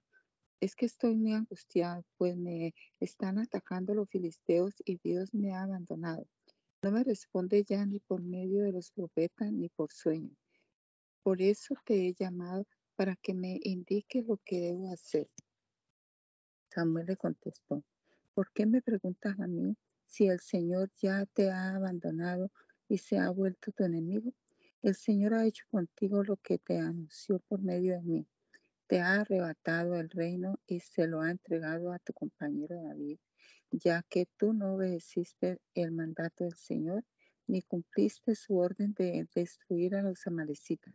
es 0.62 0.76
que 0.76 0.86
estoy 0.86 1.16
muy 1.16 1.32
angustiado, 1.32 2.04
pues 2.16 2.36
me 2.36 2.72
están 3.00 3.40
atacando 3.40 3.94
los 3.94 4.08
filisteos 4.08 4.72
y 4.84 4.96
Dios 5.02 5.34
me 5.34 5.52
ha 5.52 5.64
abandonado. 5.64 6.24
No 6.82 6.92
me 6.92 7.02
responde 7.02 7.64
ya 7.64 7.84
ni 7.84 7.98
por 7.98 8.22
medio 8.22 8.62
de 8.62 8.70
los 8.70 8.92
profetas 8.92 9.52
ni 9.52 9.68
por 9.70 9.92
sueño. 9.92 10.30
Por 11.24 11.42
eso 11.42 11.74
te 11.84 12.06
he 12.06 12.14
llamado 12.14 12.64
para 12.94 13.16
que 13.16 13.34
me 13.34 13.58
indiques 13.64 14.24
lo 14.24 14.38
que 14.44 14.60
debo 14.60 14.92
hacer. 14.92 15.28
Samuel 16.72 17.06
le 17.06 17.16
contestó, 17.16 17.82
¿por 18.32 18.52
qué 18.52 18.64
me 18.64 18.82
preguntas 18.82 19.40
a 19.40 19.48
mí 19.48 19.76
si 20.06 20.28
el 20.28 20.38
Señor 20.38 20.92
ya 20.94 21.26
te 21.26 21.50
ha 21.50 21.74
abandonado 21.74 22.52
y 22.88 22.98
se 22.98 23.18
ha 23.18 23.30
vuelto 23.30 23.72
tu 23.72 23.82
enemigo? 23.82 24.32
El 24.80 24.94
Señor 24.94 25.34
ha 25.34 25.44
hecho 25.44 25.64
contigo 25.72 26.22
lo 26.22 26.36
que 26.36 26.58
te 26.58 26.78
anunció 26.78 27.40
por 27.48 27.60
medio 27.60 27.94
de 27.94 28.02
mí 28.02 28.26
te 28.92 29.00
ha 29.00 29.22
arrebatado 29.22 29.98
el 29.98 30.10
reino 30.10 30.60
y 30.66 30.80
se 30.80 31.06
lo 31.06 31.22
ha 31.22 31.30
entregado 31.30 31.94
a 31.94 31.98
tu 31.98 32.12
compañero 32.12 32.76
David, 32.82 33.18
ya 33.70 34.02
que 34.02 34.26
tú 34.36 34.52
no 34.52 34.74
obedeciste 34.74 35.62
el 35.72 35.92
mandato 35.92 36.44
del 36.44 36.56
Señor 36.56 37.02
ni 37.46 37.62
cumpliste 37.62 38.34
su 38.34 38.58
orden 38.58 38.92
de 38.92 39.26
destruir 39.34 39.94
a 39.94 40.02
los 40.02 40.26
amalecitas. 40.26 40.92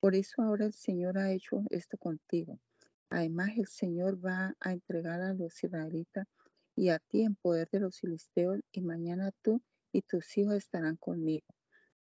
Por 0.00 0.14
eso 0.14 0.42
ahora 0.42 0.66
el 0.66 0.74
Señor 0.74 1.16
ha 1.16 1.32
hecho 1.32 1.64
esto 1.70 1.96
contigo. 1.96 2.60
Además, 3.08 3.52
el 3.56 3.68
Señor 3.68 4.22
va 4.22 4.54
a 4.60 4.72
entregar 4.72 5.22
a 5.22 5.32
los 5.32 5.64
israelitas 5.64 6.26
y 6.76 6.90
a 6.90 6.98
ti 6.98 7.22
en 7.22 7.36
poder 7.36 7.70
de 7.70 7.80
los 7.80 7.98
filisteos, 7.98 8.60
y 8.70 8.82
mañana 8.82 9.32
tú 9.40 9.62
y 9.92 10.02
tus 10.02 10.36
hijos 10.36 10.56
estarán 10.56 10.96
conmigo. 10.96 11.46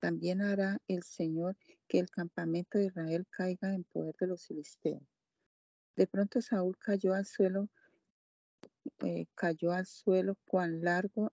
También 0.01 0.41
hará 0.41 0.81
el 0.89 1.03
Señor 1.03 1.59
que 1.87 1.99
el 1.99 2.09
campamento 2.09 2.79
de 2.79 2.87
Israel 2.87 3.27
caiga 3.29 3.75
en 3.75 3.85
poder 3.85 4.15
de 4.19 4.29
los 4.29 4.47
filisteos. 4.47 5.03
De 5.99 6.07
pronto 6.07 6.41
Saúl 6.41 6.79
cayó 6.79 7.13
al 7.13 7.27
suelo, 7.27 7.69
eh, 9.01 9.27
cayó 9.35 9.73
al 9.73 9.85
suelo 9.85 10.37
cuán 10.47 10.85
largo 10.85 11.33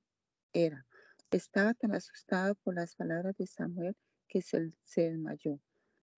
era. 0.53 0.88
Estaba 1.30 1.76
tan 1.76 1.93
asustado 1.93 2.55
por 2.55 2.74
las 2.74 2.95
palabras 2.95 3.38
de 3.38 3.45
Samuel 3.45 3.95
que 4.28 4.41
se, 4.41 4.74
desmayó. 4.95 5.59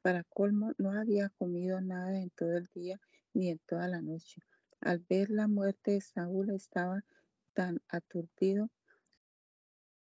Para 0.01 0.23
colmo, 0.23 0.71
no 0.77 0.93
había 0.93 1.27
comido 1.27 1.81
nada 1.81 2.17
en 2.21 2.29
todo 2.29 2.55
el 2.55 2.69
día 2.73 3.01
ni 3.33 3.49
en 3.49 3.59
toda 3.65 3.89
la 3.89 4.01
noche. 4.01 4.41
Al 4.79 4.99
ver 4.99 5.29
la 5.29 5.49
muerte 5.49 5.91
de 5.91 6.01
Saúl 6.01 6.49
estaba 6.51 7.03
tan 7.51 7.81
aturdido, 7.89 8.69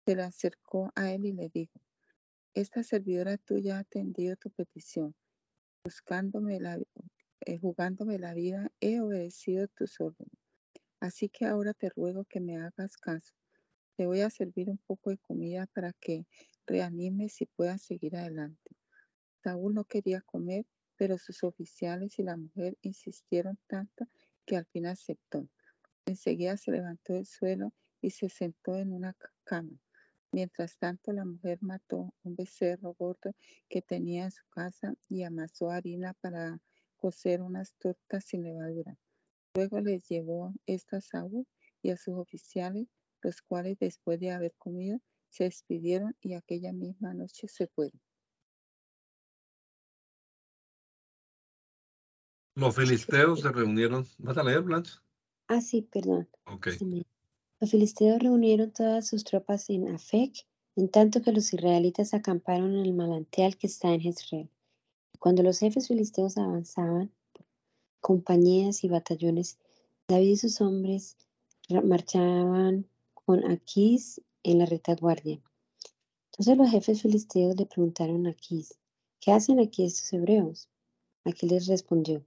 se 0.07 0.17
le 0.17 0.25
acercó 0.25 0.91
a 0.97 1.13
él 1.13 1.25
y 1.27 1.35
le 1.35 1.51
dijo, 1.51 1.81
esta 2.53 2.83
servidora 2.83 3.37
tuya 3.37 3.77
ha 3.77 3.81
atendido 3.83 4.35
tu 4.35 4.51
petición, 4.51 5.15
buscándome 5.85 6.59
la, 6.59 6.81
eh, 7.47 7.59
jugándome 7.59 8.19
la 8.19 8.35
vida, 8.35 8.71
he 8.81 9.01
obedecido 9.01 9.69
tus 9.69 10.01
órdenes. 10.01 10.39
Así 11.01 11.29
que 11.29 11.45
ahora 11.45 11.75
te 11.75 11.91
ruego 11.91 12.25
que 12.25 12.41
me 12.41 12.57
hagas 12.57 12.97
caso. 12.97 13.35
Te 13.97 14.07
voy 14.07 14.23
a 14.23 14.31
servir 14.31 14.71
un 14.71 14.79
poco 14.79 15.11
de 15.11 15.19
comida 15.19 15.67
para 15.75 15.93
que 15.93 16.27
reanimes 16.67 17.41
y 17.41 17.47
puedas 17.47 17.83
seguir 17.83 18.17
adelante. 18.17 18.77
Saúl 19.43 19.75
no 19.75 19.85
quería 19.85 20.21
comer, 20.23 20.67
pero 20.97 21.19
sus 21.19 21.45
oficiales 21.45 22.19
y 22.19 22.23
la 22.23 22.37
mujer 22.37 22.79
insistieron 22.83 23.59
tanto 23.67 24.07
que 24.47 24.57
al 24.57 24.67
fin 24.67 24.87
aceptó. 24.87 25.49
Enseguida 26.07 26.57
se 26.57 26.71
levantó 26.71 27.13
del 27.13 27.27
suelo 27.27 27.73
y 28.01 28.11
se 28.11 28.29
sentó 28.29 28.77
en 28.77 28.93
una 28.93 29.17
cama. 29.45 29.79
Mientras 30.33 30.77
tanto, 30.79 31.13
la 31.13 31.25
mujer 31.25 31.59
mató 31.61 32.13
un 32.23 32.35
becerro 32.35 32.95
gordo 32.95 33.35
que 33.69 33.83
tenía 33.83 34.25
en 34.25 34.33
su 34.33 34.45
casa 34.51 34.95
y 35.09 35.23
amasó 35.23 35.71
harina 35.71 36.15
para 36.15 36.61
cocer 37.05 37.43
unas 37.43 37.75
tortas 37.75 38.25
sin 38.25 38.45
levadura. 38.45 38.97
Luego 39.55 39.79
les 39.81 40.09
llevó 40.09 40.55
esta 40.65 40.97
a 40.97 41.01
Saúl 41.03 41.47
y 41.83 41.91
a 41.91 41.99
sus 41.99 42.15
oficiales, 42.15 42.89
los 43.21 43.43
cuales 43.43 43.77
después 43.79 44.19
de 44.21 44.31
haber 44.31 44.55
comido 44.57 44.99
se 45.29 45.45
despidieron 45.45 46.17
y 46.23 46.33
aquella 46.33 46.73
misma 46.73 47.13
noche 47.13 47.47
se 47.47 47.67
fueron. 47.67 48.01
Los 52.55 52.75
filisteos 52.75 53.43
se 53.43 53.53
reunieron. 53.53 54.07
¿Vas 54.17 54.39
a 54.39 54.43
leer, 54.43 54.63
Blanche? 54.63 54.95
Ah, 55.49 55.61
sí, 55.61 55.83
perdón. 55.83 56.27
Ok. 56.47 56.69
Los 57.61 57.71
filisteos 57.71 58.19
reunieron 58.19 58.73
todas 58.73 59.07
sus 59.07 59.25
tropas 59.25 59.69
en 59.69 59.89
Afec, 59.89 60.47
en 60.75 60.89
tanto 60.89 61.21
que 61.21 61.33
los 61.33 61.53
israelitas 61.53 62.15
acamparon 62.15 62.75
en 62.75 62.87
el 62.87 62.95
manantial 62.95 63.59
que 63.59 63.67
está 63.67 63.93
en 63.93 64.01
Jezreel. 64.01 64.49
Cuando 65.25 65.43
los 65.43 65.59
jefes 65.59 65.89
filisteos 65.89 66.37
avanzaban, 66.37 67.11
compañías 68.03 68.85
y 68.85 68.89
batallones, 68.89 69.57
David 70.07 70.33
y 70.33 70.37
sus 70.37 70.61
hombres 70.61 71.17
marchaban 71.83 72.87
con 73.15 73.51
Aquís 73.51 74.21
en 74.43 74.59
la 74.59 74.67
retaguardia. 74.67 75.43
Entonces 76.27 76.59
los 76.59 76.71
jefes 76.71 77.01
filisteos 77.01 77.57
le 77.57 77.65
preguntaron 77.65 78.27
a 78.27 78.33
Aquís, 78.33 78.79
¿qué 79.19 79.33
hacen 79.33 79.61
aquí 79.61 79.87
estos 79.87 80.13
hebreos? 80.13 80.69
Aquís 81.25 81.51
les 81.51 81.67
respondió, 81.69 82.23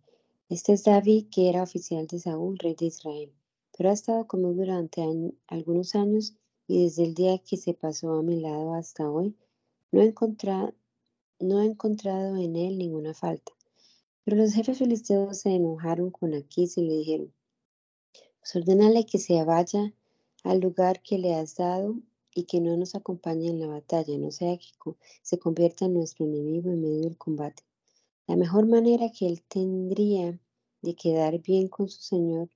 este 0.50 0.74
es 0.74 0.84
David, 0.84 1.28
que 1.30 1.50
era 1.50 1.62
oficial 1.62 2.08
de 2.08 2.18
Saúl, 2.18 2.58
rey 2.58 2.74
de 2.74 2.88
Israel, 2.88 3.32
pero 3.78 3.92
ha 3.92 3.94
estado 3.94 4.26
conmigo 4.26 4.56
durante 4.56 5.04
algunos 5.46 5.94
años 5.94 6.34
y 6.68 6.82
desde 6.86 7.04
el 7.04 7.14
día 7.14 7.38
que 7.38 7.58
se 7.58 7.76
pasó 7.76 8.14
a 8.14 8.24
mi 8.24 8.40
lado 8.40 8.74
hasta 8.74 9.08
hoy, 9.08 9.36
no 9.92 10.02
he 10.02 10.06
encontrado 10.06 10.74
no 11.40 11.62
he 11.62 11.66
encontrado 11.66 12.38
en 12.38 12.56
él 12.56 12.78
ninguna 12.78 13.14
falta. 13.14 13.52
Pero 14.24 14.38
los 14.38 14.54
jefes 14.54 14.80
filisteos 14.80 15.40
se 15.40 15.52
enojaron 15.52 16.12
con 16.12 16.34
Aquís 16.34 16.78
y 16.78 16.82
le 16.82 16.98
dijeron, 16.98 17.34
pues 18.40 18.56
ordénale 18.56 19.06
que 19.06 19.20
se 19.20 19.44
vaya 19.44 19.94
al 20.44 20.60
lugar 20.60 21.02
que 21.02 21.18
le 21.18 21.36
has 21.36 21.56
dado 21.56 21.96
y 22.34 22.44
que 22.44 22.62
no 22.62 22.78
nos 22.78 22.96
acompañe 22.96 23.50
en 23.50 23.60
la 23.60 23.68
batalla, 23.68 24.18
no 24.18 24.32
sea 24.32 24.58
que 24.58 24.68
se 25.22 25.40
convierta 25.40 25.86
en 25.86 25.94
nuestro 25.94 26.26
enemigo 26.26 26.70
en 26.70 26.82
medio 26.82 27.02
del 27.02 27.18
combate. 27.18 27.64
La 28.28 28.36
mejor 28.36 28.68
manera 28.68 29.12
que 29.12 29.28
él 29.28 29.42
tendría 29.48 30.40
de 30.82 30.96
quedar 30.96 31.40
bien 31.40 31.68
con 31.68 31.90
su 31.90 32.02
Señor 32.02 32.50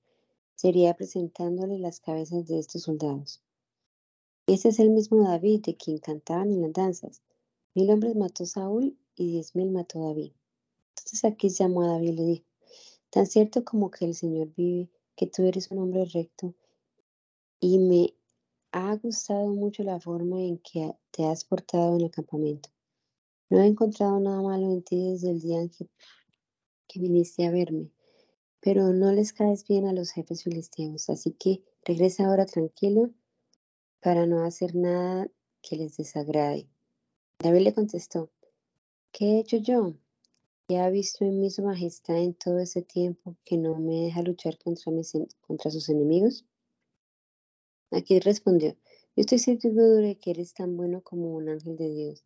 sería 0.54 0.94
presentándole 0.94 1.78
las 1.78 2.00
cabezas 2.00 2.46
de 2.46 2.58
estos 2.58 2.82
soldados. 2.82 3.42
Ese 4.46 4.68
es 4.68 4.78
el 4.78 4.90
mismo 4.90 5.22
David 5.22 5.62
de 5.62 5.76
quien 5.76 5.98
cantaban 5.98 6.50
en 6.50 6.62
las 6.62 6.72
danzas. 6.72 7.22
Mil 7.74 7.90
hombres 7.90 8.14
mató 8.16 8.44
Saúl 8.44 8.98
y 9.16 9.32
diez 9.32 9.54
mil 9.54 9.70
mató 9.70 10.00
David. 10.00 10.32
Entonces 10.90 11.24
aquí 11.24 11.48
llamó 11.48 11.82
a 11.82 11.88
David 11.88 12.08
y 12.08 12.12
le 12.12 12.24
dijo, 12.24 12.46
tan 13.10 13.26
cierto 13.26 13.64
como 13.64 13.90
que 13.90 14.04
el 14.04 14.14
Señor 14.14 14.52
vive, 14.54 14.90
que 15.16 15.26
tú 15.26 15.44
eres 15.44 15.70
un 15.70 15.78
hombre 15.78 16.04
recto 16.04 16.54
y 17.60 17.78
me 17.78 18.14
ha 18.72 18.96
gustado 18.96 19.46
mucho 19.48 19.82
la 19.84 20.00
forma 20.00 20.40
en 20.42 20.58
que 20.58 20.92
te 21.10 21.24
has 21.24 21.44
portado 21.44 21.96
en 21.96 22.02
el 22.02 22.10
campamento. 22.10 22.68
No 23.48 23.60
he 23.60 23.66
encontrado 23.66 24.18
nada 24.20 24.42
malo 24.42 24.70
en 24.70 24.82
ti 24.82 25.10
desde 25.10 25.30
el 25.30 25.40
día 25.40 25.68
que, 25.68 25.88
que 26.88 27.00
viniste 27.00 27.46
a 27.46 27.50
verme, 27.50 27.90
pero 28.60 28.92
no 28.92 29.12
les 29.12 29.32
caes 29.32 29.66
bien 29.66 29.86
a 29.86 29.92
los 29.92 30.10
jefes 30.10 30.42
filisteos, 30.42 31.08
así 31.08 31.32
que 31.32 31.62
regresa 31.84 32.26
ahora 32.26 32.46
tranquilo 32.46 33.10
para 34.00 34.26
no 34.26 34.44
hacer 34.44 34.74
nada 34.74 35.30
que 35.62 35.76
les 35.76 35.96
desagrade. 35.96 36.68
David 37.42 37.62
le 37.62 37.74
contestó, 37.74 38.30
¿qué 39.10 39.24
he 39.24 39.40
hecho 39.40 39.56
yo? 39.56 39.94
¿Qué 40.68 40.78
ha 40.78 40.88
visto 40.90 41.24
en 41.24 41.40
mí 41.40 41.50
su 41.50 41.64
majestad 41.64 42.18
en 42.18 42.34
todo 42.34 42.60
ese 42.60 42.82
tiempo 42.82 43.34
que 43.44 43.58
no 43.58 43.76
me 43.78 44.02
deja 44.02 44.22
luchar 44.22 44.58
contra, 44.58 44.92
contra 45.40 45.72
sus 45.72 45.88
enemigos? 45.88 46.44
Aquí 47.90 48.20
respondió, 48.20 48.76
yo 49.16 49.22
estoy 49.22 49.40
seguro 49.40 49.96
de 49.96 50.20
que 50.20 50.30
eres 50.30 50.54
tan 50.54 50.76
bueno 50.76 51.00
como 51.02 51.34
un 51.34 51.48
ángel 51.48 51.76
de 51.76 51.88
Dios. 51.92 52.24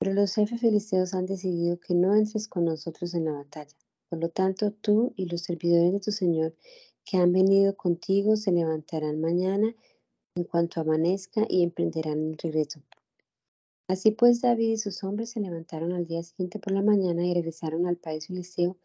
Pero 0.00 0.12
los 0.14 0.34
jefes 0.34 0.60
filisteos 0.60 1.14
han 1.14 1.26
decidido 1.26 1.78
que 1.78 1.94
no 1.94 2.16
entres 2.16 2.48
con 2.48 2.64
nosotros 2.64 3.14
en 3.14 3.26
la 3.26 3.34
batalla. 3.34 3.76
Por 4.08 4.18
lo 4.18 4.30
tanto, 4.30 4.72
tú 4.72 5.12
y 5.14 5.26
los 5.26 5.42
servidores 5.42 5.92
de 5.92 6.00
tu 6.00 6.10
Señor 6.10 6.56
que 7.04 7.18
han 7.18 7.32
venido 7.32 7.76
contigo 7.76 8.34
se 8.34 8.50
levantarán 8.50 9.20
mañana 9.20 9.72
en 10.34 10.42
cuanto 10.42 10.80
amanezca 10.80 11.46
y 11.48 11.62
emprenderán 11.62 12.30
el 12.30 12.36
regreso. 12.36 12.82
Así 13.86 14.12
pues, 14.12 14.40
David 14.40 14.70
y 14.70 14.76
sus 14.78 15.04
hombres 15.04 15.30
se 15.30 15.40
levantaron 15.40 15.92
al 15.92 16.06
día 16.06 16.22
siguiente 16.22 16.58
por 16.58 16.72
la 16.72 16.82
mañana 16.82 17.26
y 17.26 17.34
regresaron 17.34 17.86
al 17.86 17.96
país 17.96 18.26
filisteo, 18.26 18.78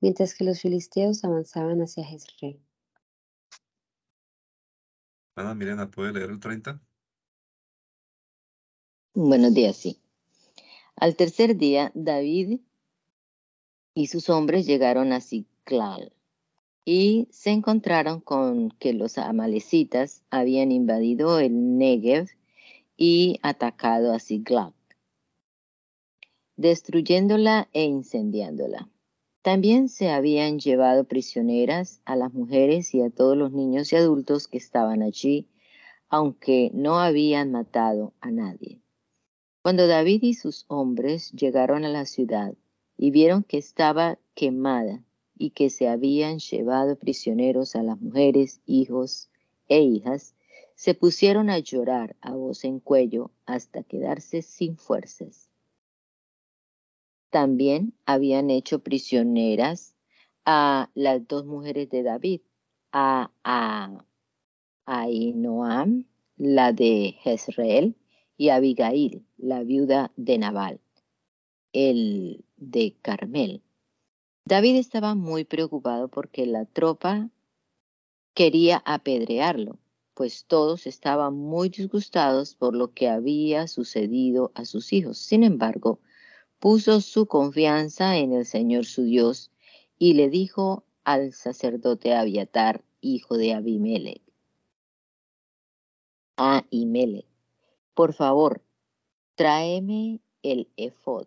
mientras 0.00 0.34
que 0.34 0.44
los 0.44 0.60
filisteos 0.60 1.24
avanzaban 1.24 1.82
hacia 1.82 2.04
Jezreel. 2.04 2.58
Ana 5.34 5.54
Mirena, 5.54 5.90
¿puede 5.90 6.14
leer 6.14 6.30
el 6.30 6.40
30? 6.40 6.80
Buenos 9.12 9.52
días, 9.52 9.76
sí. 9.76 9.98
Al 10.96 11.16
tercer 11.16 11.56
día, 11.56 11.92
David 11.94 12.60
y 13.92 14.06
sus 14.06 14.30
hombres 14.30 14.66
llegaron 14.66 15.12
a 15.12 15.20
Ciclal 15.20 16.12
y 16.86 17.28
se 17.30 17.50
encontraron 17.50 18.20
con 18.20 18.70
que 18.70 18.94
los 18.94 19.18
amalecitas 19.18 20.22
habían 20.30 20.72
invadido 20.72 21.38
el 21.38 21.76
Negev 21.76 22.28
y 22.96 23.38
atacado 23.42 24.12
a 24.12 24.18
Ciclal, 24.18 24.72
destruyéndola 26.56 27.68
e 27.72 27.84
incendiándola. 27.84 28.88
También 29.42 29.88
se 29.88 30.10
habían 30.10 30.58
llevado 30.58 31.04
prisioneras 31.04 32.00
a 32.04 32.16
las 32.16 32.32
mujeres 32.32 32.94
y 32.94 33.02
a 33.02 33.10
todos 33.10 33.36
los 33.36 33.52
niños 33.52 33.92
y 33.92 33.96
adultos 33.96 34.48
que 34.48 34.58
estaban 34.58 35.02
allí, 35.02 35.48
aunque 36.08 36.70
no 36.74 36.98
habían 36.98 37.52
matado 37.52 38.14
a 38.20 38.30
nadie. 38.30 38.80
Cuando 39.62 39.88
David 39.88 40.22
y 40.22 40.34
sus 40.34 40.64
hombres 40.68 41.32
llegaron 41.32 41.84
a 41.84 41.88
la 41.88 42.06
ciudad 42.06 42.54
y 42.96 43.10
vieron 43.10 43.42
que 43.42 43.58
estaba 43.58 44.16
quemada 44.34 45.02
y 45.36 45.50
que 45.50 45.70
se 45.70 45.88
habían 45.88 46.38
llevado 46.38 46.96
prisioneros 46.96 47.74
a 47.74 47.82
las 47.82 48.00
mujeres, 48.00 48.60
hijos 48.64 49.28
e 49.68 49.80
hijas, 49.80 50.35
se 50.76 50.94
pusieron 50.94 51.50
a 51.50 51.58
llorar 51.58 52.16
a 52.20 52.32
voz 52.32 52.64
en 52.64 52.80
cuello 52.80 53.32
hasta 53.46 53.82
quedarse 53.82 54.42
sin 54.42 54.76
fuerzas. 54.76 55.50
También 57.30 57.94
habían 58.04 58.50
hecho 58.50 58.80
prisioneras 58.80 59.96
a 60.44 60.90
las 60.94 61.26
dos 61.26 61.46
mujeres 61.46 61.88
de 61.90 62.02
David, 62.02 62.40
a, 62.92 63.32
a 63.42 64.04
Ainoam, 64.84 66.04
la 66.36 66.72
de 66.72 67.16
Jezreel, 67.20 67.96
y 68.36 68.50
Abigail, 68.50 69.24
la 69.38 69.62
viuda 69.62 70.12
de 70.16 70.38
Nabal, 70.38 70.80
el 71.72 72.44
de 72.58 72.94
Carmel. 73.00 73.62
David 74.44 74.76
estaba 74.76 75.14
muy 75.14 75.44
preocupado 75.44 76.08
porque 76.08 76.44
la 76.44 76.66
tropa 76.66 77.30
quería 78.34 78.82
apedrearlo, 78.84 79.78
pues 80.16 80.46
todos 80.46 80.86
estaban 80.86 81.34
muy 81.34 81.68
disgustados 81.68 82.54
por 82.54 82.74
lo 82.74 82.94
que 82.94 83.06
había 83.06 83.68
sucedido 83.68 84.50
a 84.54 84.64
sus 84.64 84.94
hijos. 84.94 85.18
Sin 85.18 85.44
embargo, 85.44 86.00
puso 86.58 87.02
su 87.02 87.26
confianza 87.26 88.16
en 88.16 88.32
el 88.32 88.46
Señor 88.46 88.86
su 88.86 89.04
Dios 89.04 89.50
y 89.98 90.14
le 90.14 90.30
dijo 90.30 90.84
al 91.04 91.34
sacerdote 91.34 92.14
Abiatar, 92.14 92.82
hijo 93.02 93.36
de 93.36 93.52
Abimelech, 93.52 94.22
Ahimelech, 96.36 97.26
por 97.92 98.14
favor, 98.14 98.62
tráeme 99.34 100.20
el 100.42 100.70
efod. 100.78 101.26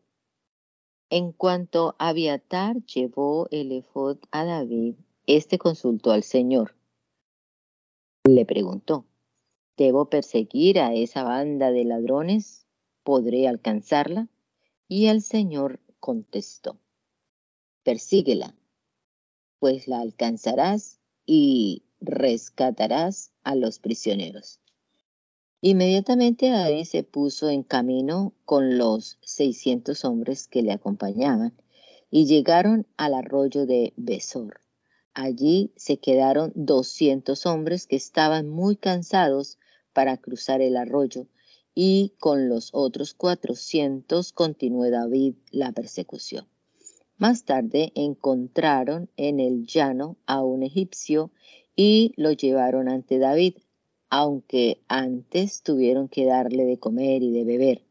En 1.11 1.31
cuanto 1.31 1.95
Abiatar 1.99 2.83
llevó 2.85 3.47
el 3.51 3.71
efod 3.71 4.17
a 4.31 4.45
David, 4.45 4.95
este 5.27 5.59
consultó 5.59 6.11
al 6.11 6.23
Señor. 6.23 6.78
Le 8.25 8.45
preguntó, 8.45 9.05
¿debo 9.77 10.09
perseguir 10.09 10.79
a 10.79 10.93
esa 10.93 11.23
banda 11.23 11.71
de 11.71 11.85
ladrones? 11.85 12.67
¿Podré 13.03 13.47
alcanzarla? 13.47 14.27
Y 14.87 15.07
el 15.07 15.21
Señor 15.21 15.79
contestó, 15.99 16.77
persíguela, 17.83 18.55
pues 19.59 19.87
la 19.87 19.99
alcanzarás 20.01 20.99
y 21.25 21.83
rescatarás 22.01 23.31
a 23.43 23.55
los 23.55 23.79
prisioneros. 23.79 24.59
Inmediatamente 25.61 26.49
David 26.49 26.85
se 26.85 27.03
puso 27.03 27.49
en 27.49 27.63
camino 27.63 28.33
con 28.45 28.77
los 28.77 29.17
seiscientos 29.21 30.05
hombres 30.05 30.47
que 30.47 30.61
le 30.61 30.71
acompañaban 30.71 31.53
y 32.11 32.25
llegaron 32.25 32.87
al 32.97 33.13
arroyo 33.13 33.65
de 33.65 33.93
Besor. 33.97 34.61
Allí 35.21 35.73
se 35.75 35.97
quedaron 35.97 36.53
doscientos 36.55 37.45
hombres 37.45 37.87
que 37.87 37.97
estaban 37.97 38.47
muy 38.47 38.77
cansados 38.77 39.57
para 39.91 40.15
cruzar 40.15 40.61
el 40.61 40.77
arroyo 40.77 41.27
y 41.75 42.13
con 42.19 42.47
los 42.47 42.69
otros 42.71 43.15
cuatrocientos 43.15 44.31
continuó 44.31 44.89
David 44.89 45.35
la 45.51 45.73
persecución. 45.73 46.47
Más 47.17 47.43
tarde 47.43 47.91
encontraron 47.95 49.09
en 49.17 49.41
el 49.41 49.65
llano 49.65 50.15
a 50.25 50.41
un 50.41 50.63
egipcio 50.63 51.31
y 51.75 52.13
lo 52.15 52.31
llevaron 52.31 52.87
ante 52.87 53.19
David 53.19 53.55
aunque 54.09 54.79
antes 54.87 55.63
tuvieron 55.63 56.07
que 56.07 56.23
darle 56.27 56.63
de 56.63 56.79
comer 56.79 57.23
y 57.23 57.31
de 57.33 57.43
beber. 57.43 57.81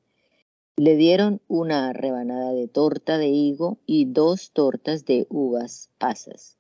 Le 0.76 0.97
dieron 0.97 1.43
una 1.47 1.93
rebanada 1.93 2.55
de 2.55 2.68
torta 2.68 3.18
de 3.18 3.29
higo 3.29 3.76
y 3.85 4.07
dos 4.07 4.51
tortas 4.53 5.05
de 5.05 5.26
uvas 5.29 5.91
pasas. 5.99 6.57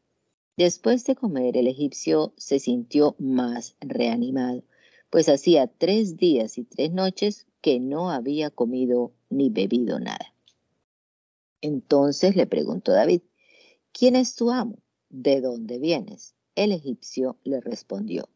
Después 0.58 1.04
de 1.04 1.14
comer, 1.14 1.56
el 1.56 1.68
egipcio 1.68 2.32
se 2.36 2.58
sintió 2.58 3.14
más 3.20 3.76
reanimado, 3.78 4.64
pues 5.08 5.28
hacía 5.28 5.68
tres 5.68 6.16
días 6.16 6.58
y 6.58 6.64
tres 6.64 6.90
noches 6.90 7.46
que 7.60 7.78
no 7.78 8.10
había 8.10 8.50
comido 8.50 9.12
ni 9.30 9.50
bebido 9.50 10.00
nada. 10.00 10.34
Entonces 11.60 12.34
le 12.34 12.48
preguntó 12.48 12.90
David, 12.90 13.20
¿quién 13.92 14.16
es 14.16 14.34
tu 14.34 14.50
amo? 14.50 14.80
¿De 15.10 15.40
dónde 15.40 15.78
vienes? 15.78 16.34
El 16.56 16.72
egipcio 16.72 17.38
le 17.44 17.60
respondió, 17.60 18.28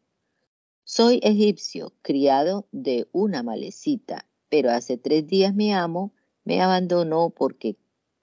soy 0.85 1.19
egipcio, 1.23 1.91
criado 2.01 2.69
de 2.71 3.09
una 3.11 3.43
malecita, 3.43 4.29
pero 4.47 4.71
hace 4.71 4.97
tres 4.97 5.27
días 5.27 5.53
mi 5.53 5.73
amo 5.73 6.13
me 6.45 6.61
abandonó 6.61 7.31
porque 7.31 7.75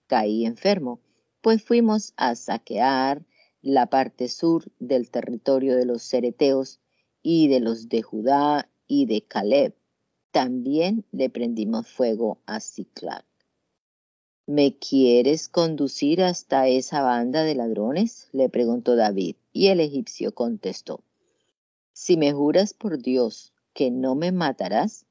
caí 0.07 0.47
enfermo, 0.47 1.01
pues 1.43 1.63
fuimos 1.63 2.15
a 2.17 2.35
saquear 2.35 3.27
la 3.63 3.87
parte 3.87 4.29
sur 4.29 4.65
del 4.79 5.11
territorio 5.11 5.77
de 5.77 5.85
los 5.85 6.03
cereteos 6.03 6.81
y 7.23 7.49
de 7.49 7.61
los 7.61 7.89
de 7.89 8.03
Judá 8.03 8.71
y 8.87 9.07
de 9.07 9.23
Caleb. 9.23 9.75
También 10.31 11.05
le 11.13 11.29
prendimos 11.29 11.89
fuego 11.89 12.39
a 12.47 12.61
Ciclac. 12.61 13.25
¿Me 14.47 14.77
quieres 14.79 15.49
conducir 15.49 16.23
hasta 16.23 16.67
esa 16.67 17.03
banda 17.03 17.45
de 17.45 17.55
ladrones? 17.55 18.29
le 18.33 18.49
preguntó 18.49 18.97
David, 18.97 19.37
y 19.53 19.69
el 19.69 19.81
egipcio 19.81 20.35
contestó, 20.35 21.05
si 21.93 22.17
me 22.17 22.33
juras 22.33 22.73
por 22.73 22.99
Dios 22.99 23.53
que 23.75 23.91
no 23.91 24.15
me 24.15 24.33
matarás, 24.33 25.07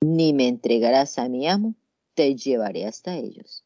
ni 0.00 0.32
me 0.32 0.48
entregarás 0.48 1.18
a 1.18 1.28
mi 1.28 1.48
amo, 1.48 1.74
te 2.14 2.34
llevaré 2.36 2.86
hasta 2.86 3.16
ellos. 3.16 3.64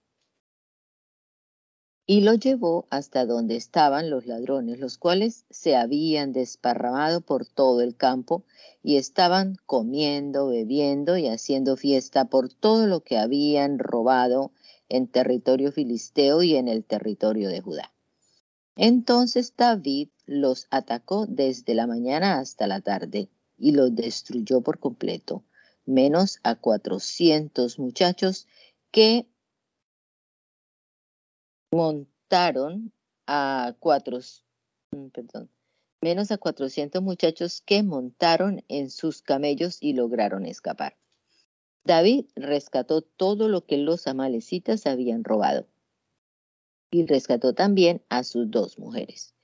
Y 2.13 2.21
lo 2.21 2.35
llevó 2.35 2.87
hasta 2.91 3.25
donde 3.25 3.57
estaban 3.57 4.11
los 4.11 4.27
ladrones, 4.27 4.79
los 4.79 4.99
cuales 4.99 5.47
se 5.49 5.77
habían 5.77 6.35
desparramado 6.35 7.23
por 7.23 7.47
todo 7.47 7.81
el 7.81 7.97
campo 7.97 8.45
y 8.83 8.97
estaban 8.97 9.57
comiendo, 9.65 10.49
bebiendo 10.49 11.17
y 11.17 11.29
haciendo 11.29 11.75
fiesta 11.79 12.27
por 12.27 12.53
todo 12.53 12.87
lo 12.87 13.01
que 13.01 13.17
habían 13.17 13.79
robado 13.79 14.53
en 14.91 15.09
territorio 15.09 15.73
filisteo 15.73 16.43
y 16.43 16.57
en 16.57 16.69
el 16.69 16.85
territorio 16.85 17.49
de 17.49 17.63
Judá. 17.63 17.95
Entonces 18.77 19.55
David 19.57 20.11
los 20.27 20.67
atacó 20.69 21.25
desde 21.27 21.75
la 21.75 21.87
mañana 21.87 22.41
hasta 22.41 22.67
la 22.67 22.83
tarde 22.83 23.31
y 23.57 23.73
los 23.73 23.95
destruyó 23.95 24.61
por 24.61 24.81
completo, 24.81 25.45
menos 25.87 26.41
a 26.43 26.57
cuatrocientos 26.57 27.79
muchachos 27.79 28.47
que 28.91 29.32
montaron 31.73 32.93
a 33.27 33.75
cuatro, 33.81 34.19
mm, 34.93 35.09
perdón, 35.09 35.51
menos 36.01 36.31
a 36.31 36.39
400 36.39 37.03
muchachos 37.03 37.63
que 37.63 37.83
montaron 37.83 38.63
en 38.69 38.91
sus 38.91 39.23
camellos 39.23 39.79
y 39.81 39.95
lograron 39.95 40.45
escapar. 40.45 40.97
David 41.85 42.27
rescató 42.37 43.03
todo 43.03 43.49
lo 43.49 43.65
que 43.67 43.79
los 43.79 44.07
amalecitas 44.07 44.87
habían 44.87 45.25
robado 45.25 45.67
y 46.91 47.07
rescató 47.07 47.55
también 47.55 48.03
a 48.09 48.23
sus 48.23 48.51
dos 48.51 48.79
mujeres. 48.79 49.35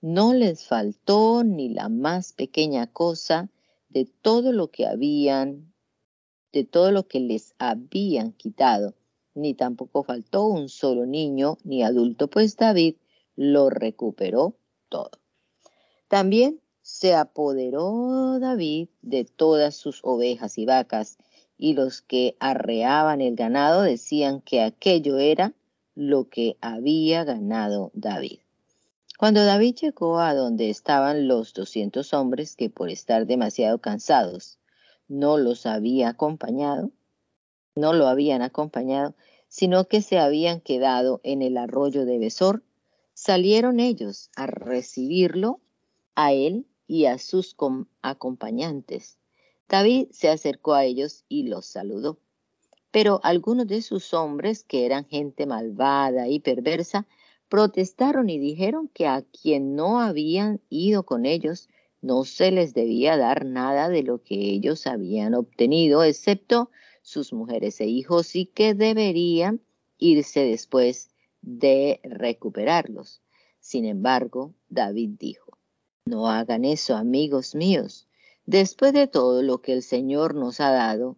No 0.00 0.34
les 0.34 0.66
faltó 0.66 1.44
ni 1.44 1.70
la 1.70 1.88
más 1.88 2.32
pequeña 2.32 2.86
cosa 2.92 3.48
de 3.88 4.04
todo 4.04 4.52
lo 4.52 4.70
que 4.70 4.86
habían, 4.86 5.72
de 6.52 6.64
todo 6.64 6.90
lo 6.90 7.06
que 7.06 7.20
les 7.20 7.54
habían 7.58 8.32
quitado, 8.32 8.94
ni 9.36 9.54
tampoco 9.54 10.02
faltó 10.02 10.46
un 10.46 10.68
solo 10.68 11.06
niño 11.06 11.58
ni 11.62 11.82
adulto, 11.82 12.28
pues 12.28 12.56
David 12.56 12.96
lo 13.36 13.70
recuperó 13.70 14.56
todo. 14.88 15.10
También 16.08 16.60
se 16.82 17.14
apoderó 17.14 18.38
David 18.40 18.88
de 19.02 19.24
todas 19.24 19.76
sus 19.76 20.00
ovejas 20.02 20.56
y 20.58 20.66
vacas, 20.66 21.18
y 21.58 21.74
los 21.74 22.02
que 22.02 22.36
arreaban 22.38 23.20
el 23.20 23.34
ganado 23.34 23.82
decían 23.82 24.40
que 24.40 24.62
aquello 24.62 25.18
era 25.18 25.54
lo 25.94 26.28
que 26.28 26.56
había 26.60 27.24
ganado 27.24 27.90
David. 27.94 28.40
Cuando 29.18 29.44
David 29.44 29.76
llegó 29.76 30.18
a 30.18 30.34
donde 30.34 30.68
estaban 30.68 31.26
los 31.26 31.54
doscientos 31.54 32.12
hombres 32.12 32.54
que 32.54 32.68
por 32.68 32.90
estar 32.90 33.26
demasiado 33.26 33.78
cansados 33.80 34.58
no 35.08 35.38
los 35.38 35.64
había 35.64 36.10
acompañado, 36.10 36.90
no 37.76 37.92
lo 37.92 38.08
habían 38.08 38.42
acompañado, 38.42 39.14
sino 39.48 39.86
que 39.86 40.02
se 40.02 40.18
habían 40.18 40.60
quedado 40.60 41.20
en 41.22 41.42
el 41.42 41.56
arroyo 41.56 42.04
de 42.04 42.18
Besor, 42.18 42.62
salieron 43.14 43.78
ellos 43.78 44.30
a 44.34 44.46
recibirlo 44.46 45.60
a 46.14 46.32
él 46.32 46.66
y 46.88 47.04
a 47.04 47.18
sus 47.18 47.54
acompañantes. 48.02 49.18
David 49.68 50.08
se 50.10 50.28
acercó 50.28 50.74
a 50.74 50.84
ellos 50.84 51.24
y 51.28 51.44
los 51.44 51.66
saludó. 51.66 52.18
Pero 52.90 53.20
algunos 53.22 53.66
de 53.66 53.82
sus 53.82 54.14
hombres, 54.14 54.64
que 54.64 54.86
eran 54.86 55.04
gente 55.04 55.44
malvada 55.44 56.28
y 56.28 56.40
perversa, 56.40 57.06
protestaron 57.48 58.30
y 58.30 58.38
dijeron 58.38 58.88
que 58.88 59.06
a 59.06 59.22
quien 59.22 59.76
no 59.76 60.00
habían 60.00 60.60
ido 60.70 61.04
con 61.04 61.26
ellos 61.26 61.68
no 62.00 62.24
se 62.24 62.50
les 62.52 62.74
debía 62.74 63.16
dar 63.16 63.44
nada 63.44 63.88
de 63.88 64.02
lo 64.02 64.22
que 64.22 64.34
ellos 64.34 64.86
habían 64.86 65.34
obtenido, 65.34 66.04
excepto 66.04 66.70
sus 67.06 67.32
mujeres 67.32 67.80
e 67.80 67.86
hijos, 67.86 68.34
y 68.34 68.46
que 68.46 68.74
deberían 68.74 69.60
irse 69.96 70.40
después 70.40 71.10
de 71.40 72.00
recuperarlos. 72.02 73.22
Sin 73.60 73.84
embargo, 73.84 74.54
David 74.68 75.10
dijo, 75.16 75.56
no 76.04 76.28
hagan 76.28 76.64
eso, 76.64 76.96
amigos 76.96 77.54
míos. 77.54 78.08
Después 78.44 78.92
de 78.92 79.06
todo 79.06 79.42
lo 79.42 79.62
que 79.62 79.72
el 79.72 79.84
Señor 79.84 80.34
nos 80.34 80.58
ha 80.60 80.72
dado 80.72 81.16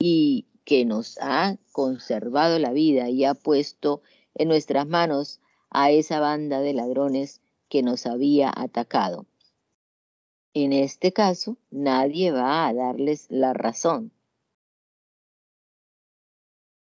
y 0.00 0.46
que 0.64 0.84
nos 0.84 1.18
ha 1.20 1.56
conservado 1.70 2.58
la 2.58 2.72
vida 2.72 3.08
y 3.08 3.24
ha 3.24 3.34
puesto 3.34 4.02
en 4.34 4.48
nuestras 4.48 4.88
manos 4.88 5.40
a 5.70 5.92
esa 5.92 6.18
banda 6.18 6.60
de 6.60 6.74
ladrones 6.74 7.40
que 7.68 7.84
nos 7.84 8.06
había 8.06 8.52
atacado. 8.54 9.26
En 10.52 10.72
este 10.72 11.12
caso, 11.12 11.58
nadie 11.70 12.32
va 12.32 12.66
a 12.66 12.74
darles 12.74 13.26
la 13.30 13.54
razón, 13.54 14.10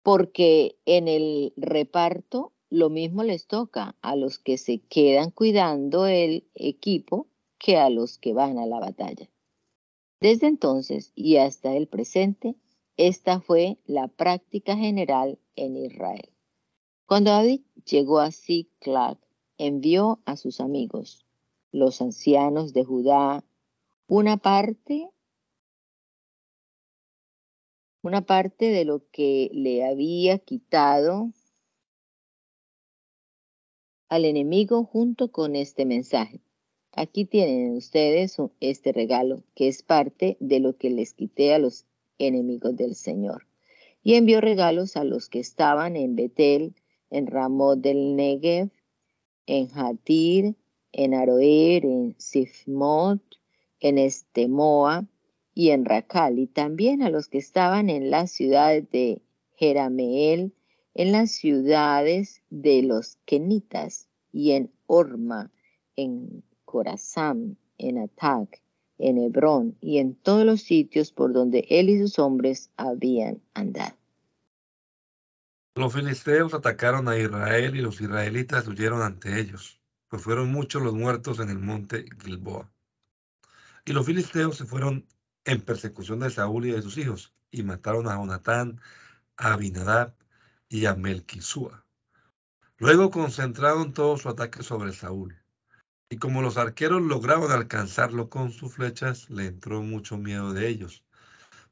porque 0.08 0.78
en 0.86 1.10
el 1.10 1.52
reparto 1.58 2.54
lo 2.70 2.90
mismo 2.90 3.24
les 3.24 3.46
toca 3.46 3.98
a 4.02 4.16
los 4.16 4.40
que 4.40 4.58
se 4.58 4.80
quedan 4.80 5.32
cuidando 5.32 6.08
el 6.08 6.48
equipo 6.56 7.28
que 7.58 7.76
a 7.76 7.90
los 7.90 8.18
que 8.18 8.32
van 8.32 8.58
a 8.58 8.66
la 8.66 8.80
batalla. 8.80 9.30
Desde 10.22 10.48
entonces 10.48 11.12
y 11.14 11.36
hasta 11.36 11.76
el 11.76 11.90
presente, 11.90 12.56
esta 12.96 13.42
fue 13.42 13.80
la 13.86 14.08
práctica 14.08 14.78
general 14.78 15.40
en 15.58 15.76
Israel. 15.76 16.30
Cuando 17.06 17.32
David 17.32 17.64
llegó 17.84 18.20
a 18.20 18.32
Ziklag, 18.32 19.18
envió 19.58 20.22
a 20.24 20.38
sus 20.38 20.62
amigos, 20.62 21.26
los 21.74 22.02
ancianos 22.02 22.72
de 22.72 22.86
Judá, 22.86 23.44
una 24.08 24.38
parte 24.38 25.10
una 28.08 28.22
parte 28.26 28.72
de 28.72 28.86
lo 28.86 29.04
que 29.12 29.50
le 29.52 29.86
había 29.86 30.40
quitado 30.40 31.34
al 34.08 34.24
enemigo 34.24 34.86
junto 34.86 35.30
con 35.30 35.58
este 35.58 35.86
mensaje. 35.86 36.40
Aquí 36.94 37.26
tienen 37.26 37.76
ustedes 37.76 38.38
este 38.62 38.94
regalo, 38.94 39.44
que 39.56 39.68
es 39.68 39.84
parte 39.84 40.38
de 40.40 40.62
lo 40.62 40.78
que 40.78 40.90
les 40.90 41.14
quité 41.14 41.54
a 41.54 41.60
los 41.60 41.86
enemigos 42.18 42.78
del 42.78 42.96
Señor. 42.96 43.46
Y 44.02 44.14
envió 44.14 44.40
regalos 44.40 44.96
a 44.96 45.04
los 45.04 45.28
que 45.28 45.40
estaban 45.40 45.98
en 45.98 46.16
Betel, 46.16 46.76
en 47.10 47.28
Ramot 47.28 47.80
del 47.80 48.16
Negev, 48.16 48.70
en 49.48 49.68
Hatir, 49.78 50.56
en 50.94 51.14
Aroer, 51.14 51.84
en 51.84 52.16
Sifmot, 52.18 53.22
en 53.82 53.98
Estemoa 53.98 55.06
y 55.58 55.72
en 55.72 55.86
Racal, 55.86 56.38
y 56.38 56.46
también 56.46 57.02
a 57.02 57.10
los 57.10 57.30
que 57.30 57.40
estaban 57.40 57.90
en 57.90 58.12
las 58.12 58.32
ciudades 58.32 58.88
de 58.92 59.24
Jerameel, 59.56 60.54
en 60.94 61.12
las 61.12 61.32
ciudades 61.32 62.44
de 62.52 62.84
los 62.84 63.18
Kenitas 63.26 64.08
y 64.32 64.52
en 64.52 64.72
Orma, 64.86 65.50
en 65.96 66.44
Corazam, 66.64 67.56
en 67.80 67.98
Atac, 67.98 68.62
en 69.00 69.18
Hebrón 69.18 69.76
y 69.82 69.98
en 69.98 70.14
todos 70.14 70.46
los 70.46 70.62
sitios 70.62 71.12
por 71.12 71.34
donde 71.34 71.66
él 71.72 71.90
y 71.90 71.98
sus 71.98 72.20
hombres 72.20 72.70
habían 72.78 73.42
andado. 73.56 73.98
Los 75.74 75.92
filisteos 75.92 76.54
atacaron 76.54 77.08
a 77.08 77.18
Israel 77.18 77.76
y 77.76 77.82
los 77.82 78.00
israelitas 78.00 78.68
huyeron 78.68 79.02
ante 79.02 79.40
ellos, 79.40 79.82
pues 80.08 80.22
fueron 80.22 80.52
muchos 80.52 80.84
los 80.84 80.94
muertos 80.94 81.40
en 81.40 81.50
el 81.50 81.58
monte 81.58 82.06
Gilboa. 82.24 82.72
Y 83.86 83.94
los 83.94 84.06
filisteos 84.06 84.56
se 84.58 84.66
fueron 84.66 85.08
en 85.48 85.62
persecución 85.62 86.20
de 86.20 86.30
Saúl 86.30 86.68
y 86.68 86.72
de 86.72 86.82
sus 86.84 86.98
hijos, 86.98 87.34
y 87.50 87.64
mataron 87.64 88.08
a 88.08 88.18
Jonatán, 88.18 88.80
a 89.36 89.54
Abinadab 89.54 90.14
y 90.70 90.86
a 90.86 90.94
Melquisúa. 90.94 91.84
Luego 92.78 93.10
concentraron 93.10 93.94
todo 93.94 94.18
su 94.18 94.30
ataque 94.30 94.62
sobre 94.62 94.94
Saúl. 94.94 95.36
Y 96.10 96.18
como 96.18 96.44
los 96.44 96.58
arqueros 96.58 97.02
lograban 97.02 97.52
alcanzarlo 97.52 98.30
con 98.30 98.52
sus 98.52 98.76
flechas, 98.76 99.30
le 99.32 99.48
entró 99.48 99.82
mucho 99.82 100.18
miedo 100.18 100.54
de 100.54 100.68
ellos 100.68 101.04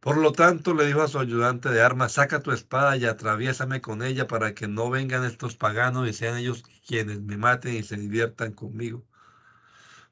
por 0.05 0.17
lo 0.17 0.33
tanto, 0.33 0.75
le 0.75 0.85
dijo 0.85 1.01
a 1.01 1.07
su 1.07 1.17
ayudante 1.17 1.69
de 1.69 1.81
armas, 1.81 2.11
saca 2.11 2.39
tu 2.39 2.51
espada 2.51 2.95
y 2.95 3.05
atraviésame 3.05 3.81
con 3.81 4.03
ella 4.03 4.27
para 4.27 4.53
que 4.53 4.67
no 4.67 4.91
vengan 4.91 5.25
estos 5.25 5.55
paganos 5.55 6.07
y 6.07 6.13
sean 6.13 6.37
ellos 6.37 6.63
quienes 6.85 7.21
me 7.21 7.37
maten 7.37 7.73
y 7.73 7.81
se 7.81 7.97
diviertan 7.97 8.53
conmigo. 8.53 9.03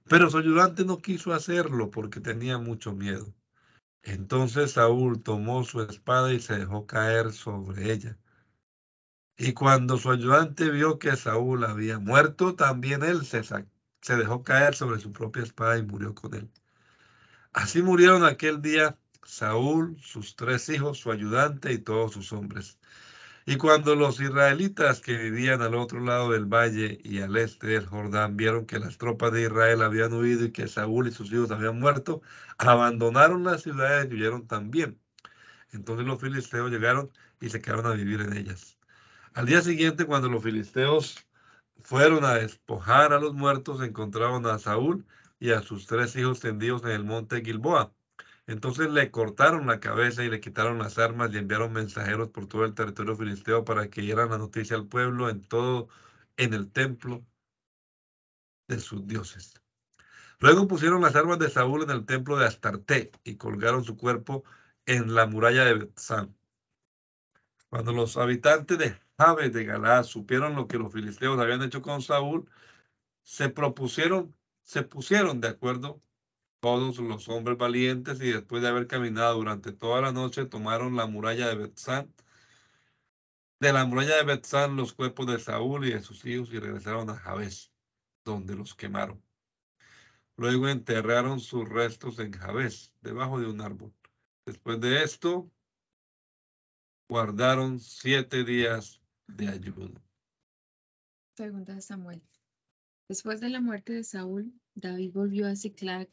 Pero 0.09 0.31
su 0.31 0.39
ayudante 0.39 0.83
no 0.83 0.97
quiso 0.97 1.31
hacerlo 1.31 1.91
porque 1.91 2.19
tenía 2.19 2.57
mucho 2.57 2.93
miedo. 2.93 3.35
Entonces 4.03 4.73
Saúl 4.73 5.23
tomó 5.23 5.63
su 5.63 5.81
espada 5.81 6.33
y 6.33 6.39
se 6.39 6.59
dejó 6.59 6.85
caer 6.85 7.31
sobre 7.31 7.91
ella. 7.91 8.17
Y 9.37 9.53
cuando 9.53 9.97
su 9.97 10.11
ayudante 10.11 10.69
vio 10.69 10.99
que 10.99 11.15
Saúl 11.15 11.63
había 11.63 11.99
muerto, 11.99 12.55
también 12.55 13.03
él 13.03 13.25
se, 13.25 13.43
se 13.43 14.15
dejó 14.15 14.43
caer 14.43 14.75
sobre 14.75 14.99
su 14.99 15.11
propia 15.11 15.43
espada 15.43 15.77
y 15.77 15.83
murió 15.83 16.13
con 16.13 16.33
él. 16.35 16.51
Así 17.53 17.81
murieron 17.81 18.25
aquel 18.25 18.61
día 18.61 18.97
Saúl, 19.23 19.97
sus 20.01 20.35
tres 20.35 20.67
hijos, 20.69 20.99
su 20.99 21.11
ayudante 21.11 21.71
y 21.71 21.77
todos 21.79 22.13
sus 22.13 22.33
hombres. 22.33 22.79
Y 23.45 23.57
cuando 23.57 23.95
los 23.95 24.21
israelitas 24.21 25.01
que 25.01 25.17
vivían 25.17 25.61
al 25.61 25.75
otro 25.75 25.99
lado 25.99 26.31
del 26.31 26.45
valle 26.45 26.99
y 27.03 27.19
al 27.19 27.35
este 27.35 27.67
del 27.67 27.85
Jordán 27.85 28.37
vieron 28.37 28.65
que 28.65 28.79
las 28.79 28.97
tropas 28.97 29.33
de 29.33 29.43
Israel 29.43 29.81
habían 29.81 30.13
huido 30.13 30.45
y 30.45 30.51
que 30.51 30.67
Saúl 30.69 31.09
y 31.09 31.11
sus 31.11 31.31
hijos 31.33 31.51
habían 31.51 31.77
muerto, 31.79 32.21
abandonaron 32.57 33.43
las 33.43 33.63
ciudades 33.63 34.09
y 34.09 34.15
huyeron 34.15 34.47
también. 34.47 34.97
Entonces 35.73 36.05
los 36.05 36.21
filisteos 36.21 36.71
llegaron 36.71 37.11
y 37.41 37.49
se 37.49 37.61
quedaron 37.61 37.87
a 37.87 37.95
vivir 37.95 38.21
en 38.21 38.33
ellas. 38.37 38.77
Al 39.33 39.45
día 39.45 39.61
siguiente, 39.61 40.05
cuando 40.05 40.29
los 40.29 40.43
filisteos 40.43 41.17
fueron 41.81 42.23
a 42.25 42.35
despojar 42.35 43.13
a 43.13 43.19
los 43.19 43.33
muertos, 43.33 43.81
encontraron 43.81 44.45
a 44.45 44.59
Saúl 44.59 45.05
y 45.39 45.51
a 45.51 45.61
sus 45.61 45.87
tres 45.87 46.15
hijos 46.15 46.39
tendidos 46.39 46.83
en 46.85 46.91
el 46.91 47.03
monte 47.03 47.41
Gilboa 47.43 47.91
entonces 48.47 48.91
le 48.91 49.09
cortaron 49.11 49.67
la 49.67 49.79
cabeza 49.79 50.23
y 50.23 50.29
le 50.29 50.41
quitaron 50.41 50.79
las 50.79 50.97
armas 50.97 51.31
y 51.33 51.37
enviaron 51.37 51.71
mensajeros 51.71 52.29
por 52.29 52.47
todo 52.47 52.65
el 52.65 52.73
territorio 52.73 53.15
filisteo 53.15 53.63
para 53.63 53.89
que 53.89 54.01
dieran 54.01 54.29
la 54.31 54.37
noticia 54.37 54.75
al 54.75 54.87
pueblo 54.87 55.29
en 55.29 55.47
todo, 55.47 55.87
en 56.37 56.53
el 56.53 56.71
templo 56.71 57.25
de 58.67 58.79
sus 58.79 59.07
dioses. 59.07 59.61
Luego 60.39 60.67
pusieron 60.67 61.01
las 61.01 61.15
armas 61.15 61.39
de 61.39 61.49
Saúl 61.49 61.83
en 61.83 61.91
el 61.91 62.05
templo 62.05 62.37
de 62.37 62.45
Astarte 62.45 63.11
y 63.23 63.37
colgaron 63.37 63.85
su 63.85 63.95
cuerpo 63.95 64.43
en 64.85 65.15
la 65.15 65.25
muralla 65.25 65.63
de 65.63 65.75
Betzán. 65.75 66.35
Cuando 67.69 67.93
los 67.93 68.17
habitantes 68.17 68.77
de 68.77 68.99
Jabes 69.17 69.53
de 69.53 69.63
Galaad 69.63 70.03
supieron 70.03 70.55
lo 70.55 70.67
que 70.67 70.77
los 70.77 70.91
filisteos 70.91 71.39
habían 71.39 71.61
hecho 71.63 71.81
con 71.81 72.01
Saúl, 72.01 72.49
se 73.23 73.49
propusieron, 73.49 74.35
se 74.63 74.83
pusieron 74.83 75.39
de 75.39 75.47
acuerdo 75.47 76.01
todos 76.63 76.97
los 76.99 77.27
hombres 77.27 77.57
valientes 77.57 78.21
y 78.21 78.31
después 78.31 78.61
de 78.61 78.69
haber 78.69 78.87
caminado 78.87 79.35
durante 79.35 79.73
toda 79.73 79.99
la 79.99 80.13
noche 80.13 80.45
tomaron 80.45 80.95
la 80.95 81.07
muralla 81.07 81.49
de 81.49 81.55
Betzán. 81.55 82.13
De 83.59 83.73
la 83.73 83.83
muralla 83.83 84.15
de 84.15 84.23
Betzán 84.23 84.77
los 84.77 84.93
cuerpos 84.93 85.27
de 85.27 85.39
Saúl 85.39 85.85
y 85.85 85.91
de 85.91 85.99
sus 85.99 86.23
hijos 86.25 86.53
y 86.53 86.59
regresaron 86.59 87.09
a 87.09 87.17
Jabes, 87.17 87.73
donde 88.23 88.55
los 88.55 88.75
quemaron. 88.75 89.21
Luego 90.37 90.69
enterraron 90.69 91.41
sus 91.41 91.67
restos 91.67 92.17
en 92.19 92.31
Jabes, 92.31 92.93
debajo 93.01 93.41
de 93.41 93.47
un 93.47 93.59
árbol. 93.59 93.93
Después 94.45 94.79
de 94.79 95.03
esto, 95.03 95.51
guardaron 97.09 97.81
siete 97.81 98.45
días 98.45 99.01
de 99.27 99.49
ayuno. 99.49 100.01
Segunda 101.35 101.81
Samuel. 101.81 102.23
Después 103.09 103.41
de 103.41 103.49
la 103.49 103.59
muerte 103.59 103.91
de 103.91 104.05
Saúl, 104.05 104.53
David 104.75 105.11
volvió 105.11 105.47
a 105.47 105.57
Ziklag 105.57 106.07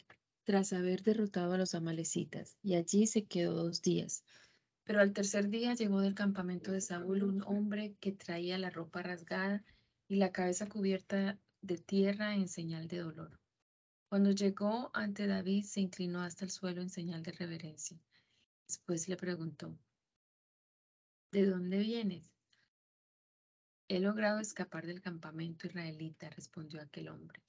tras 0.51 0.73
haber 0.73 1.05
derrotado 1.05 1.53
a 1.53 1.59
los 1.59 1.77
amalecitas, 1.77 2.57
y 2.61 2.75
allí 2.75 3.07
se 3.07 3.25
quedó 3.25 3.55
dos 3.55 3.83
días. 3.83 4.25
Pero 4.83 4.99
al 4.99 5.13
tercer 5.13 5.49
día 5.49 5.75
llegó 5.75 6.01
del 6.01 6.17
campamento 6.17 6.73
de 6.73 6.81
Saúl 6.81 7.23
un 7.23 7.45
hombre 7.45 7.95
que 8.01 8.11
traía 8.11 8.59
la 8.59 8.69
ropa 8.69 9.01
rasgada 9.01 9.65
y 10.09 10.17
la 10.17 10.33
cabeza 10.33 10.69
cubierta 10.69 11.39
de 11.63 11.79
tierra 11.79 12.35
en 12.35 12.49
señal 12.49 12.89
de 12.89 12.99
dolor. 12.99 13.39
Cuando 14.09 14.33
llegó 14.33 14.91
ante 14.93 15.29
David, 15.29 15.63
se 15.67 15.83
inclinó 15.83 16.21
hasta 16.21 16.47
el 16.47 16.51
suelo 16.51 16.83
en 16.83 16.91
señal 16.91 17.23
de 17.23 17.31
reverencia. 17.31 17.97
Después 18.67 19.09
le 19.09 19.17
preguntó, 19.17 19.79
¿de 21.31 21.47
dónde 21.47 21.79
vienes? 21.79 22.29
He 23.87 24.01
logrado 24.01 24.41
escapar 24.41 24.85
del 24.85 25.01
campamento 25.01 25.69
israelita, 25.69 26.29
respondió 26.29 26.83
aquel 26.83 27.09
hombre. 27.09 27.41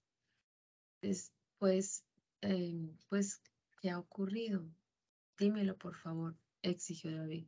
Después, 1.02 2.04
em, 2.42 2.98
pues, 3.10 3.42
¿qué 3.82 3.90
ha 3.90 4.00
ocurrido? 4.00 4.68
Dímelo, 5.38 5.78
por 5.78 5.96
favor, 5.96 6.36
exigió 6.62 7.16
David. 7.16 7.48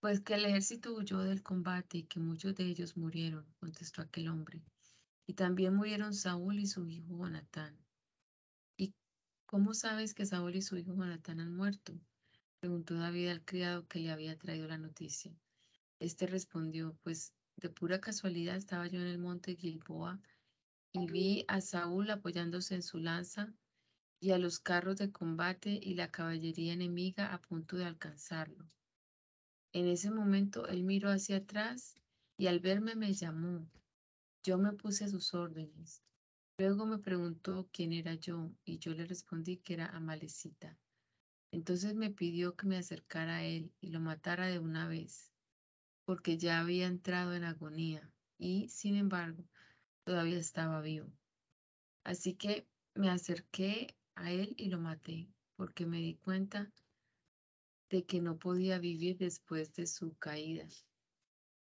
Pues 0.00 0.20
que 0.20 0.34
el 0.34 0.44
ejército 0.44 0.94
huyó 0.94 1.20
del 1.20 1.42
combate 1.42 1.98
y 1.98 2.02
que 2.04 2.20
muchos 2.20 2.54
de 2.54 2.64
ellos 2.64 2.96
murieron, 2.96 3.46
contestó 3.58 4.02
aquel 4.02 4.28
hombre. 4.28 4.62
Y 5.26 5.34
también 5.34 5.74
murieron 5.74 6.12
Saúl 6.12 6.58
y 6.58 6.66
su 6.66 6.88
hijo 6.88 7.16
Jonatán. 7.16 7.78
¿Y 8.76 8.94
cómo 9.46 9.72
sabes 9.72 10.12
que 10.14 10.26
Saúl 10.26 10.56
y 10.56 10.62
su 10.62 10.76
hijo 10.76 10.94
Jonatán 10.94 11.40
han 11.40 11.56
muerto? 11.56 11.98
preguntó 12.60 12.94
David 12.94 13.28
al 13.28 13.44
criado 13.44 13.88
que 13.88 13.98
le 13.98 14.10
había 14.10 14.38
traído 14.38 14.68
la 14.68 14.78
noticia. 14.78 15.34
Este 15.98 16.26
respondió, 16.26 16.96
pues 17.02 17.32
de 17.56 17.70
pura 17.70 18.00
casualidad 18.00 18.56
estaba 18.56 18.86
yo 18.86 19.00
en 19.00 19.06
el 19.06 19.18
monte 19.18 19.56
Gilboa 19.56 20.20
y 20.92 21.06
vi 21.10 21.44
a 21.48 21.60
Saúl 21.60 22.10
apoyándose 22.10 22.74
en 22.74 22.82
su 22.82 22.98
lanza 22.98 23.54
y 24.24 24.30
a 24.30 24.38
los 24.38 24.58
carros 24.58 24.96
de 24.96 25.12
combate 25.12 25.78
y 25.82 25.96
la 25.96 26.10
caballería 26.10 26.72
enemiga 26.72 27.34
a 27.34 27.42
punto 27.42 27.76
de 27.76 27.84
alcanzarlo. 27.84 28.64
En 29.74 29.86
ese 29.86 30.10
momento 30.10 30.66
él 30.66 30.82
miró 30.82 31.10
hacia 31.10 31.36
atrás 31.36 32.00
y 32.38 32.46
al 32.46 32.58
verme 32.58 32.94
me 32.94 33.12
llamó. 33.12 33.68
Yo 34.42 34.56
me 34.56 34.72
puse 34.72 35.04
a 35.04 35.08
sus 35.08 35.34
órdenes. 35.34 36.02
Luego 36.56 36.86
me 36.86 36.96
preguntó 36.96 37.68
quién 37.70 37.92
era 37.92 38.14
yo 38.14 38.50
y 38.64 38.78
yo 38.78 38.94
le 38.94 39.04
respondí 39.04 39.58
que 39.58 39.74
era 39.74 39.88
Amalecita. 39.88 40.78
Entonces 41.52 41.94
me 41.94 42.08
pidió 42.08 42.56
que 42.56 42.66
me 42.66 42.78
acercara 42.78 43.36
a 43.36 43.44
él 43.44 43.74
y 43.82 43.90
lo 43.90 44.00
matara 44.00 44.46
de 44.46 44.58
una 44.58 44.88
vez, 44.88 45.34
porque 46.06 46.38
ya 46.38 46.60
había 46.60 46.86
entrado 46.86 47.34
en 47.34 47.44
agonía 47.44 48.10
y, 48.38 48.70
sin 48.70 48.96
embargo, 48.96 49.44
todavía 50.06 50.38
estaba 50.38 50.80
vivo. 50.80 51.12
Así 52.04 52.32
que 52.32 52.66
me 52.94 53.10
acerqué 53.10 53.94
a 54.16 54.32
él 54.32 54.54
y 54.56 54.68
lo 54.68 54.78
maté, 54.78 55.28
porque 55.56 55.86
me 55.86 55.98
di 55.98 56.14
cuenta 56.14 56.70
de 57.90 58.04
que 58.04 58.20
no 58.20 58.38
podía 58.38 58.78
vivir 58.78 59.18
después 59.18 59.74
de 59.74 59.86
su 59.86 60.16
caída. 60.18 60.66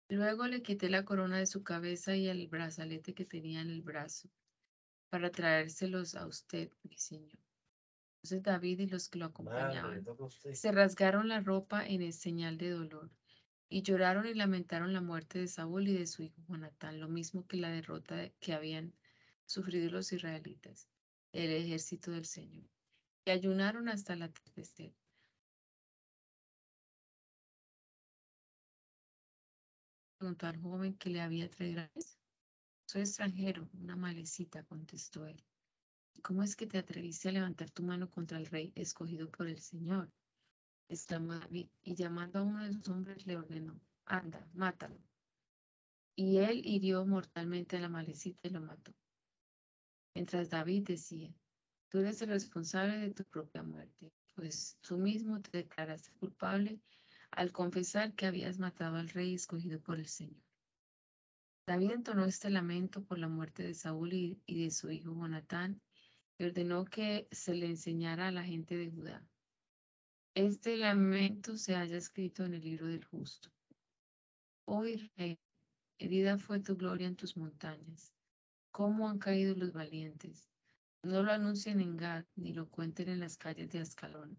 Luego 0.10 0.48
le 0.48 0.62
quité 0.62 0.90
la 0.90 1.06
corona 1.06 1.38
de 1.38 1.46
su 1.46 1.64
cabeza 1.64 2.16
y 2.16 2.28
el 2.28 2.48
brazalete 2.48 3.14
que 3.14 3.26
tenía 3.26 3.62
en 3.62 3.70
el 3.70 3.82
brazo, 3.82 4.30
para 5.10 5.32
traérselos 5.32 6.16
a 6.16 6.26
usted, 6.26 6.72
mi 6.84 6.98
señor. 6.98 7.40
Entonces 8.16 8.44
David 8.44 8.80
y 8.80 8.88
los 8.88 9.08
que 9.08 9.20
lo 9.20 9.26
acompañaban 9.26 10.06
se 10.52 10.72
rasgaron 10.72 11.30
la 11.30 11.40
ropa 11.40 11.86
en 11.86 12.02
el 12.02 12.12
señal 12.14 12.58
de 12.58 12.72
dolor 12.72 13.10
y 13.70 13.84
lloraron 13.84 14.28
y 14.28 14.34
lamentaron 14.34 14.94
la 14.94 15.02
muerte 15.02 15.40
de 15.40 15.48
Saúl 15.48 15.88
y 15.88 15.94
de 15.94 16.08
su 16.08 16.24
hijo 16.24 16.42
Jonatán, 16.48 17.00
lo 17.00 17.08
mismo 17.08 17.46
que 17.48 17.58
la 17.58 17.70
derrota 17.70 18.30
que 18.40 18.54
habían 18.54 18.94
sufrido 19.46 19.90
los 19.90 20.12
israelitas, 20.12 20.90
el 21.32 21.52
ejército 21.52 22.12
del 22.12 22.26
Señor, 22.26 22.66
y 23.26 23.32
ayunaron 23.32 23.90
hasta 23.90 24.14
el 24.14 24.24
atardecer. 24.24 24.94
Preguntó 30.18 30.48
al 30.48 30.62
joven 30.62 30.96
que 30.96 31.10
le 31.10 31.22
había 31.22 31.50
traído. 31.50 31.84
Soy 32.88 33.02
extranjero, 33.02 33.70
una 33.74 33.96
malecita, 33.96 34.64
contestó 34.64 35.26
él. 35.26 35.42
¿Cómo 36.22 36.44
es 36.44 36.56
que 36.56 36.68
te 36.68 36.78
atreviste 36.78 37.30
a 37.30 37.32
levantar 37.32 37.70
tu 37.70 37.84
mano 37.84 38.10
contra 38.10 38.38
el 38.38 38.48
rey 38.48 38.74
escogido 38.76 39.30
por 39.30 39.48
el 39.48 39.60
Señor? 39.60 40.12
exclamó 40.90 41.36
David, 41.36 41.70
y 41.84 41.96
llamando 41.96 42.40
a 42.40 42.44
uno 42.44 42.64
de 42.66 42.74
sus 42.74 42.90
hombres 42.90 43.26
le 43.28 43.38
ordenó, 43.38 43.80
anda, 44.06 44.46
mátalo. 44.54 45.00
Y 46.16 46.40
él 46.40 46.66
hirió 46.66 47.06
mortalmente 47.06 47.78
a 47.78 47.80
la 47.80 47.90
malecita 47.90 48.48
y 48.48 48.52
lo 48.52 48.60
mató. 48.60 48.92
Mientras 50.20 50.50
David 50.50 50.84
decía, 50.86 51.34
tú 51.88 52.00
eres 52.00 52.22
el 52.22 52.28
responsable 52.28 52.98
de 52.98 53.12
tu 53.12 53.24
propia 53.24 53.64
muerte, 53.64 54.12
pues 54.36 54.78
tú 54.82 54.98
mismo 54.98 55.40
te 55.40 55.60
declaraste 55.60 56.12
culpable 56.20 56.82
al 57.32 57.54
confesar 57.54 58.14
que 58.16 58.26
habías 58.26 58.60
matado 58.60 58.98
al 58.98 59.08
rey 59.08 59.34
escogido 59.34 59.80
por 59.80 59.98
el 59.98 60.08
Señor. 60.08 60.44
David 61.66 61.92
entonó 61.92 62.26
este 62.26 62.50
lamento 62.50 63.02
por 63.02 63.18
la 63.18 63.30
muerte 63.30 63.64
de 63.64 63.74
Saúl 63.74 64.12
y, 64.12 64.42
de 64.46 64.72
su 64.72 64.92
hijo 64.92 65.14
Jonatán 65.14 65.82
y 66.38 66.44
ordenó 66.44 66.84
que 66.84 67.30
se 67.32 67.56
le 67.56 67.68
enseñara 67.68 68.28
a 68.28 68.32
la 68.34 68.44
gente 68.44 68.76
de 68.76 68.92
Judá. 68.92 69.26
Este 70.34 70.76
lamento 70.76 71.56
se 71.56 71.78
haya 71.78 71.96
escrito 71.96 72.44
en 72.44 72.56
el 72.56 72.62
libro 72.62 72.88
del 72.88 73.06
justo. 73.06 73.50
Hoy, 74.66 75.10
rey, 75.16 75.40
herida 75.98 76.38
fue 76.38 76.60
tu 76.60 76.76
gloria 76.76 77.08
en 77.08 77.16
tus 77.16 77.38
montañas. 77.38 78.19
¿Cómo 78.72 79.10
han 79.10 79.20
caído 79.20 79.56
los 79.56 79.74
valientes? 79.74 80.50
No 81.04 81.24
lo 81.24 81.32
anuncien 81.32 81.80
en 81.80 81.98
Gad, 81.98 82.26
ni 82.36 82.54
lo 82.54 82.70
cuenten 82.70 83.10
en 83.10 83.20
las 83.20 83.38
calles 83.38 83.70
de 83.70 83.80
Ascalón, 83.80 84.38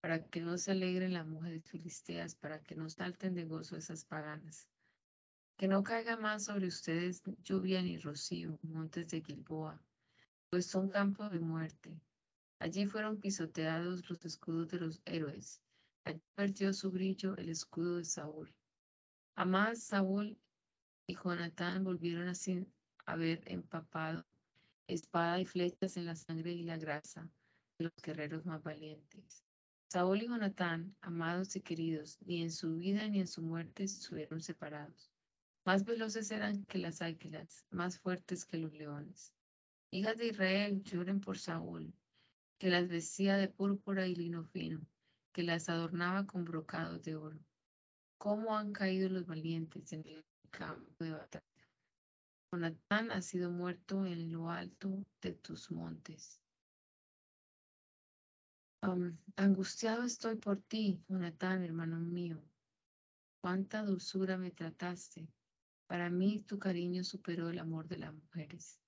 para 0.00 0.24
que 0.24 0.40
no 0.40 0.58
se 0.58 0.72
alegren 0.72 1.12
las 1.12 1.26
mujeres 1.26 1.64
filisteas, 1.64 2.34
para 2.34 2.60
que 2.60 2.74
no 2.74 2.88
salten 2.88 3.34
de 3.34 3.44
gozo 3.44 3.76
esas 3.76 4.04
paganas. 4.04 4.66
Que 5.56 5.68
no 5.68 5.82
caiga 5.82 6.16
más 6.16 6.44
sobre 6.44 6.66
ustedes 6.66 7.22
lluvia 7.44 7.82
ni 7.82 7.98
rocío, 7.98 8.58
montes 8.62 9.08
de 9.08 9.22
Gilboa, 9.22 9.82
pues 10.50 10.66
son 10.66 10.88
campos 10.88 11.30
de 11.30 11.40
muerte. 11.40 12.00
Allí 12.60 12.86
fueron 12.86 13.20
pisoteados 13.20 14.08
los 14.08 14.24
escudos 14.24 14.68
de 14.68 14.80
los 14.80 15.02
héroes. 15.04 15.62
Allí 16.04 16.22
perdió 16.34 16.72
su 16.72 16.90
brillo 16.90 17.36
el 17.36 17.48
escudo 17.48 17.98
de 17.98 18.04
Saúl. 18.04 18.52
Jamás 19.36 19.84
Saúl 19.84 20.36
y 21.06 21.14
Jonatán 21.14 21.84
volvieron 21.84 22.28
a 22.28 22.34
haber 23.08 23.40
empapado 23.46 24.24
espada 24.86 25.40
y 25.40 25.44
flechas 25.44 25.96
en 25.96 26.06
la 26.06 26.14
sangre 26.14 26.52
y 26.52 26.62
la 26.62 26.76
grasa 26.76 27.28
de 27.78 27.84
los 27.84 27.94
guerreros 28.02 28.44
más 28.44 28.62
valientes. 28.62 29.42
Saúl 29.90 30.22
y 30.22 30.26
Jonatán, 30.26 30.94
amados 31.00 31.56
y 31.56 31.62
queridos, 31.62 32.18
ni 32.26 32.42
en 32.42 32.50
su 32.50 32.76
vida 32.76 33.08
ni 33.08 33.20
en 33.20 33.26
su 33.26 33.40
muerte 33.40 33.84
estuvieron 33.84 34.42
separados. 34.42 35.10
Más 35.64 35.84
veloces 35.84 36.30
eran 36.30 36.64
que 36.66 36.78
las 36.78 37.00
águilas, 37.00 37.64
más 37.70 37.98
fuertes 37.98 38.44
que 38.44 38.58
los 38.58 38.72
leones. 38.74 39.32
Hijas 39.90 40.18
de 40.18 40.28
Israel, 40.28 40.82
lloren 40.82 41.20
por 41.20 41.38
Saúl, 41.38 41.94
que 42.58 42.68
las 42.68 42.88
vestía 42.88 43.38
de 43.38 43.48
púrpura 43.48 44.06
y 44.06 44.14
lino 44.14 44.44
fino, 44.44 44.86
que 45.32 45.42
las 45.42 45.70
adornaba 45.70 46.26
con 46.26 46.44
brocados 46.44 47.02
de 47.02 47.16
oro. 47.16 47.38
¿Cómo 48.18 48.56
han 48.56 48.72
caído 48.72 49.08
los 49.08 49.26
valientes 49.26 49.92
en 49.92 50.06
el 50.06 50.24
campo 50.50 51.04
de 51.04 51.12
batalla? 51.12 51.57
Jonatán 52.52 53.10
ha 53.10 53.22
sido 53.22 53.50
muerto 53.50 54.06
en 54.06 54.32
lo 54.32 54.50
alto 54.50 55.04
de 55.20 55.32
tus 55.32 55.70
montes. 55.70 56.40
angustiado 59.36 60.04
estoy 60.04 60.36
por 60.36 60.60
ti, 60.62 61.02
Jonatán, 61.08 61.62
hermano 61.64 61.98
mío. 62.00 62.42
Cuánta 63.40 63.82
dulzura 63.82 64.36
me 64.36 64.50
trataste. 64.50 65.28
Para 65.86 66.10
mí 66.10 66.40
tu 66.40 66.58
cariño 66.58 67.04
superó 67.04 67.50
el 67.50 67.58
amor 67.58 67.88
de 67.88 67.98
las 67.98 68.14
mujeres 68.14 68.80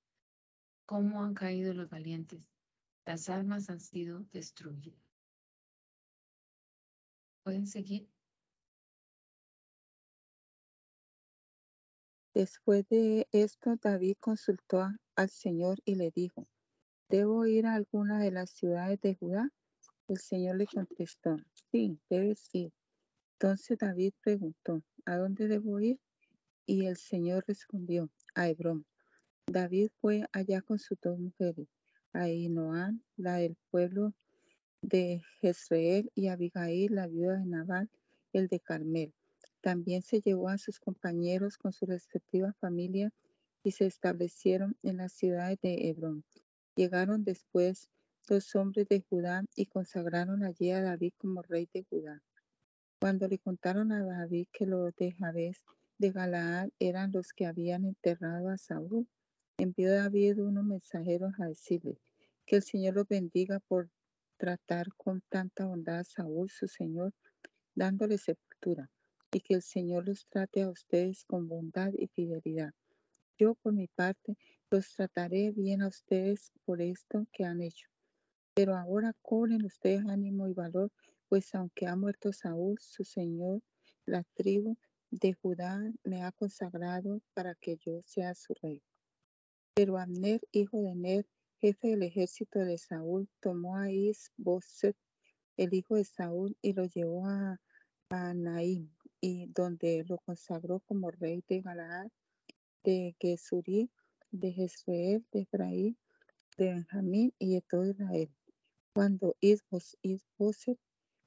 cómo 0.90 1.22
han 1.22 1.34
caído 1.34 1.72
los 1.72 1.88
valientes. 1.88 2.42
Las 3.06 3.28
almas 3.28 3.70
han 3.70 3.78
sido 3.78 4.24
destruidas. 4.32 4.98
¿Pueden 7.44 7.68
seguir? 7.68 8.08
Después 12.41 12.88
de 12.88 13.28
esto, 13.32 13.76
David 13.76 14.16
consultó 14.18 14.88
al 15.14 15.28
Señor 15.28 15.76
y 15.84 15.97
le 15.97 16.11
dijo, 16.11 16.49
¿debo 17.11 17.45
ir 17.45 17.66
a 17.66 17.74
alguna 17.74 18.18
de 18.18 18.30
las 18.30 18.49
ciudades 18.49 18.99
de 19.03 19.14
Judá? 19.14 19.51
El 20.09 20.16
Señor 20.16 20.57
le 20.57 20.66
contestó, 20.66 21.36
sí, 21.70 22.01
debes 22.09 22.49
ir. 22.55 22.72
Entonces 23.34 23.76
David 23.76 24.14
preguntó, 24.22 24.82
¿a 25.05 25.18
dónde 25.18 25.49
debo 25.49 25.80
ir? 25.80 26.01
Y 26.64 26.86
el 26.86 26.97
Señor 26.97 27.45
respondió, 27.47 28.09
a 28.34 28.49
Hebrón. 28.49 28.86
David 29.47 29.91
fue 30.01 30.24
allá 30.32 30.62
con 30.62 30.78
sus 30.78 30.99
dos 30.99 31.18
mujeres, 31.18 31.68
Ainoam, 32.14 33.03
la 33.18 33.34
del 33.34 33.59
pueblo 33.70 34.14
de 34.80 35.20
Jezreel, 35.43 36.11
y 36.14 36.28
Abigail, 36.28 36.95
la 36.95 37.07
viuda 37.07 37.36
de 37.36 37.45
Nabal, 37.45 37.91
el 38.32 38.49
de 38.49 38.61
Carmel. 38.61 39.12
También 39.62 40.00
se 40.00 40.22
llevó 40.22 40.48
a 40.48 40.56
sus 40.56 40.80
compañeros 40.80 41.58
con 41.58 41.72
su 41.72 41.84
respectiva 41.84 42.54
familia 42.61 43.12
y 43.62 43.72
se 43.72 43.84
establecieron 43.84 44.74
en 44.82 44.96
la 44.96 45.11
ciudad 45.11 45.58
de 45.61 45.88
Hebrón. 45.88 46.24
Llegaron 46.76 47.24
después 47.24 47.90
dos 48.26 48.54
hombres 48.54 48.88
de 48.88 49.02
Judá 49.02 49.44
y 49.54 49.66
consagraron 49.66 50.44
allí 50.44 50.70
a 50.70 50.80
David 50.80 51.12
como 51.18 51.42
rey 51.42 51.68
de 51.74 51.84
Judá. 51.90 52.22
Cuando 53.00 53.28
le 53.28 53.38
contaron 53.38 53.92
a 53.92 54.02
David 54.02 54.46
que 54.50 54.64
los 54.64 54.94
de 54.96 55.12
Jabes 55.12 55.62
de 55.98 56.11
Galaad 56.11 56.70
eran 56.78 57.12
los 57.12 57.34
que 57.34 57.44
habían 57.44 57.84
enterrado 57.84 58.48
a 58.48 58.56
Saúl, 58.56 59.06
envió 59.58 59.92
David 59.92 60.40
unos 60.40 60.64
mensajeros 60.64 61.32
a 61.38 61.48
decirle 61.48 61.98
que 62.46 62.56
el 62.56 62.62
Señor 62.62 62.94
los 62.94 63.08
bendiga 63.08 63.61
por 63.61 63.90
tratar 64.38 64.86
con 64.96 65.20
tanta 65.28 65.66
bondad 65.66 65.98
a 65.98 66.04
Saúl, 66.04 66.48
su 66.48 66.66
Señor, 66.66 67.12
dándole 67.74 68.16
sepultura 68.16 68.90
y 69.32 69.40
que 69.40 69.54
el 69.54 69.62
Señor 69.62 70.06
los 70.06 70.26
trate 70.26 70.62
a 70.62 70.70
ustedes 70.70 71.24
con 71.24 71.48
bondad 71.48 71.92
y 71.96 72.08
fidelidad. 72.08 72.72
Yo, 73.38 73.54
por 73.54 73.72
mi 73.72 73.86
parte, 73.86 74.36
los 74.70 74.92
trataré 74.94 75.50
bien 75.52 75.82
a 75.82 75.88
ustedes 75.88 76.52
por 76.64 76.82
esto 76.82 77.26
que 77.32 77.44
han 77.44 77.62
hecho. 77.62 77.88
Pero 78.54 78.76
ahora 78.76 79.14
cobren 79.22 79.64
ustedes 79.64 80.04
ánimo 80.06 80.48
y 80.48 80.52
valor, 80.52 80.90
pues 81.28 81.54
aunque 81.54 81.86
ha 81.86 81.96
muerto 81.96 82.32
Saúl, 82.32 82.78
su 82.80 83.04
Señor, 83.04 83.62
la 84.04 84.24
tribu 84.34 84.76
de 85.10 85.32
Judá 85.32 85.80
me 86.04 86.22
ha 86.22 86.32
consagrado 86.32 87.20
para 87.34 87.54
que 87.54 87.76
yo 87.76 88.02
sea 88.04 88.34
su 88.34 88.54
rey. 88.60 88.82
Pero 89.74 89.98
Abner, 89.98 90.40
hijo 90.52 90.82
de 90.82 90.94
Ner, 90.94 91.26
jefe 91.60 91.88
del 91.88 92.02
ejército 92.02 92.58
de 92.58 92.78
Saúl, 92.78 93.28
tomó 93.40 93.76
a 93.76 93.90
Isboset, 93.90 94.96
el 95.56 95.72
hijo 95.74 95.94
de 95.94 96.04
Saúl, 96.04 96.56
y 96.60 96.72
lo 96.72 96.84
llevó 96.84 97.26
a, 97.26 97.60
a 98.10 98.34
y 99.20 99.46
donde 99.48 100.04
lo 100.08 100.18
consagró 100.18 100.80
como 100.80 101.10
rey 101.10 101.44
de 101.48 101.60
Galaad, 101.60 102.08
de 102.84 103.14
Gesurí, 103.20 103.90
de 104.30 104.52
Jezreel, 104.52 105.26
de 105.32 105.40
Efraín, 105.40 105.98
de 106.56 106.66
Benjamín 106.66 107.34
y 107.38 107.54
de 107.54 107.60
todo 107.62 107.86
Israel. 107.86 108.30
Cuando 108.94 109.36
Isboset 109.40 110.78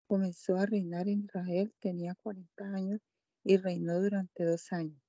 comenzó 0.07 0.57
a 0.57 0.65
reinar 0.65 1.07
en 1.07 1.25
Israel, 1.25 1.73
tenía 1.79 2.15
40 2.15 2.65
años 2.65 3.01
y 3.43 3.57
reinó 3.57 4.01
durante 4.01 4.45
dos 4.45 4.71
años. 4.71 5.01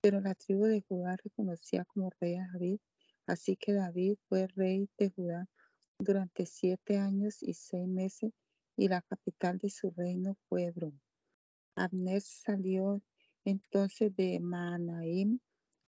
Pero 0.00 0.20
la 0.20 0.34
tribu 0.34 0.66
de 0.66 0.82
Judá 0.82 1.16
reconocía 1.22 1.84
como 1.84 2.10
rey 2.20 2.36
a 2.36 2.48
David, 2.52 2.78
así 3.26 3.56
que 3.56 3.72
David 3.72 4.16
fue 4.28 4.46
rey 4.48 4.88
de 4.98 5.10
Judá 5.10 5.48
durante 5.98 6.46
siete 6.46 6.98
años 6.98 7.42
y 7.42 7.54
seis 7.54 7.88
meses, 7.88 8.32
y 8.76 8.88
la 8.88 9.02
capital 9.02 9.58
de 9.58 9.70
su 9.70 9.90
reino 9.90 10.36
fue 10.48 10.64
Hebrón. 10.64 11.00
Abner 11.76 12.22
salió 12.22 13.02
entonces 13.44 14.16
de 14.16 14.40
Manaim 14.40 15.38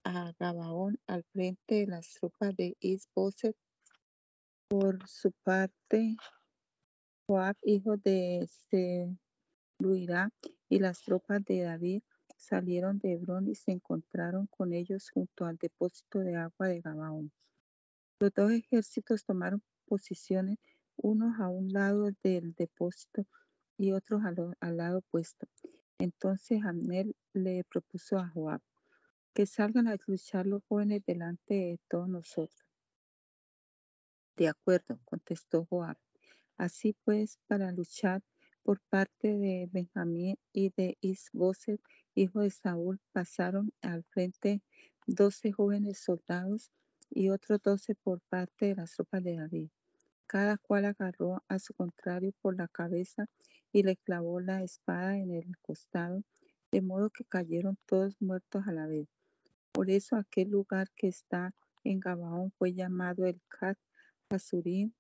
a 0.05 0.33
Gabaón 0.39 1.01
al 1.07 1.24
frente 1.24 1.76
de 1.76 1.87
las 1.87 2.12
tropas 2.14 2.55
de 2.55 2.76
Isboset. 2.81 3.57
Por 4.68 5.09
su 5.09 5.33
parte, 5.43 6.16
Joab, 7.26 7.57
hijo 7.62 7.97
de 7.97 8.47
Zeruirá, 9.81 10.31
y 10.68 10.78
las 10.78 11.03
tropas 11.03 11.45
de 11.45 11.62
David 11.62 12.03
salieron 12.37 12.99
de 12.99 13.14
Hebrón 13.14 13.49
y 13.49 13.55
se 13.55 13.72
encontraron 13.72 14.47
con 14.47 14.72
ellos 14.72 15.11
junto 15.11 15.47
al 15.47 15.57
depósito 15.57 16.20
de 16.20 16.37
agua 16.37 16.68
de 16.68 16.81
Gabaón. 16.83 17.33
Los 18.20 18.33
dos 18.35 18.53
ejércitos 18.53 19.24
tomaron 19.24 19.62
posiciones 19.87 20.59
unos 20.97 21.41
a 21.41 21.49
un 21.49 21.72
lado 21.72 22.11
del 22.22 22.55
depósito 22.55 23.26
y 23.81 23.93
otros 23.93 24.20
al, 24.61 24.76
lado 24.76 24.99
opuesto. 24.99 25.49
Entonces 25.99 26.62
Amnel 26.62 27.16
le 27.33 27.64
propuso 27.64 28.18
a 28.18 28.28
Joab 28.28 28.61
que 29.33 29.47
salgan 29.47 29.89
a 29.89 29.97
luchar 30.07 30.47
los 30.47 30.62
jóvenes 30.68 31.03
delante 31.07 31.55
de 31.55 31.81
todos 31.89 32.07
nosotros. 32.07 32.61
De 34.37 34.49
acuerdo, 34.49 35.01
contestó 35.07 35.64
Joab. 35.64 35.97
Así 36.59 36.95
pues, 37.05 37.39
para 37.47 37.72
luchar 37.72 38.22
por 38.62 38.81
parte 38.91 39.39
de 39.39 39.66
Benjamín 39.72 40.37
y 40.53 40.68
de 40.76 40.99
Isboset, 41.01 41.81
hijo 42.14 42.41
de 42.41 42.51
Saúl, 42.51 43.01
pasaron 43.12 43.72
al 43.81 44.05
frente 44.05 44.61
doce 45.07 45.53
jóvenes 45.53 46.01
soldados 46.01 46.70
y 47.09 47.31
otros 47.31 47.62
doce 47.62 47.95
por 47.95 48.20
parte 48.28 48.66
de 48.66 48.74
las 48.74 48.93
tropas 48.93 49.24
de 49.24 49.37
David 49.37 49.70
cada 50.31 50.59
cual 50.59 50.85
agarró 50.85 51.43
a 51.49 51.59
su 51.59 51.74
contrario 51.74 52.33
por 52.41 52.57
la 52.57 52.68
cabeza 52.68 53.26
y 53.73 53.83
le 53.83 53.97
clavó 53.97 54.41
la 54.41 54.62
espada 54.62 55.16
en 55.16 55.31
el 55.31 55.57
costado, 55.59 56.23
de 56.73 56.83
modo 56.83 57.11
que 57.11 57.25
cayeron 57.25 57.79
todos 57.87 58.21
muertos 58.21 58.66
a 58.66 58.73
la 58.73 58.87
vez. 58.87 59.09
Por 59.73 59.91
eso 59.91 60.16
aquel 60.16 60.51
lugar 60.51 60.91
que 60.97 61.09
está 61.09 61.55
en 61.85 62.01
Gabaón 62.01 62.53
fue 62.59 62.75
llamado 62.75 63.27
el 63.27 63.41
Hasurim. 64.29 64.93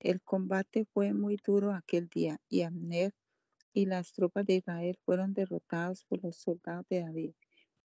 El 0.00 0.20
combate 0.22 0.84
fue 0.92 1.12
muy 1.12 1.38
duro 1.44 1.72
aquel 1.72 2.08
día 2.08 2.40
y 2.48 2.62
Amner 2.62 3.14
y 3.72 3.86
las 3.86 4.12
tropas 4.12 4.46
de 4.46 4.56
Israel 4.56 4.98
fueron 5.04 5.34
derrotados 5.34 6.04
por 6.04 6.22
los 6.22 6.36
soldados 6.36 6.86
de 6.88 7.00
David. 7.00 7.32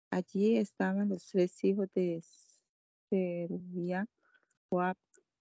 Allí 0.09 0.57
estaban 0.57 1.09
los 1.09 1.25
tres 1.27 1.63
hijos 1.63 1.87
de 1.93 2.21
Serubia, 3.09 4.07
Joab, 4.69 4.97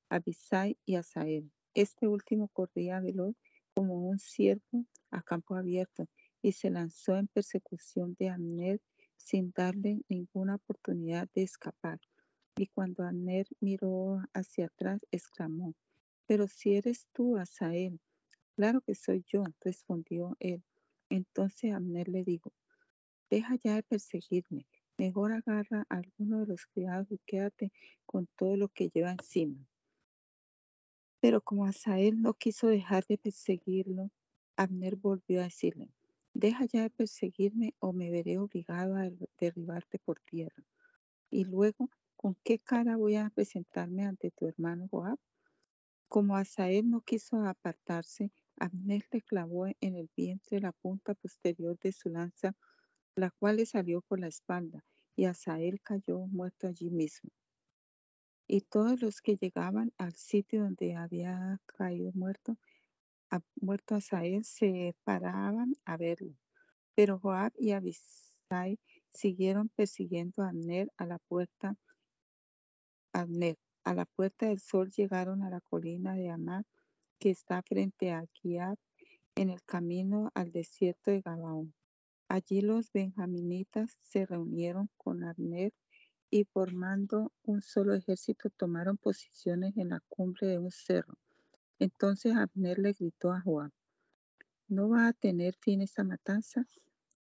Abisai 0.09 0.77
y 0.85 0.97
Asael. 0.97 1.51
Este 1.75 2.09
último 2.09 2.49
corría 2.49 3.01
veloz 3.01 3.37
como 3.75 4.09
un 4.09 4.19
ciervo 4.19 4.87
a 5.11 5.23
campo 5.23 5.57
abierto 5.57 6.09
y 6.43 6.53
se 6.53 6.71
lanzó 6.71 7.17
en 7.17 7.29
persecución 7.29 8.17
de 8.19 8.29
Amner 8.29 8.81
sin 9.17 9.53
darle 9.53 10.03
ninguna 10.09 10.57
oportunidad 10.57 11.29
de 11.35 11.43
escapar. 11.43 12.01
Y 12.57 12.67
cuando 12.69 13.05
Amner 13.05 13.47
miró 13.61 14.23
hacia 14.33 14.67
atrás, 14.67 15.01
exclamó, 15.11 15.75
pero 16.27 16.47
si 16.49 16.75
eres 16.75 17.07
tú, 17.13 17.37
Asael. 17.37 18.01
Claro 18.57 18.81
que 18.83 18.95
soy 18.95 19.25
yo, 19.27 19.45
respondió 19.61 20.37
él. 20.41 20.63
Entonces 21.09 21.73
Amner 21.73 22.09
le 22.09 22.25
dijo, 22.25 22.53
deja 23.31 23.57
ya 23.63 23.77
de 23.77 23.83
perseguirme, 23.83 24.67
mejor 24.99 25.33
agarra 25.33 25.87
a 25.89 25.97
alguno 25.97 26.41
de 26.41 26.47
los 26.47 26.67
criados 26.67 27.11
y 27.11 27.19
quédate 27.27 27.73
con 28.07 28.29
todo 28.37 28.57
lo 28.57 28.69
que 28.69 28.91
lleva 28.91 29.13
encima. 29.13 29.70
Pero 31.21 31.43
como 31.43 31.67
Asael 31.67 32.23
no 32.23 32.33
quiso 32.33 32.69
dejar 32.69 33.05
de 33.07 33.19
perseguirlo, 33.19 34.11
Abner 34.57 34.97
volvió 34.97 35.41
a 35.41 35.45
decirle, 35.45 35.91
deja 36.33 36.65
ya 36.65 36.83
de 36.83 36.91
perseguirme 36.91 37.75
o 37.79 37.93
me 37.93 38.11
veré 38.11 38.39
obligado 38.39 38.97
a 38.97 39.11
derribarte 39.39 39.99
por 39.99 40.19
tierra. 40.21 40.65
Y 41.31 41.45
luego, 41.45 41.91
¿con 42.17 42.37
qué 42.43 42.59
cara 42.59 42.97
voy 42.97 43.17
a 43.17 43.29
presentarme 43.31 44.05
ante 44.07 44.31
tu 44.31 44.47
hermano 44.47 44.89
Joab? 44.91 45.19
Como 46.09 46.37
Asael 46.37 46.89
no 46.89 47.03
quiso 47.03 47.45
apartarse, 47.45 48.33
Abner 48.59 49.05
le 49.13 49.21
clavó 49.21 49.67
en 49.67 49.97
el 49.97 50.11
vientre 50.17 50.61
la 50.61 50.73
punta 50.73 51.15
posterior 51.15 51.79
de 51.79 51.93
su 51.93 52.09
lanza, 52.09 52.57
la 53.15 53.31
cual 53.31 53.57
le 53.57 53.67
salió 53.67 54.01
por 54.01 54.21
la 54.21 54.29
espalda, 54.29 54.85
y 55.17 55.27
Asael 55.27 55.83
cayó 55.83 56.19
muerto 56.27 56.67
allí 56.67 56.91
mismo 56.91 57.31
y 58.53 58.63
todos 58.63 59.01
los 59.01 59.21
que 59.21 59.37
llegaban 59.37 59.93
al 59.97 60.13
sitio 60.15 60.65
donde 60.65 60.97
había 60.97 61.61
caído 61.67 62.11
muerto, 62.15 62.59
a, 63.31 63.41
muerto 63.61 64.01
se 64.01 64.97
paraban 65.05 65.77
a 65.85 65.97
verlo. 65.97 66.35
Pero 66.97 67.21
Joab 67.21 67.53
y 67.57 67.71
Abisai 67.71 68.81
siguieron 69.15 69.69
persiguiendo 69.69 70.43
a 70.43 70.49
Abner 70.49 70.91
a 70.97 71.07
la 71.07 71.21
puerta. 71.21 71.77
Abner, 73.13 73.57
a 73.85 73.95
la 73.95 74.05
puerta 74.05 74.47
del 74.47 74.59
sol 74.59 74.91
llegaron 74.91 75.45
a 75.45 75.51
la 75.51 75.61
colina 75.61 76.17
de 76.17 76.31
Amad, 76.31 76.65
que 77.21 77.31
está 77.31 77.63
frente 77.63 78.11
a 78.11 78.27
Giab, 78.33 78.77
en 79.37 79.51
el 79.51 79.63
camino 79.63 80.33
al 80.35 80.51
desierto 80.51 81.13
de 81.13 81.21
Gabaón. 81.21 81.73
Allí 82.27 82.63
los 82.63 82.91
benjaminitas 82.91 83.97
se 84.03 84.27
reunieron 84.27 84.91
con 84.97 85.23
Abner 85.23 85.73
y 86.31 86.45
formando 86.45 87.33
un 87.43 87.61
solo 87.61 87.95
ejército 87.95 88.51
tomaron 88.51 88.97
posiciones 88.97 89.77
en 89.77 89.89
la 89.89 90.01
cumbre 90.09 90.47
de 90.47 90.59
un 90.59 90.71
cerro. 90.71 91.19
Entonces 91.79 92.37
Abner 92.37 92.79
le 92.79 92.93
gritó 92.93 93.33
a 93.33 93.41
Joab, 93.41 93.73
¿no 94.69 94.89
va 94.89 95.09
a 95.09 95.13
tener 95.13 95.55
fin 95.57 95.83
esta 95.83 96.05
matanza? 96.05 96.67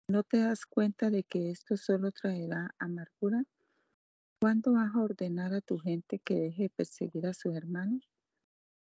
¿No 0.08 0.22
te 0.22 0.38
das 0.38 0.66
cuenta 0.66 1.10
de 1.10 1.24
que 1.24 1.50
esto 1.50 1.76
solo 1.76 2.12
traerá 2.12 2.74
amargura? 2.78 3.44
¿Cuándo 4.40 4.72
vas 4.72 4.94
a 4.94 5.00
ordenar 5.00 5.54
a 5.54 5.60
tu 5.60 5.78
gente 5.78 6.18
que 6.18 6.34
deje 6.34 6.64
de 6.64 6.70
perseguir 6.70 7.26
a 7.26 7.34
sus 7.34 7.54
hermanos? 7.56 8.08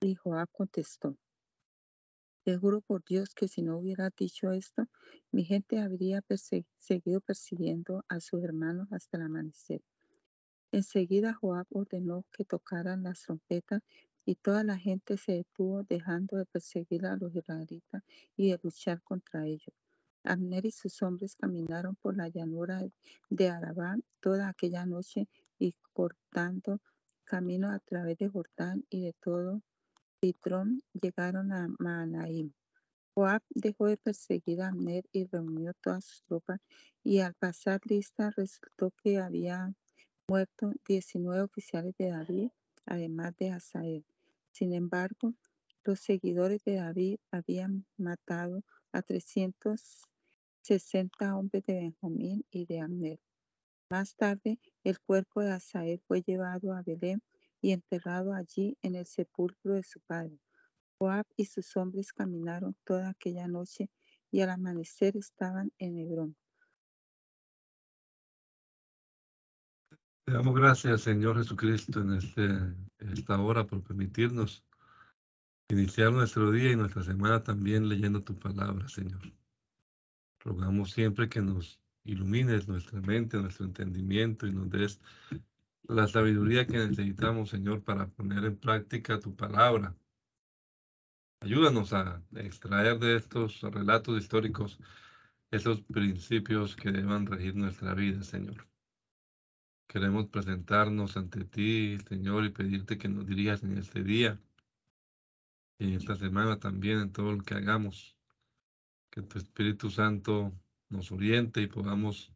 Y 0.00 0.14
Joab 0.14 0.48
contestó, 0.50 1.16
te 2.42 2.56
juro 2.56 2.80
por 2.80 3.04
Dios 3.04 3.34
que 3.34 3.48
si 3.48 3.62
no 3.62 3.76
hubiera 3.76 4.10
dicho 4.16 4.50
esto, 4.50 4.86
mi 5.30 5.44
gente 5.44 5.78
habría 5.78 6.24
seguido 6.78 7.20
persiguiendo 7.20 8.02
a 8.08 8.18
sus 8.20 8.42
hermanos 8.42 8.88
hasta 8.92 9.18
el 9.18 9.24
amanecer. 9.24 9.82
Enseguida 10.72 11.34
Joab 11.34 11.66
ordenó 11.70 12.24
que 12.30 12.44
tocaran 12.44 13.02
las 13.02 13.22
trompetas 13.22 13.82
y 14.24 14.36
toda 14.36 14.62
la 14.62 14.78
gente 14.78 15.16
se 15.16 15.32
detuvo 15.32 15.82
dejando 15.82 16.36
de 16.36 16.46
perseguir 16.46 17.06
a 17.06 17.16
los 17.16 17.34
israelitas 17.34 18.02
y 18.36 18.50
de 18.50 18.60
luchar 18.62 19.02
contra 19.02 19.46
ellos. 19.46 19.74
Abner 20.22 20.66
y 20.66 20.70
sus 20.70 21.02
hombres 21.02 21.34
caminaron 21.34 21.96
por 21.96 22.16
la 22.16 22.28
llanura 22.28 22.86
de 23.30 23.48
Arabá 23.48 23.96
toda 24.20 24.48
aquella 24.48 24.86
noche 24.86 25.28
y 25.58 25.74
cortando 25.92 26.80
camino 27.24 27.70
a 27.70 27.80
través 27.80 28.18
de 28.18 28.28
Jordán 28.28 28.84
y 28.90 29.02
de 29.02 29.12
todo 29.14 29.62
Pitrón 30.20 30.82
llegaron 30.92 31.52
a 31.52 31.66
Maanaim. 31.78 32.52
Joab 33.14 33.42
dejó 33.50 33.86
de 33.86 33.96
perseguir 33.96 34.62
a 34.62 34.68
Abner 34.68 35.04
y 35.10 35.24
reunió 35.24 35.72
todas 35.82 36.04
sus 36.04 36.22
tropas 36.24 36.60
y 37.02 37.20
al 37.20 37.34
pasar 37.34 37.80
lista 37.86 38.30
resultó 38.36 38.92
que 39.02 39.18
había 39.18 39.74
muerto 40.30 40.72
19 40.86 41.42
oficiales 41.42 41.94
de 41.98 42.10
David, 42.10 42.50
además 42.86 43.36
de 43.36 43.50
Asael. 43.50 44.06
Sin 44.52 44.72
embargo, 44.72 45.34
los 45.82 45.98
seguidores 45.98 46.62
de 46.62 46.76
David 46.76 47.18
habían 47.32 47.84
matado 47.96 48.62
a 48.92 49.02
360 49.02 51.36
hombres 51.36 51.66
de 51.66 51.74
Benjamín 51.74 52.46
y 52.48 52.64
de 52.64 52.78
Abner. 52.78 53.18
Más 53.90 54.14
tarde, 54.14 54.60
el 54.84 55.00
cuerpo 55.00 55.40
de 55.40 55.50
Asael 55.50 56.00
fue 56.06 56.22
llevado 56.22 56.74
a 56.74 56.82
Belén 56.82 57.20
y 57.60 57.72
enterrado 57.72 58.32
allí 58.32 58.78
en 58.82 58.94
el 58.94 59.06
sepulcro 59.06 59.74
de 59.74 59.82
su 59.82 59.98
padre. 59.98 60.38
Joab 60.96 61.26
y 61.36 61.46
sus 61.46 61.76
hombres 61.76 62.12
caminaron 62.12 62.76
toda 62.84 63.08
aquella 63.08 63.48
noche 63.48 63.90
y 64.30 64.42
al 64.42 64.50
amanecer 64.50 65.16
estaban 65.16 65.72
en 65.78 65.98
Hebrón. 65.98 66.36
Damos 70.32 70.54
gracias, 70.54 71.00
Señor 71.00 71.38
Jesucristo, 71.38 72.02
en 72.02 72.14
este, 72.14 72.56
esta 72.98 73.40
hora 73.40 73.66
por 73.66 73.82
permitirnos 73.82 74.64
iniciar 75.68 76.12
nuestro 76.12 76.52
día 76.52 76.70
y 76.70 76.76
nuestra 76.76 77.02
semana 77.02 77.42
también 77.42 77.88
leyendo 77.88 78.22
tu 78.22 78.38
palabra, 78.38 78.88
Señor. 78.88 79.20
Rogamos 80.38 80.92
siempre 80.92 81.28
que 81.28 81.42
nos 81.42 81.80
ilumines 82.04 82.68
nuestra 82.68 83.00
mente, 83.00 83.38
nuestro 83.38 83.66
entendimiento 83.66 84.46
y 84.46 84.52
nos 84.52 84.70
des 84.70 85.00
la 85.88 86.06
sabiduría 86.06 86.64
que 86.64 86.78
necesitamos, 86.78 87.50
Señor, 87.50 87.82
para 87.82 88.06
poner 88.06 88.44
en 88.44 88.56
práctica 88.56 89.18
tu 89.18 89.34
palabra. 89.34 89.96
Ayúdanos 91.40 91.92
a 91.92 92.22
extraer 92.36 93.00
de 93.00 93.16
estos 93.16 93.60
relatos 93.62 94.16
históricos 94.16 94.78
esos 95.50 95.80
principios 95.80 96.76
que 96.76 96.92
deban 96.92 97.26
regir 97.26 97.56
nuestra 97.56 97.94
vida, 97.94 98.22
Señor. 98.22 98.69
Queremos 99.90 100.28
presentarnos 100.28 101.16
ante 101.16 101.44
ti, 101.44 101.98
Señor, 102.08 102.44
y 102.44 102.50
pedirte 102.50 102.96
que 102.96 103.08
nos 103.08 103.26
dirijas 103.26 103.64
en 103.64 103.76
este 103.76 104.04
día 104.04 104.40
y 105.80 105.86
en 105.88 105.94
esta 105.94 106.14
semana 106.14 106.60
también 106.60 107.00
en 107.00 107.10
todo 107.10 107.32
lo 107.32 107.42
que 107.42 107.54
hagamos. 107.54 108.16
Que 109.10 109.20
tu 109.22 109.38
Espíritu 109.38 109.90
Santo 109.90 110.52
nos 110.90 111.10
oriente 111.10 111.60
y 111.60 111.66
podamos 111.66 112.32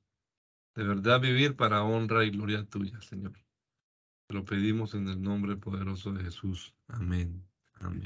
de 0.74 0.82
verdad 0.82 1.20
vivir 1.20 1.54
para 1.54 1.84
honra 1.84 2.24
y 2.24 2.30
gloria 2.30 2.64
tuya, 2.64 3.00
Señor. 3.00 3.38
Te 4.26 4.34
lo 4.34 4.44
pedimos 4.44 4.94
en 4.94 5.06
el 5.06 5.22
nombre 5.22 5.54
poderoso 5.54 6.12
de 6.12 6.24
Jesús. 6.24 6.74
Amén. 6.88 7.46